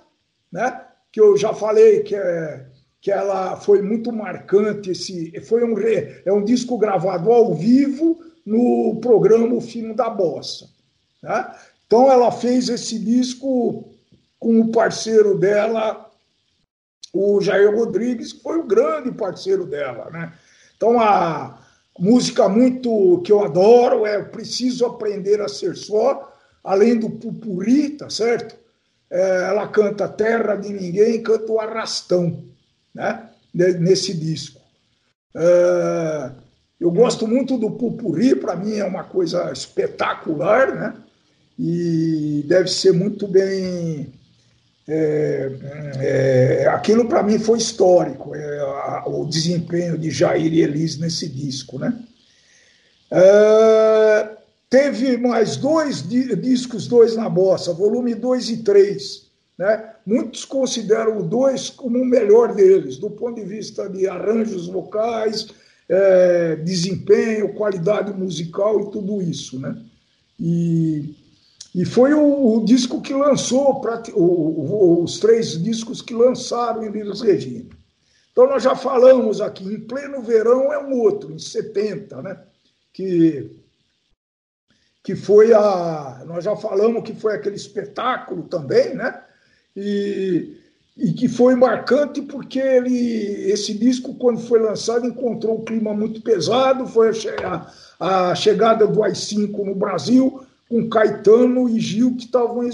[0.52, 0.84] né?
[1.12, 2.66] que eu já falei que, é,
[3.00, 4.90] que ela foi muito marcante.
[4.90, 10.68] Esse, foi um, é um disco gravado ao vivo no programa O Fino da Bossa.
[11.22, 11.54] Né?
[11.86, 13.88] Então, ela fez esse disco
[14.40, 16.10] com o parceiro dela,
[17.14, 20.10] o Jair Rodrigues, que foi o grande parceiro dela.
[20.10, 20.32] Né?
[20.76, 21.60] Então, a
[21.96, 28.10] música muito que eu adoro é Preciso Aprender a Ser Só, além do Pupuri, tá
[28.10, 28.56] certo?
[29.08, 32.42] É, ela canta Terra de Ninguém, canta o Arrastão,
[32.92, 33.30] né?
[33.54, 34.60] nesse disco.
[35.36, 36.30] É,
[36.80, 40.94] eu gosto muito do Pupuri, para mim é uma coisa espetacular, né?
[41.56, 44.12] E deve ser muito bem
[44.86, 45.50] é,
[45.98, 51.28] é, aquilo para mim foi histórico, é, a, o desempenho de Jair e Elis nesse
[51.28, 51.78] disco.
[51.78, 51.98] Né?
[53.10, 54.30] É,
[54.68, 59.24] teve mais dois discos, dois na bossa, volume 2 e 3.
[59.56, 59.90] Né?
[60.04, 65.48] Muitos consideram o 2 como o melhor deles, do ponto de vista de arranjos vocais,
[65.88, 69.58] é, desempenho, qualidade musical e tudo isso.
[69.58, 69.76] Né?
[70.38, 71.14] E
[71.74, 73.82] e foi o, o disco que lançou,
[74.14, 77.68] o, os três discos que lançaram em Elis Regina.
[78.30, 82.38] Então, nós já falamos aqui, em pleno verão é um outro, em 70, né?
[82.92, 83.50] Que,
[85.02, 86.22] que foi a.
[86.26, 89.20] Nós já falamos que foi aquele espetáculo também, né?
[89.76, 90.56] E,
[90.96, 96.22] e que foi marcante porque ele, esse disco, quando foi lançado, encontrou um clima muito
[96.22, 97.10] pesado, foi
[97.42, 100.44] a, a chegada do AI-5 no Brasil,
[100.74, 102.68] com Caetano e Gil, que estavam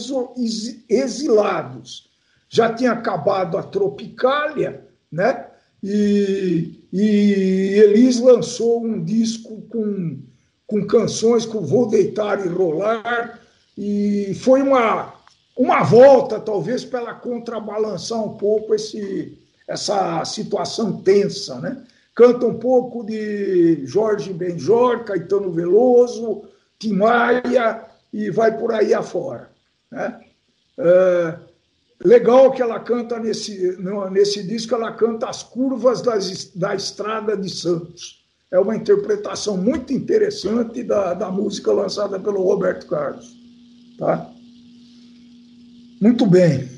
[0.88, 2.08] exilados.
[2.48, 5.48] Já tinha acabado a Tropicália, né?
[5.82, 10.18] E, e Elis lançou um disco com,
[10.66, 13.38] com canções com Vou Deitar e Rolar,
[13.76, 15.12] e foi uma,
[15.54, 21.84] uma volta, talvez, para ela contrabalançar um pouco esse, essa situação tensa, né?
[22.14, 26.44] Canta um pouco de Jorge Benjor, Caetano Veloso,
[26.78, 26.94] Tim
[28.12, 29.50] e vai por aí afora.
[29.90, 30.20] Né?
[30.78, 31.38] É,
[32.04, 33.76] legal que ela canta nesse,
[34.10, 38.24] nesse disco, ela canta as curvas das, da estrada de Santos.
[38.50, 43.36] É uma interpretação muito interessante da, da música lançada pelo Roberto Carlos.
[43.96, 44.28] Tá?
[46.00, 46.68] Muito bem.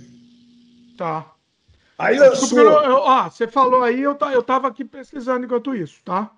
[0.98, 1.32] Tá.
[1.96, 2.58] Aí sou...
[2.58, 6.30] eu, eu, ó, você falou aí, eu, eu tava aqui pesquisando enquanto isso, tá?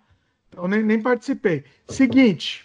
[0.51, 1.65] Então nem, nem participei.
[1.89, 2.64] Seguinte,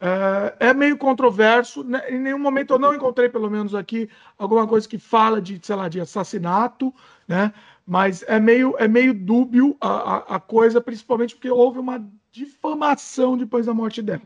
[0.00, 1.84] é, é meio controverso.
[1.84, 2.02] Né?
[2.08, 4.08] Em nenhum momento eu não encontrei, pelo menos aqui,
[4.38, 6.92] alguma coisa que fala de, sei lá, de assassinato,
[7.28, 7.52] né?
[7.86, 13.36] Mas é meio, é meio dúbio a, a, a coisa, principalmente porque houve uma difamação
[13.36, 14.22] depois da morte dela,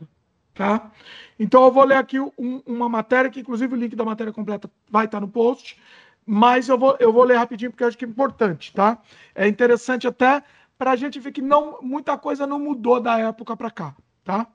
[0.53, 0.91] tá?
[1.39, 4.69] Então eu vou ler aqui um, uma matéria, que inclusive o link da matéria completa
[4.89, 5.79] vai estar no post,
[6.25, 8.99] mas eu vou, eu vou ler rapidinho porque eu acho que é importante, tá?
[9.33, 10.43] É interessante até
[10.77, 14.47] para a gente ver que não muita coisa não mudou da época para cá, tá?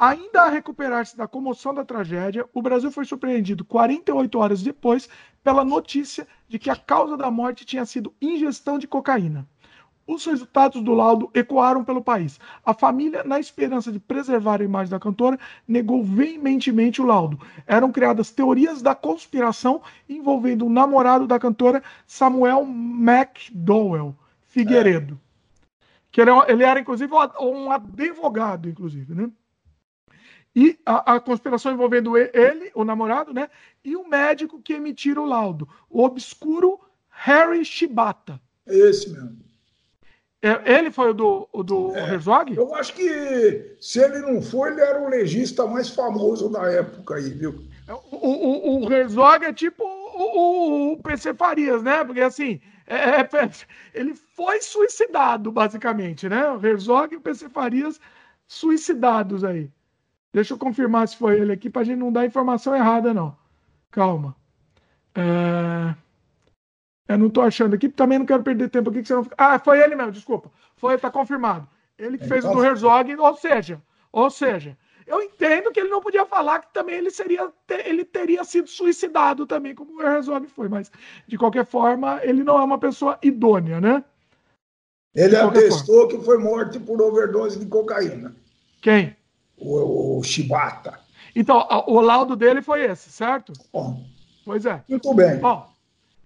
[0.00, 5.06] Ainda a recuperar-se da comoção da tragédia, o Brasil foi surpreendido 48 horas depois
[5.44, 9.46] pela notícia de que a causa da morte tinha sido ingestão de cocaína.
[10.06, 12.40] Os resultados do laudo ecoaram pelo país.
[12.64, 17.38] A família, na esperança de preservar a imagem da cantora, negou veementemente o laudo.
[17.66, 24.16] Eram criadas teorias da conspiração envolvendo o namorado da cantora, Samuel McDowell
[24.46, 25.20] Figueiredo.
[25.76, 25.84] É.
[26.10, 29.30] Que ele era, inclusive, um advogado, inclusive, né?
[30.54, 33.48] E a, a, conspiração envolvendo ele, o namorado, né?
[33.84, 38.40] E o médico que emitiram o laudo, o obscuro Harry Shibata.
[38.66, 39.50] Esse mesmo.
[40.42, 42.56] É, ele foi o do, o do é, Herzog?
[42.56, 47.16] Eu acho que se ele não foi, ele era o legista mais famoso da época
[47.16, 47.62] aí, viu?
[47.86, 52.02] É, o, o, o Herzog é tipo o, o, PC Farias, né?
[52.04, 53.28] Porque assim, é, é
[53.92, 56.50] ele foi suicidado, basicamente, né?
[56.50, 58.00] O Herzog e o PC Farias
[58.48, 59.70] suicidados aí.
[60.32, 63.36] Deixa eu confirmar se foi ele aqui para a gente não dar informação errada, não.
[63.90, 64.36] Calma.
[65.14, 65.94] É...
[67.08, 69.02] Eu não estou achando aqui, também não quero perder tempo aqui.
[69.02, 69.26] Que você não...
[69.36, 70.50] Ah, foi ele mesmo, desculpa.
[70.76, 71.68] Foi, está confirmado.
[71.98, 73.82] Ele que fez o do Herzog, ou seja,
[74.12, 74.76] ou seja,
[75.06, 77.52] eu entendo que ele não podia falar que também ele seria
[77.84, 80.90] ele teria sido suicidado também, como o Herzog foi, mas
[81.26, 84.04] de qualquer forma, ele não é uma pessoa idônea, né?
[85.14, 88.34] Ele atestou que foi morto por overdose de cocaína.
[88.80, 89.16] Quem?
[89.60, 90.98] O, o Shibata.
[91.34, 93.52] Então, o laudo dele foi esse, certo?
[93.72, 94.04] Bom.
[94.44, 94.82] Pois é.
[94.88, 95.38] Muito bem.
[95.38, 95.68] Bom,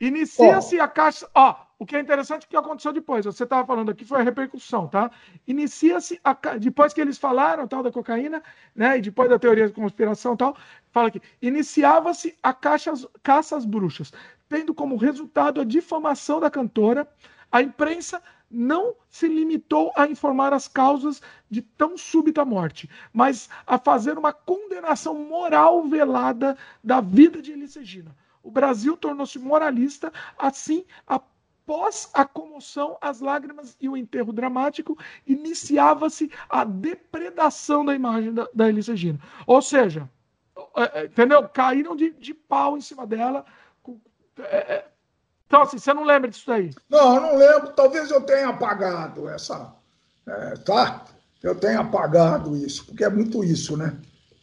[0.01, 1.28] inicia-se a caixa.
[1.35, 3.24] Ó, o que é interessante é o que aconteceu depois.
[3.24, 5.11] Você estava falando aqui foi a repercussão, tá?
[5.47, 6.32] Inicia-se a...
[6.59, 8.43] depois que eles falaram tal da cocaína,
[8.74, 8.98] né?
[8.98, 10.56] E depois da teoria da conspiração, tal,
[10.93, 11.20] fala aqui.
[11.43, 14.12] Iniciava-se a caixas, caça às bruxas,
[14.48, 17.06] tendo como resultado a difamação da cantora.
[17.51, 18.23] A imprensa
[18.55, 21.20] não se limitou a informar as causas
[21.51, 27.74] de tão súbita morte, mas a fazer uma condenação moral velada da vida de Elis
[27.74, 28.16] Regina.
[28.43, 36.31] O Brasil tornou-se moralista, assim, após a comoção, as lágrimas e o enterro dramático, iniciava-se
[36.48, 39.18] a depredação da imagem da, da Elis Regina.
[39.47, 40.09] Ou seja,
[40.76, 41.48] é, é, entendeu?
[41.48, 43.44] Caíram de, de pau em cima dela.
[44.39, 44.85] É,
[45.55, 46.70] então, assim, você não lembra disso aí?
[46.90, 47.68] Não, não lembro.
[47.68, 49.72] Talvez eu tenha apagado essa.
[50.26, 51.05] É, tá?
[51.40, 53.94] Eu tenha apagado isso, porque é muito isso, né?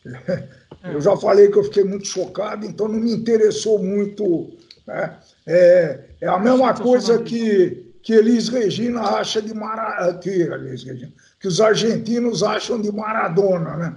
[0.84, 0.96] É.
[0.96, 4.50] Eu já falei que eu fiquei muito chocado, então não me interessou muito.
[4.88, 5.16] Né?
[5.46, 10.18] É, é a mesma coisa que, que Elis Regina acha de Maradona.
[10.18, 10.50] Que,
[11.40, 13.96] que os argentinos acham de Maradona, né?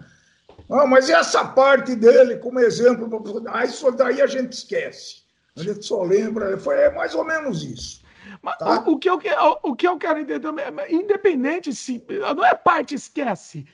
[0.71, 3.09] Ah, mas essa parte dele, como exemplo,
[3.49, 5.24] ah, isso daí a gente esquece.
[5.57, 8.03] A gente só lembra, foi é mais ou menos isso.
[8.43, 8.83] Mas tá?
[8.87, 9.21] o, o, que eu,
[9.63, 10.49] o que eu quero entender,
[10.91, 12.03] independente se.
[12.37, 13.67] Não é parte esquece.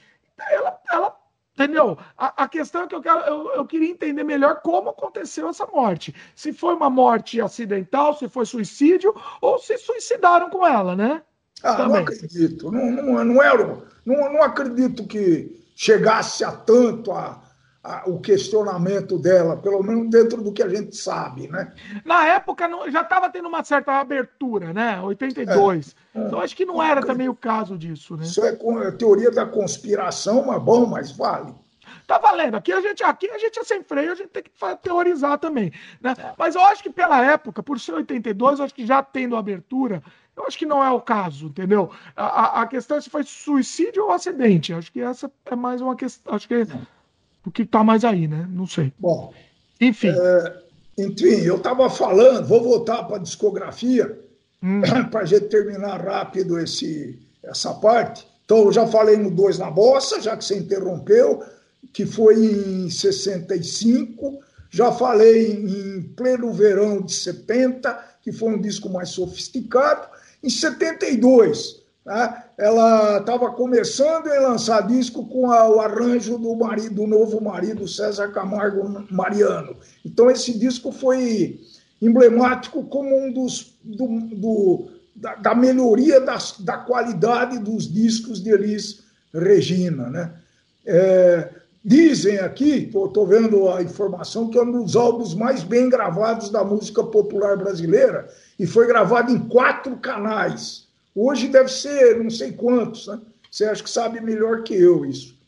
[0.51, 1.21] Ela, ela
[1.55, 1.99] Entendeu?
[2.17, 5.67] A, a, questão é que eu, quero, eu, eu, queria entender melhor como aconteceu essa
[5.67, 6.15] morte.
[6.35, 11.23] Se foi uma morte acidental, se foi suicídio, ou se suicidaram com ela, né?
[11.63, 11.93] Ah, Também.
[11.93, 12.73] não acredito.
[12.73, 17.43] Não, não, não, era, não, não acredito que chegasse a tanto a,
[17.83, 21.73] a, o questionamento dela, pelo menos dentro do que a gente sabe, né?
[22.05, 25.01] Na época não, já estava tendo uma certa abertura, né?
[25.01, 25.97] 82.
[26.15, 28.25] É, é, então acho que não era também o caso disso, né?
[28.25, 28.51] Isso é,
[28.87, 31.55] é teoria da conspiração, mas bom, mas vale.
[32.07, 32.57] Tá valendo.
[32.57, 34.51] Aqui a gente, aqui a gente é sem freio, a gente tem que
[34.83, 35.73] teorizar também.
[36.01, 36.15] Né?
[36.37, 40.03] Mas eu acho que pela época, por ser 82, eu acho que já tendo abertura,
[40.37, 41.91] eu acho que não é o caso, entendeu?
[42.17, 44.75] A, a questão é se foi suicídio ou acidente.
[44.75, 46.35] Acho que essa é mais uma questão.
[46.35, 46.67] Acho que
[47.45, 48.49] o que está mais aí, né?
[48.51, 48.93] Não sei.
[48.99, 49.33] Bom,
[49.81, 50.09] enfim.
[50.09, 50.63] É,
[50.99, 54.19] enfim, eu estava falando, vou voltar para a discografia,
[54.63, 54.83] hum.
[55.11, 58.27] para a gente terminar rápido esse, essa parte.
[58.45, 61.43] Então, eu já falei no Dois na Bossa, já que você interrompeu,
[61.93, 64.41] que foi em 65.
[64.69, 67.93] Já falei em Pleno Verão de 70,
[68.23, 70.09] que foi um disco mais sofisticado.
[70.43, 72.47] Em 72, Tá?
[72.57, 77.87] Ela estava começando a lançar disco com a, o arranjo do, marido, do novo marido,
[77.87, 79.77] César Camargo Mariano.
[80.05, 81.61] Então, esse disco foi
[82.01, 83.79] emblemático como um dos.
[83.85, 89.03] Do, do, da, da, melhoria das, da qualidade dos discos de Elis
[89.35, 90.09] Regina.
[90.09, 90.33] Né?
[90.87, 91.51] É,
[91.85, 96.65] dizem aqui, estou vendo a informação, que é um dos álbuns mais bem gravados da
[96.65, 98.29] música popular brasileira
[98.59, 100.90] e foi gravado em quatro canais.
[101.23, 103.21] Hoje deve ser não sei quantos, né?
[103.51, 105.39] Você acha que sabe melhor que eu isso.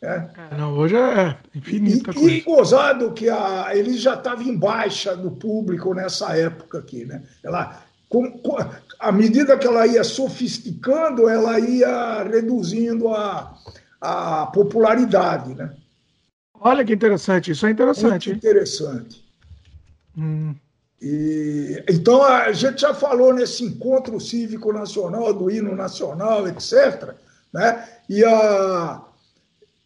[0.00, 0.28] É.
[0.56, 2.30] Não, hoje é infinita e, coisa.
[2.30, 7.24] E gozado que a, ele já estava em baixa do público nessa época aqui, né?
[7.42, 8.56] Ela, com, com,
[9.00, 13.58] à medida que ela ia sofisticando, ela ia reduzindo a,
[14.00, 15.74] a popularidade, né?
[16.54, 18.28] Olha que interessante, isso é interessante.
[18.30, 19.24] Muito interessante.
[20.16, 20.54] Hum.
[21.00, 27.14] E, então, a gente já falou nesse encontro cívico nacional, do hino nacional, etc.
[27.52, 27.88] Né?
[28.08, 29.04] E, a,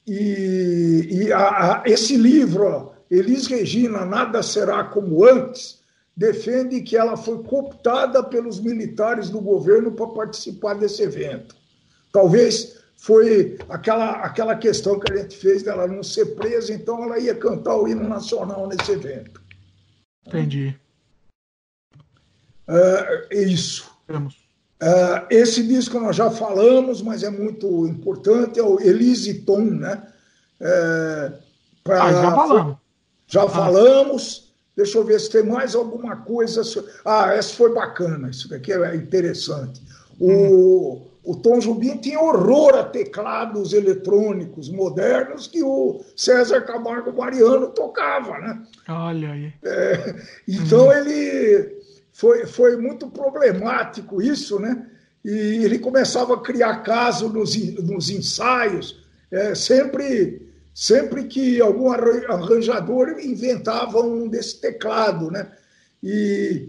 [0.07, 5.81] e, e a, a, esse livro, Elis Regina, Nada Será Como Antes,
[6.17, 11.55] defende que ela foi cooptada pelos militares do governo para participar desse evento.
[12.13, 17.19] Talvez foi aquela, aquela questão que a gente fez dela não ser presa, então ela
[17.19, 19.43] ia cantar o hino nacional nesse evento.
[20.27, 20.79] Entendi.
[22.69, 23.91] Uh, isso.
[24.11, 30.03] Uh, esse disco nós já falamos, mas é muito importante, é o Elise Tom, né?
[30.61, 31.39] Uh,
[31.85, 32.77] pra, ah, já falamos.
[33.27, 33.49] Já ah.
[33.49, 34.53] falamos.
[34.77, 36.63] Deixa eu ver se tem mais alguma coisa.
[37.05, 39.83] Ah, essa foi bacana, isso daqui é interessante.
[40.19, 47.69] O, o Tom Jobim tinha horror a teclados eletrônicos modernos que o César Camargo Mariano
[47.69, 48.63] tocava, né?
[48.89, 49.53] Olha aí.
[49.63, 50.17] É,
[50.49, 50.93] então uhum.
[50.93, 51.82] ele
[52.13, 54.87] foi, foi muito problemático isso, né?
[55.25, 55.31] E
[55.65, 64.01] ele começava a criar caso nos, nos ensaios, é, sempre sempre que algum arranjador inventava
[64.01, 65.53] um desse teclado, né?
[66.03, 66.69] E,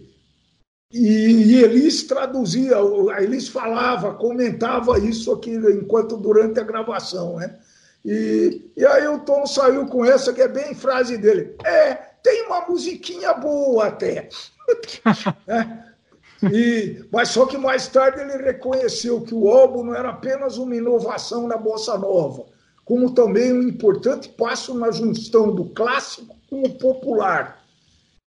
[0.91, 2.75] e, e Elis traduzia,
[3.15, 7.57] a Elis falava, comentava isso aqui enquanto durante a gravação, né?
[8.05, 11.55] E, e aí o Tom saiu com essa que é bem frase dele.
[11.63, 14.27] É, tem uma musiquinha boa até.
[15.47, 15.93] É.
[16.51, 20.75] E, mas só que mais tarde ele reconheceu que o álbum não era apenas uma
[20.75, 22.45] inovação na bossa nova,
[22.83, 27.63] como também um importante passo na junção do clássico com o popular.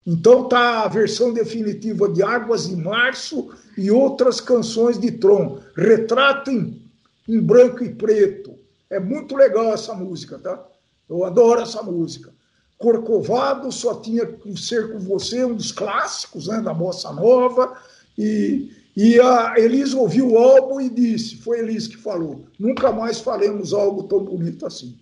[0.05, 5.59] Então tá a versão definitiva de Águas de Março e outras canções de Tron.
[5.75, 6.81] Retrato em,
[7.27, 8.53] em branco e preto.
[8.89, 10.63] É muito legal essa música, tá?
[11.09, 12.32] Eu adoro essa música.
[12.77, 17.77] Corcovado só tinha que ser com você, um dos clássicos né, da bossa nova.
[18.17, 23.19] E, e a Elis ouviu o álbum e disse: foi Elis que falou, nunca mais
[23.19, 24.97] faremos algo tão bonito assim.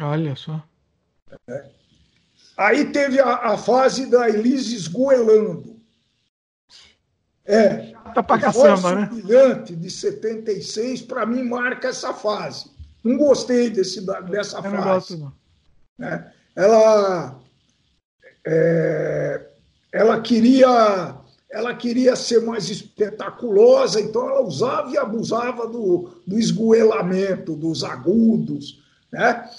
[0.00, 0.62] Olha só.
[1.48, 1.70] É.
[2.56, 5.80] Aí teve a, a, fase da Elis esgoelando.
[7.44, 7.92] É.
[8.14, 9.06] Tá pra caçamba, né?
[9.06, 12.70] Brilhante de 76, para mim, marca essa fase.
[13.02, 14.76] Não gostei desse, dessa Eu fase.
[14.76, 15.32] Não gosto, não.
[16.06, 16.32] É.
[16.60, 17.40] Ela,
[18.46, 19.46] é,
[19.90, 21.16] ela queria
[21.50, 28.80] ela queria ser mais espetaculosa, então ela usava e abusava do, do esgoelamento, dos agudos.
[29.10, 29.50] Né?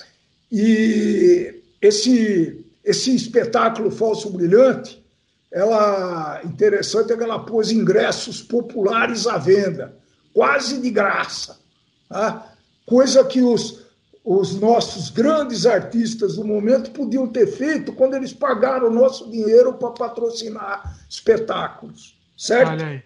[0.50, 5.04] E esse, esse espetáculo falso brilhante,
[5.52, 9.94] ela interessante é que ela pôs ingressos populares à venda,
[10.34, 11.60] quase de graça.
[12.08, 12.54] Tá?
[12.86, 13.81] Coisa que os,
[14.24, 19.74] os nossos grandes artistas do momento podiam ter feito quando eles pagaram o nosso dinheiro
[19.74, 22.20] para patrocinar espetáculos.
[22.38, 22.70] Certo?
[22.70, 23.04] Olha aí.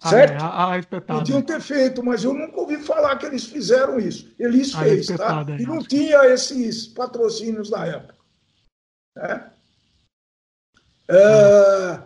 [0.00, 0.40] Certo?
[0.40, 4.32] Ah, é, Podiam ter feito, mas eu nunca ouvi falar que eles fizeram isso.
[4.38, 5.44] Eles ah, fez, tá?
[5.58, 8.14] E não tinha esses patrocínios na época.
[9.16, 9.40] É?
[11.10, 12.00] É,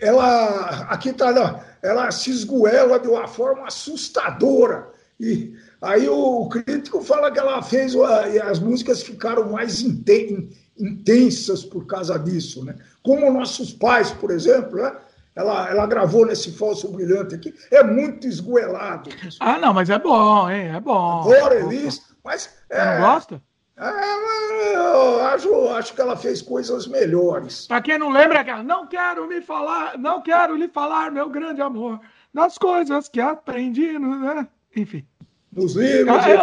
[0.00, 4.90] ela, aqui está, ela se esgoela de uma forma assustadora.
[5.20, 12.16] E Aí o crítico fala que ela fez, as músicas ficaram mais intensas por causa
[12.16, 12.76] disso, né?
[13.02, 14.96] Como nossos pais, por exemplo, né?
[15.34, 19.10] Ela, ela gravou nesse falso brilhante aqui, é muito esgoelado.
[19.40, 20.68] Ah, não, mas é bom, hein?
[20.68, 21.22] É bom.
[21.22, 22.42] Adoro Elis, mas.
[22.42, 23.42] Você é, não gosta?
[23.76, 27.66] É, eu acho, acho que ela fez coisas melhores.
[27.66, 31.60] Para quem não lembra, é não quero me falar, não quero lhe falar, meu grande
[31.60, 31.98] amor,
[32.32, 34.46] das coisas que aprendi, né?
[34.76, 35.04] Enfim
[35.52, 36.16] nos livros.
[36.24, 36.34] É,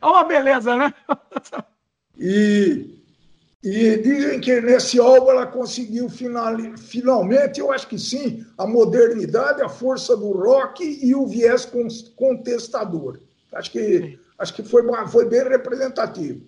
[0.00, 0.94] é uma beleza, né?
[2.16, 3.02] E,
[3.60, 9.60] e dizem que nesse álbum ela conseguiu final, finalmente, eu acho que sim, a modernidade,
[9.60, 11.68] a força do rock e o viés
[12.14, 13.18] contestador.
[13.52, 16.40] Acho que, acho que foi, foi bem representativo.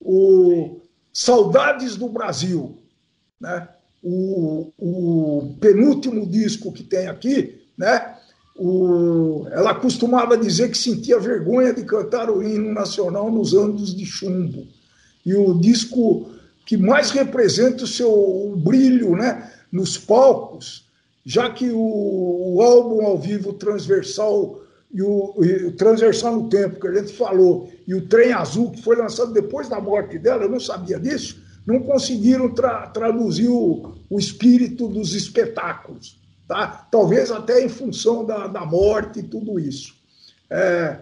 [0.00, 0.80] O
[1.12, 2.78] Saudades do Brasil,
[3.40, 3.68] né?
[4.08, 8.15] o, o penúltimo disco que tem aqui, né?
[8.58, 14.06] O, ela costumava dizer que sentia vergonha de cantar o hino nacional nos anos de
[14.06, 14.66] chumbo.
[15.24, 16.30] E o disco
[16.64, 20.84] que mais representa o seu o brilho né, nos palcos,
[21.24, 24.60] já que o, o álbum ao vivo transversal
[24.92, 28.70] e o, e o, Transversal no Tempo, que a gente falou, e o Trem Azul,
[28.70, 33.48] que foi lançado depois da morte dela, eu não sabia disso, não conseguiram tra traduzir
[33.48, 36.16] o, o espírito dos espetáculos
[36.46, 36.86] tá?
[36.90, 39.94] talvez até em função da, da morte e tudo isso.
[40.50, 41.00] É,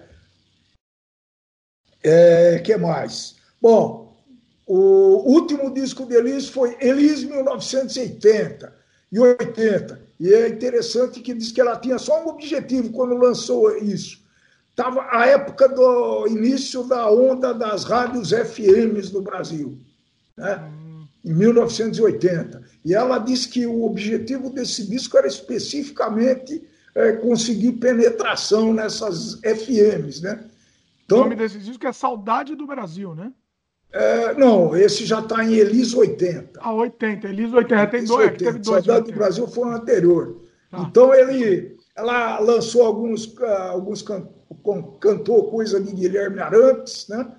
[2.03, 3.37] é, que mais?
[3.61, 4.17] Bom,
[4.67, 8.75] o último disco de Elis foi Elis 1980
[9.13, 10.01] e 80.
[10.21, 14.23] E é interessante que diz que ela tinha só um objetivo quando lançou isso.
[14.71, 19.79] Estava a época do início da onda das rádios FMs no Brasil,
[20.37, 20.69] né?
[21.25, 22.63] Em 1980.
[22.85, 26.63] E ela disse que o objetivo desse disco era especificamente
[26.95, 30.45] é, conseguir penetração nessas FMs, né?
[31.05, 33.33] Então, o nome desse disco é Saudade do Brasil, né?
[33.93, 36.59] É, não, esse já está em Elis 80.
[36.61, 38.45] Ah, 80, Elis 80, tem dois, 80.
[38.45, 38.85] teve dois.
[38.85, 40.41] Saudade do Brasil foi o anterior.
[40.71, 40.79] Tá.
[40.81, 44.05] Então ele, ela lançou alguns, ah, alguns
[45.01, 47.33] cantou coisa de Guilherme Arantes, né?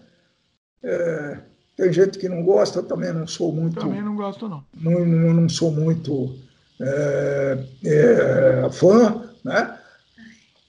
[0.81, 1.39] É,
[1.75, 3.79] tem gente que não gosta, também não sou muito.
[3.79, 4.63] Também não gosto, não.
[4.73, 6.35] Não, não, não sou muito
[6.79, 9.77] é, é, fã, né?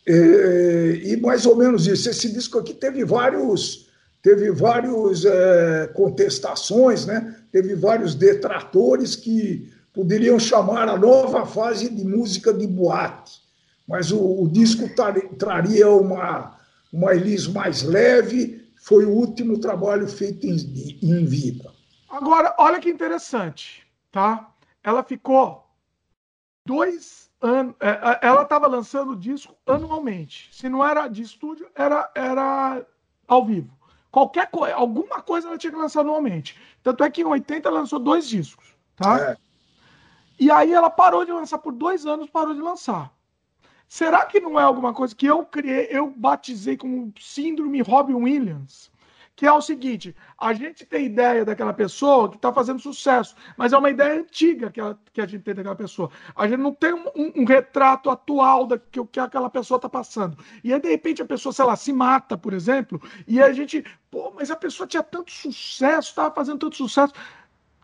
[0.06, 2.08] E, e, mais ou menos isso.
[2.08, 3.88] Esse disco aqui teve vários,
[4.22, 7.36] teve vários é, contestações, né?
[7.52, 13.40] Teve vários detratores que poderiam chamar a nova fase de música de boate.
[13.86, 16.56] Mas o, o disco tar, traria uma,
[16.92, 20.54] uma Elis mais leve, foi o último trabalho feito em,
[21.02, 21.74] em vida.
[22.08, 24.48] Agora, olha que interessante, tá?
[24.80, 25.66] Ela ficou
[26.64, 27.74] dois anos.
[27.80, 30.48] É, é, ela estava lançando o disco anualmente.
[30.52, 32.86] Se não era de estúdio, era, era
[33.26, 33.76] ao vivo.
[34.08, 36.56] Qualquer coisa, alguma coisa ela tinha que lançar anualmente.
[36.80, 39.18] Tanto é que em 80 ela lançou dois discos, tá?
[39.18, 39.36] É.
[40.38, 43.12] E aí ela parou de lançar por dois anos, parou de lançar.
[43.88, 48.90] Será que não é alguma coisa que eu criei, eu batizei como síndrome Robin Williams?
[49.36, 53.72] Que é o seguinte: a gente tem ideia daquela pessoa que está fazendo sucesso, mas
[53.74, 56.10] é uma ideia antiga que, ela, que, a gente tem daquela pessoa.
[56.34, 59.90] A gente não tem um, um, um retrato atual da que, que aquela pessoa está
[59.90, 60.38] passando.
[60.64, 63.84] E aí, de repente, a pessoa, sei lá, se mata, por exemplo, e a gente,
[64.10, 67.12] pô, mas a pessoa tinha tanto sucesso, estava fazendo tanto sucesso.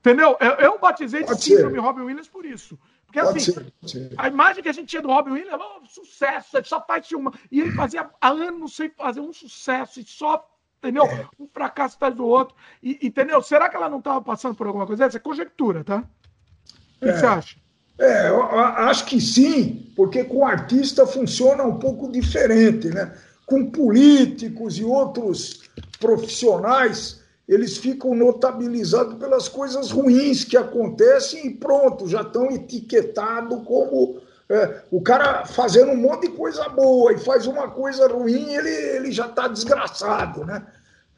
[0.00, 0.36] Entendeu?
[0.40, 2.78] Eu, eu batizei de síndrome Robin Williams por isso.
[3.12, 4.14] Porque pode assim, ser, ser.
[4.16, 7.30] a imagem que a gente tinha do Robin Williams, oh, sucesso, ele só faz uma.
[7.51, 10.43] E ele fazia há anos sem fazer um sucesso, e só,
[10.78, 11.05] entendeu?
[11.05, 11.26] É.
[11.39, 12.56] Um fracasso atrás do outro.
[12.82, 13.43] E, entendeu?
[13.43, 15.05] Será que ela não estava passando por alguma coisa?
[15.05, 15.98] Essa é conjectura, tá?
[15.98, 17.12] O que, é.
[17.12, 17.56] que você acha?
[17.98, 23.14] É, eu acho que sim, porque com artista funciona um pouco diferente, né?
[23.44, 25.68] Com políticos e outros
[26.01, 34.20] profissionais eles ficam notabilizados pelas coisas ruins que acontecem e pronto, já estão etiquetados como
[34.48, 38.70] é, o cara fazendo um monte de coisa boa e faz uma coisa ruim, ele,
[38.70, 40.66] ele já está desgraçado, né?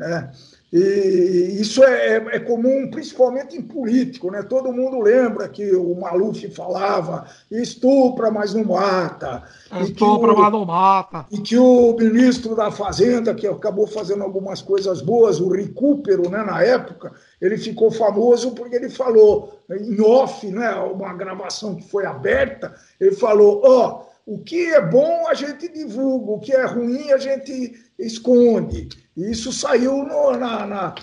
[0.01, 0.29] É.
[0.77, 4.43] E isso é, é, comum, principalmente em político, né?
[4.43, 9.45] Todo mundo lembra que o Maluf falava estupra, mas não mata.
[9.81, 11.27] Estupra, mas não mata.
[11.31, 16.43] E que o ministro da Fazenda, que acabou fazendo algumas coisas boas, o Recupero, né,
[16.43, 22.05] na época, ele ficou famoso porque ele falou, em off, né, uma gravação que foi
[22.05, 26.65] aberta, ele falou, ó, oh, o que é bom a gente divulga, o que é
[26.65, 28.89] ruim a gente esconde.
[29.17, 30.95] E isso saiu no, na, na,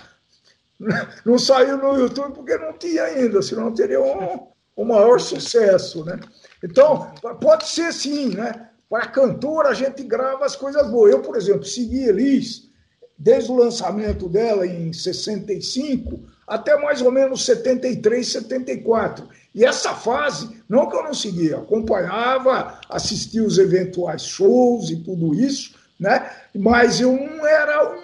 [1.24, 6.18] não saiu no YouTube porque não tinha ainda, senão teria um, um maior sucesso, né?
[6.62, 8.68] Então, pode ser sim, né?
[8.88, 11.12] Para cantora, a gente grava as coisas boas.
[11.12, 12.70] Eu, por exemplo, segui Elis
[13.16, 19.26] desde o lançamento dela em 65 até mais ou menos 73, 74.
[19.54, 25.34] E essa fase, não que eu não seguia, acompanhava, assistia os eventuais shows e tudo
[25.34, 26.32] isso, né?
[26.54, 27.94] mas eu não era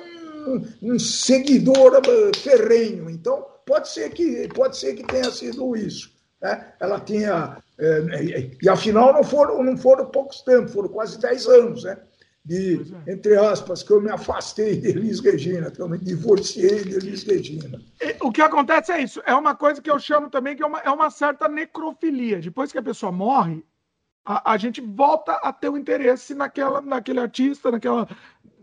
[0.46, 2.00] um, um seguidor
[2.36, 3.10] ferrenho.
[3.10, 6.12] Então, pode ser que, pode ser que tenha sido isso.
[6.40, 6.72] Né?
[6.80, 7.58] Ela tinha.
[7.76, 11.98] É, e afinal, não foram, não foram poucos tempos, foram quase 10 anos, né?
[12.44, 13.12] De, é.
[13.12, 17.24] entre aspas, que eu me afastei de Elis Regina, que eu me divorciei de Elis
[17.24, 17.78] Regina.
[18.22, 20.78] O que acontece é isso, é uma coisa que eu chamo também que é uma,
[20.78, 22.40] é uma certa necrofilia.
[22.40, 23.62] Depois que a pessoa morre,
[24.28, 28.06] a, a gente volta a ter o um interesse naquela, naquele artista, naquela,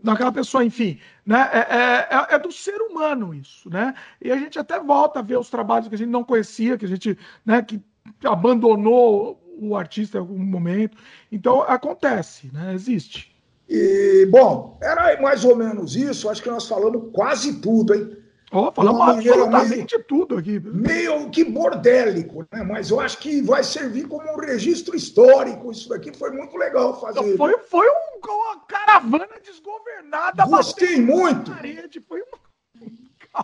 [0.00, 1.00] naquela pessoa, enfim.
[1.26, 1.50] Né?
[1.52, 3.92] É, é, é, é, do ser humano isso, né?
[4.22, 6.84] E a gente até volta a ver os trabalhos que a gente não conhecia, que
[6.84, 7.82] a gente, né, que
[8.24, 10.96] abandonou o artista em algum momento.
[11.32, 12.72] Então acontece, né?
[12.72, 13.34] Existe.
[13.68, 16.28] E, bom, era mais ou menos isso.
[16.30, 18.16] Acho que nós falamos quase tudo, hein?
[18.52, 20.60] Oh, falamos absolutamente tudo aqui.
[20.60, 22.62] Meio que bordélico, né?
[22.62, 25.72] Mas eu acho que vai servir como um registro histórico.
[25.72, 27.36] Isso daqui foi muito legal fazer.
[27.36, 30.44] Foi, foi um, uma caravana desgovernada.
[30.46, 31.50] Gostei muito.
[31.50, 32.22] Parede, foi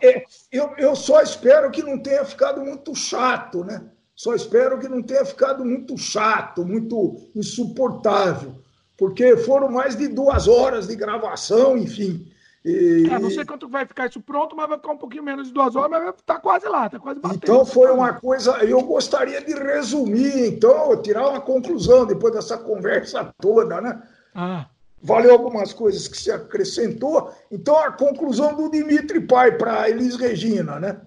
[0.00, 3.84] é, eu, eu só espero que não tenha ficado muito chato, né?
[4.14, 8.54] Só espero que não tenha ficado muito chato, muito insuportável,
[8.96, 12.30] porque foram mais de duas horas de gravação, enfim.
[12.64, 13.08] E...
[13.10, 15.54] É, não sei quanto vai ficar isso pronto, mas vai ficar um pouquinho menos de
[15.54, 17.42] duas horas, mas vai estar tá quase lá, está quase batendo.
[17.42, 23.34] Então foi uma coisa, eu gostaria de resumir, então, tirar uma conclusão depois dessa conversa
[23.40, 24.02] toda, né?
[24.34, 24.66] Ah.
[25.02, 27.34] Valeu algumas coisas que se acrescentou.
[27.50, 31.00] Então, a conclusão do Dimitri Pai para Elis Regina, né?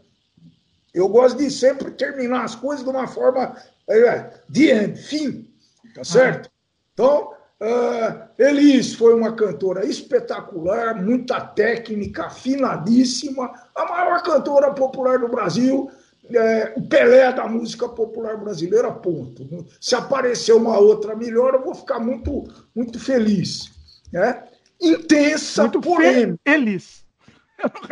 [0.94, 3.56] Eu gosto de sempre terminar as coisas de uma forma
[3.90, 5.50] é, de fim,
[5.94, 6.50] tá certo?
[6.50, 6.52] Ah.
[6.94, 15.30] Então, Uh, Elis foi uma cantora espetacular, muita técnica, afinadíssima, a maior cantora popular do
[15.30, 15.90] Brasil,
[16.30, 19.48] é, o Pelé da música popular brasileira, ponto.
[19.80, 22.44] Se aparecer uma outra melhor, eu vou ficar muito,
[22.76, 23.72] muito feliz.
[24.12, 24.44] Né?
[24.82, 26.40] Intensa muito polêmica.
[26.46, 27.06] Elis.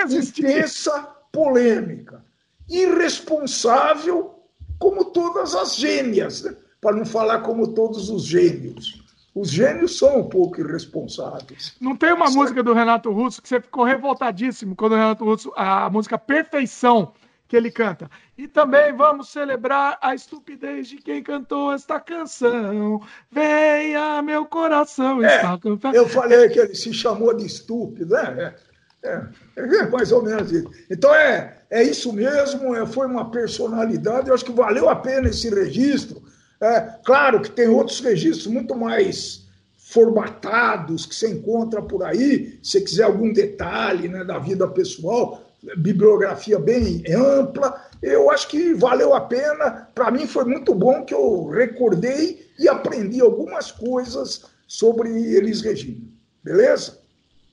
[0.09, 2.23] Intensa polêmica.
[2.69, 4.35] Irresponsável,
[4.79, 6.55] como todas as gêmeas, né?
[6.81, 9.02] para não falar como todos os gênios.
[9.35, 11.75] Os gênios são um pouco irresponsáveis.
[11.81, 15.51] Não tem uma música do Renato Russo que você ficou revoltadíssimo quando o Renato Russo,
[15.55, 17.13] a música Perfeição,
[17.47, 18.09] que ele canta.
[18.37, 23.01] E também vamos celebrar a estupidez de quem cantou esta canção.
[23.31, 28.55] Venha, meu coração é, está Eu falei que ele se chamou de estúpido, né?
[29.03, 30.69] É, é, é mais ou menos isso.
[30.89, 34.29] Então é, é isso mesmo, é, foi uma personalidade.
[34.29, 36.22] Eu acho que valeu a pena esse registro
[36.63, 39.43] é, claro que tem outros registros muito mais
[39.77, 42.57] formatados que você encontra por aí.
[42.63, 45.43] Se quiser algum detalhe né, da vida pessoal,
[45.77, 49.87] bibliografia bem ampla, eu acho que valeu a pena.
[49.93, 56.01] Para mim foi muito bom que eu recordei e aprendi algumas coisas sobre Elis Regina.
[56.43, 56.99] Beleza?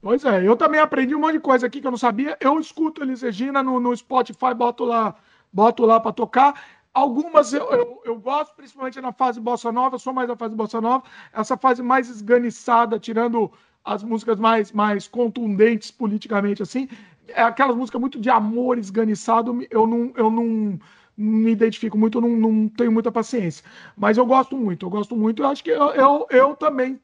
[0.03, 2.37] Pois é, eu também aprendi um monte de coisa aqui que eu não sabia.
[2.41, 5.15] Eu escuto Elis Regina no, no Spotify, boto lá,
[5.53, 6.80] boto lá para tocar.
[6.93, 10.57] Algumas eu, eu, eu, gosto, principalmente na fase bossa nova, eu sou mais da fase
[10.57, 13.51] bossa nova, essa fase mais esganiçada, tirando
[13.85, 16.89] as músicas mais, mais contundentes politicamente, assim,
[17.29, 20.79] é aquelas músicas muito de amor esganiçado, eu não, eu não
[21.17, 23.65] me identifico muito, eu não, não tenho muita paciência.
[23.97, 27.01] Mas eu gosto muito, eu gosto muito, eu acho que eu, eu, eu também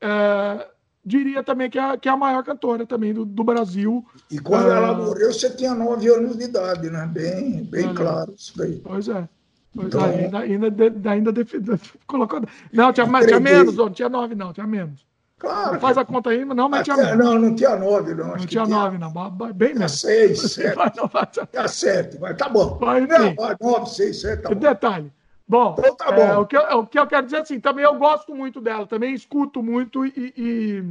[0.00, 0.68] é,
[1.04, 4.04] diria também que é, que é a maior cantora também do, do Brasil.
[4.30, 7.06] E quando ela ah, morreu, você tinha nove anos de idade, né?
[7.06, 8.80] Bem, bem é, claro isso daí.
[8.82, 9.28] Pois é.
[9.74, 11.44] Pois então, é, ainda, ainda, de, ainda de,
[12.06, 12.40] colocou.
[12.72, 15.04] Não, tinha, mais, tinha menos, não tinha nove, não, tinha menos.
[15.36, 15.78] Claro.
[15.78, 17.16] faz a conta aí, não, mas tinha.
[17.16, 18.28] Não, não tinha nove, não.
[18.28, 19.12] Não tinha, tinha nove, não.
[19.54, 20.00] Bem menos.
[20.00, 20.74] Seis, sete.
[20.74, 22.78] Vai, não, vai, Tinha sete, mas tá bom.
[22.78, 24.54] Vai, não, nove, seis, sete, tá bom.
[24.54, 25.12] Detalhe.
[25.46, 26.22] Bom, então, tá bom.
[26.22, 28.60] É, o, que eu, o que eu quero dizer é assim, também eu gosto muito
[28.60, 30.84] dela, também escuto muito e, e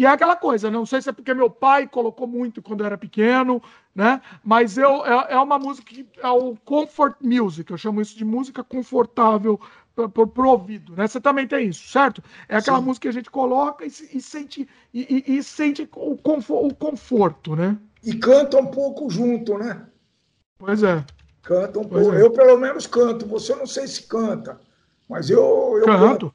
[0.00, 2.86] e é aquela coisa, não sei se é porque meu pai colocou muito quando eu
[2.86, 3.62] era pequeno,
[3.94, 4.22] né?
[4.42, 8.24] Mas eu, é, é uma música que é o comfort music, eu chamo isso de
[8.24, 9.60] música confortável
[9.94, 11.06] para o ouvido, né?
[11.06, 12.22] Você também tem isso, certo?
[12.48, 12.84] É aquela Sim.
[12.84, 16.74] música que a gente coloca e, e sente, e, e, e, sente o, conforto, o
[16.74, 17.76] conforto, né?
[18.02, 19.86] E canta um pouco junto, né?
[20.58, 21.04] Pois é.
[21.42, 22.14] Canta um pouco.
[22.14, 22.22] É.
[22.22, 23.26] Eu, pelo menos, canto.
[23.26, 24.60] Você não sei se canta,
[25.08, 26.00] mas eu, eu canto.
[26.00, 26.34] canto.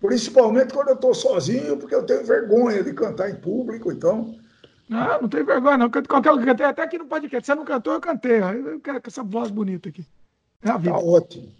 [0.00, 4.34] Principalmente quando eu estou sozinho, porque eu tenho vergonha de cantar em público, então.
[4.88, 5.90] Não, não tenho vergonha, não.
[5.90, 7.46] Qualquer um cantei, até aqui no podcast.
[7.46, 8.42] Você não cantou, eu cantei.
[8.42, 10.06] Eu quero essa voz bonita aqui.
[10.62, 10.90] É a vida.
[10.90, 11.52] Tá ótimo.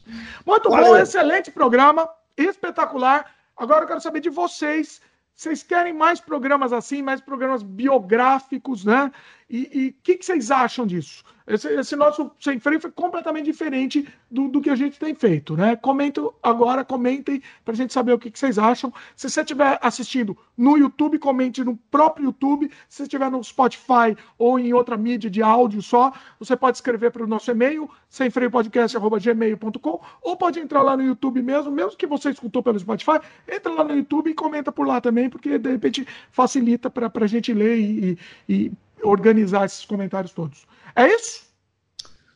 [0.46, 0.92] Muito Valeu.
[0.92, 3.30] bom, excelente programa, espetacular.
[3.56, 5.00] Agora eu quero saber de vocês.
[5.34, 9.10] Vocês querem mais programas assim, mais programas biográficos, né?
[9.48, 11.22] E o que, que, vocês acham disso?
[11.46, 15.54] Esse, esse, nosso sem freio foi completamente diferente do, do que a gente tem feito,
[15.54, 15.76] né?
[15.76, 18.90] Comentem agora, comentem para a gente saber o que, que, vocês acham.
[19.14, 22.70] Se você estiver assistindo no YouTube, comente no próprio YouTube.
[22.88, 27.10] Se você estiver no Spotify ou em outra mídia de áudio só, você pode escrever
[27.10, 32.30] para o nosso e-mail, semfreiopodcast.gmail.com ou pode entrar lá no YouTube mesmo, mesmo que você
[32.30, 36.08] escutou pelo Spotify, entra lá no YouTube e comenta por lá também, porque de repente
[36.30, 38.18] facilita para a gente ler e,
[38.48, 38.72] e
[39.02, 40.66] organizar esses comentários todos.
[40.94, 41.44] É isso?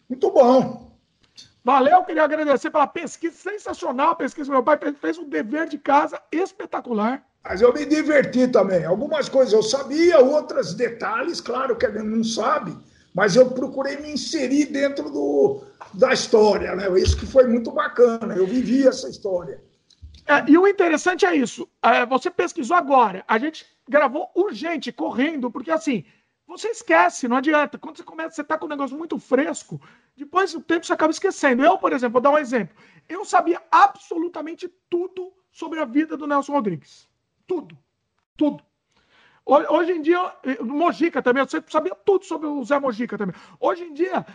[0.09, 0.89] Muito bom.
[1.65, 6.21] Valeu, queria agradecer pela pesquisa sensacional, a pesquisa meu pai fez um dever de casa
[6.33, 7.23] espetacular.
[7.45, 8.85] Mas eu me diverti também.
[8.85, 12.77] Algumas coisas eu sabia, outras detalhes, claro que a gente não sabe,
[13.15, 15.63] mas eu procurei me inserir dentro do,
[15.95, 16.89] da história, né?
[16.99, 18.35] Isso que foi muito bacana.
[18.35, 19.63] Eu vivi essa história.
[20.27, 21.69] É, e o interessante é isso.
[21.83, 23.25] É, você pesquisou agora.
[23.27, 26.05] A gente gravou urgente, correndo, porque assim,
[26.49, 27.77] você esquece, não adianta.
[27.77, 29.79] Quando você começa, você está com um negócio muito fresco,
[30.17, 31.63] depois do tempo você acaba esquecendo.
[31.63, 32.75] Eu, por exemplo, vou dar um exemplo.
[33.07, 37.07] Eu sabia absolutamente tudo sobre a vida do Nelson Rodrigues.
[37.47, 37.77] Tudo.
[38.35, 38.65] Tudo.
[39.45, 40.19] Hoje em dia,
[40.61, 43.35] Mojica também, eu sabia tudo sobre o Zé Mojica também.
[43.59, 44.27] Hoje em dia,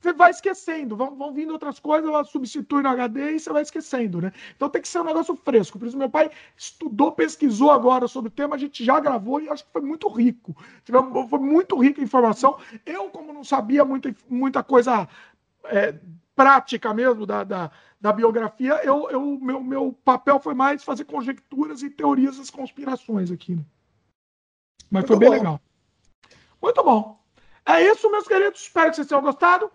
[0.00, 3.62] você vai esquecendo, vão, vão vindo outras coisas, ela substitui no HD e você vai
[3.62, 4.32] esquecendo, né?
[4.56, 5.78] Então tem que ser um negócio fresco.
[5.78, 9.48] Por isso, meu pai estudou, pesquisou agora sobre o tema, a gente já gravou e
[9.48, 10.56] acho que foi muito rico.
[11.28, 12.58] Foi muito rica a informação.
[12.86, 15.06] Eu, como não sabia muita, muita coisa
[15.64, 15.94] é,
[16.34, 17.70] prática mesmo da, da,
[18.00, 23.30] da biografia, eu, eu, meu, meu papel foi mais fazer conjecturas e teorias das conspirações
[23.30, 23.56] aqui.
[23.56, 23.64] Né?
[24.90, 25.34] Mas muito foi bem bom.
[25.34, 25.60] legal.
[26.62, 27.20] Muito bom.
[27.66, 28.62] É isso, meus queridos.
[28.62, 29.70] Espero que vocês tenham gostado.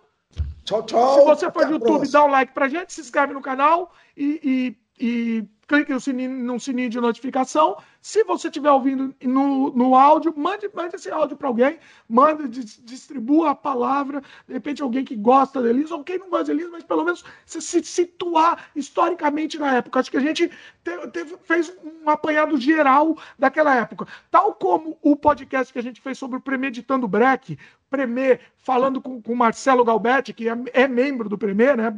[0.65, 1.19] Tchau, tchau.
[1.19, 4.75] Se você for do YouTube, dá um like pra gente, se inscreve no canal e,
[4.99, 7.77] e, e clique no sininho, no sininho de notificação.
[8.01, 11.79] Se você estiver ouvindo no, no áudio, mande, mande esse áudio para alguém,
[12.09, 16.45] mande, distribua a palavra, de repente alguém que gosta da Elisa, ou quem não gosta
[16.45, 19.99] da Elisa, mas pelo menos se, se situar historicamente na época.
[19.99, 20.51] Acho que a gente
[20.83, 24.07] teve, teve, fez um apanhado geral daquela época.
[24.29, 27.57] Tal como o podcast que a gente fez sobre o Premeditando Breck,
[27.95, 31.89] Premier, falando com o Marcelo Galbetti, que é, é, membro do Premier, né?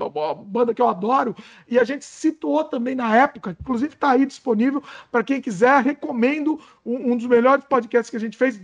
[0.46, 1.36] Banda que eu adoro.
[1.68, 5.84] E a gente situou também na época, inclusive está aí disponível para quem quiser.
[5.84, 8.60] Recomendo um, um, dos melhores podcasts que a gente fez.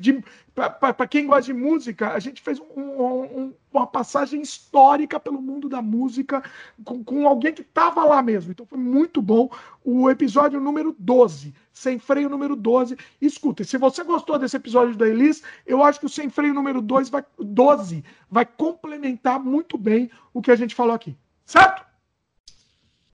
[0.55, 5.67] Para quem gosta de música, a gente fez um, um, uma passagem histórica pelo mundo
[5.67, 6.43] da música
[6.85, 8.51] com, com alguém que estava lá mesmo.
[8.51, 9.49] Então foi muito bom.
[9.83, 12.95] O episódio número 12 sem freio número 12.
[13.19, 16.81] Escuta, se você gostou desse episódio da Elis, eu acho que o sem freio número
[16.81, 21.17] 2 vai, 12 vai complementar muito bem o que a gente falou aqui.
[21.45, 21.83] Certo?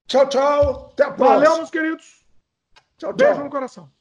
[0.08, 0.90] Tchau, tchau.
[0.92, 1.40] Até a próxima.
[1.40, 2.26] Valeu, meus queridos.
[2.98, 3.14] Tchau, tchau.
[3.14, 3.99] Beijo no coração.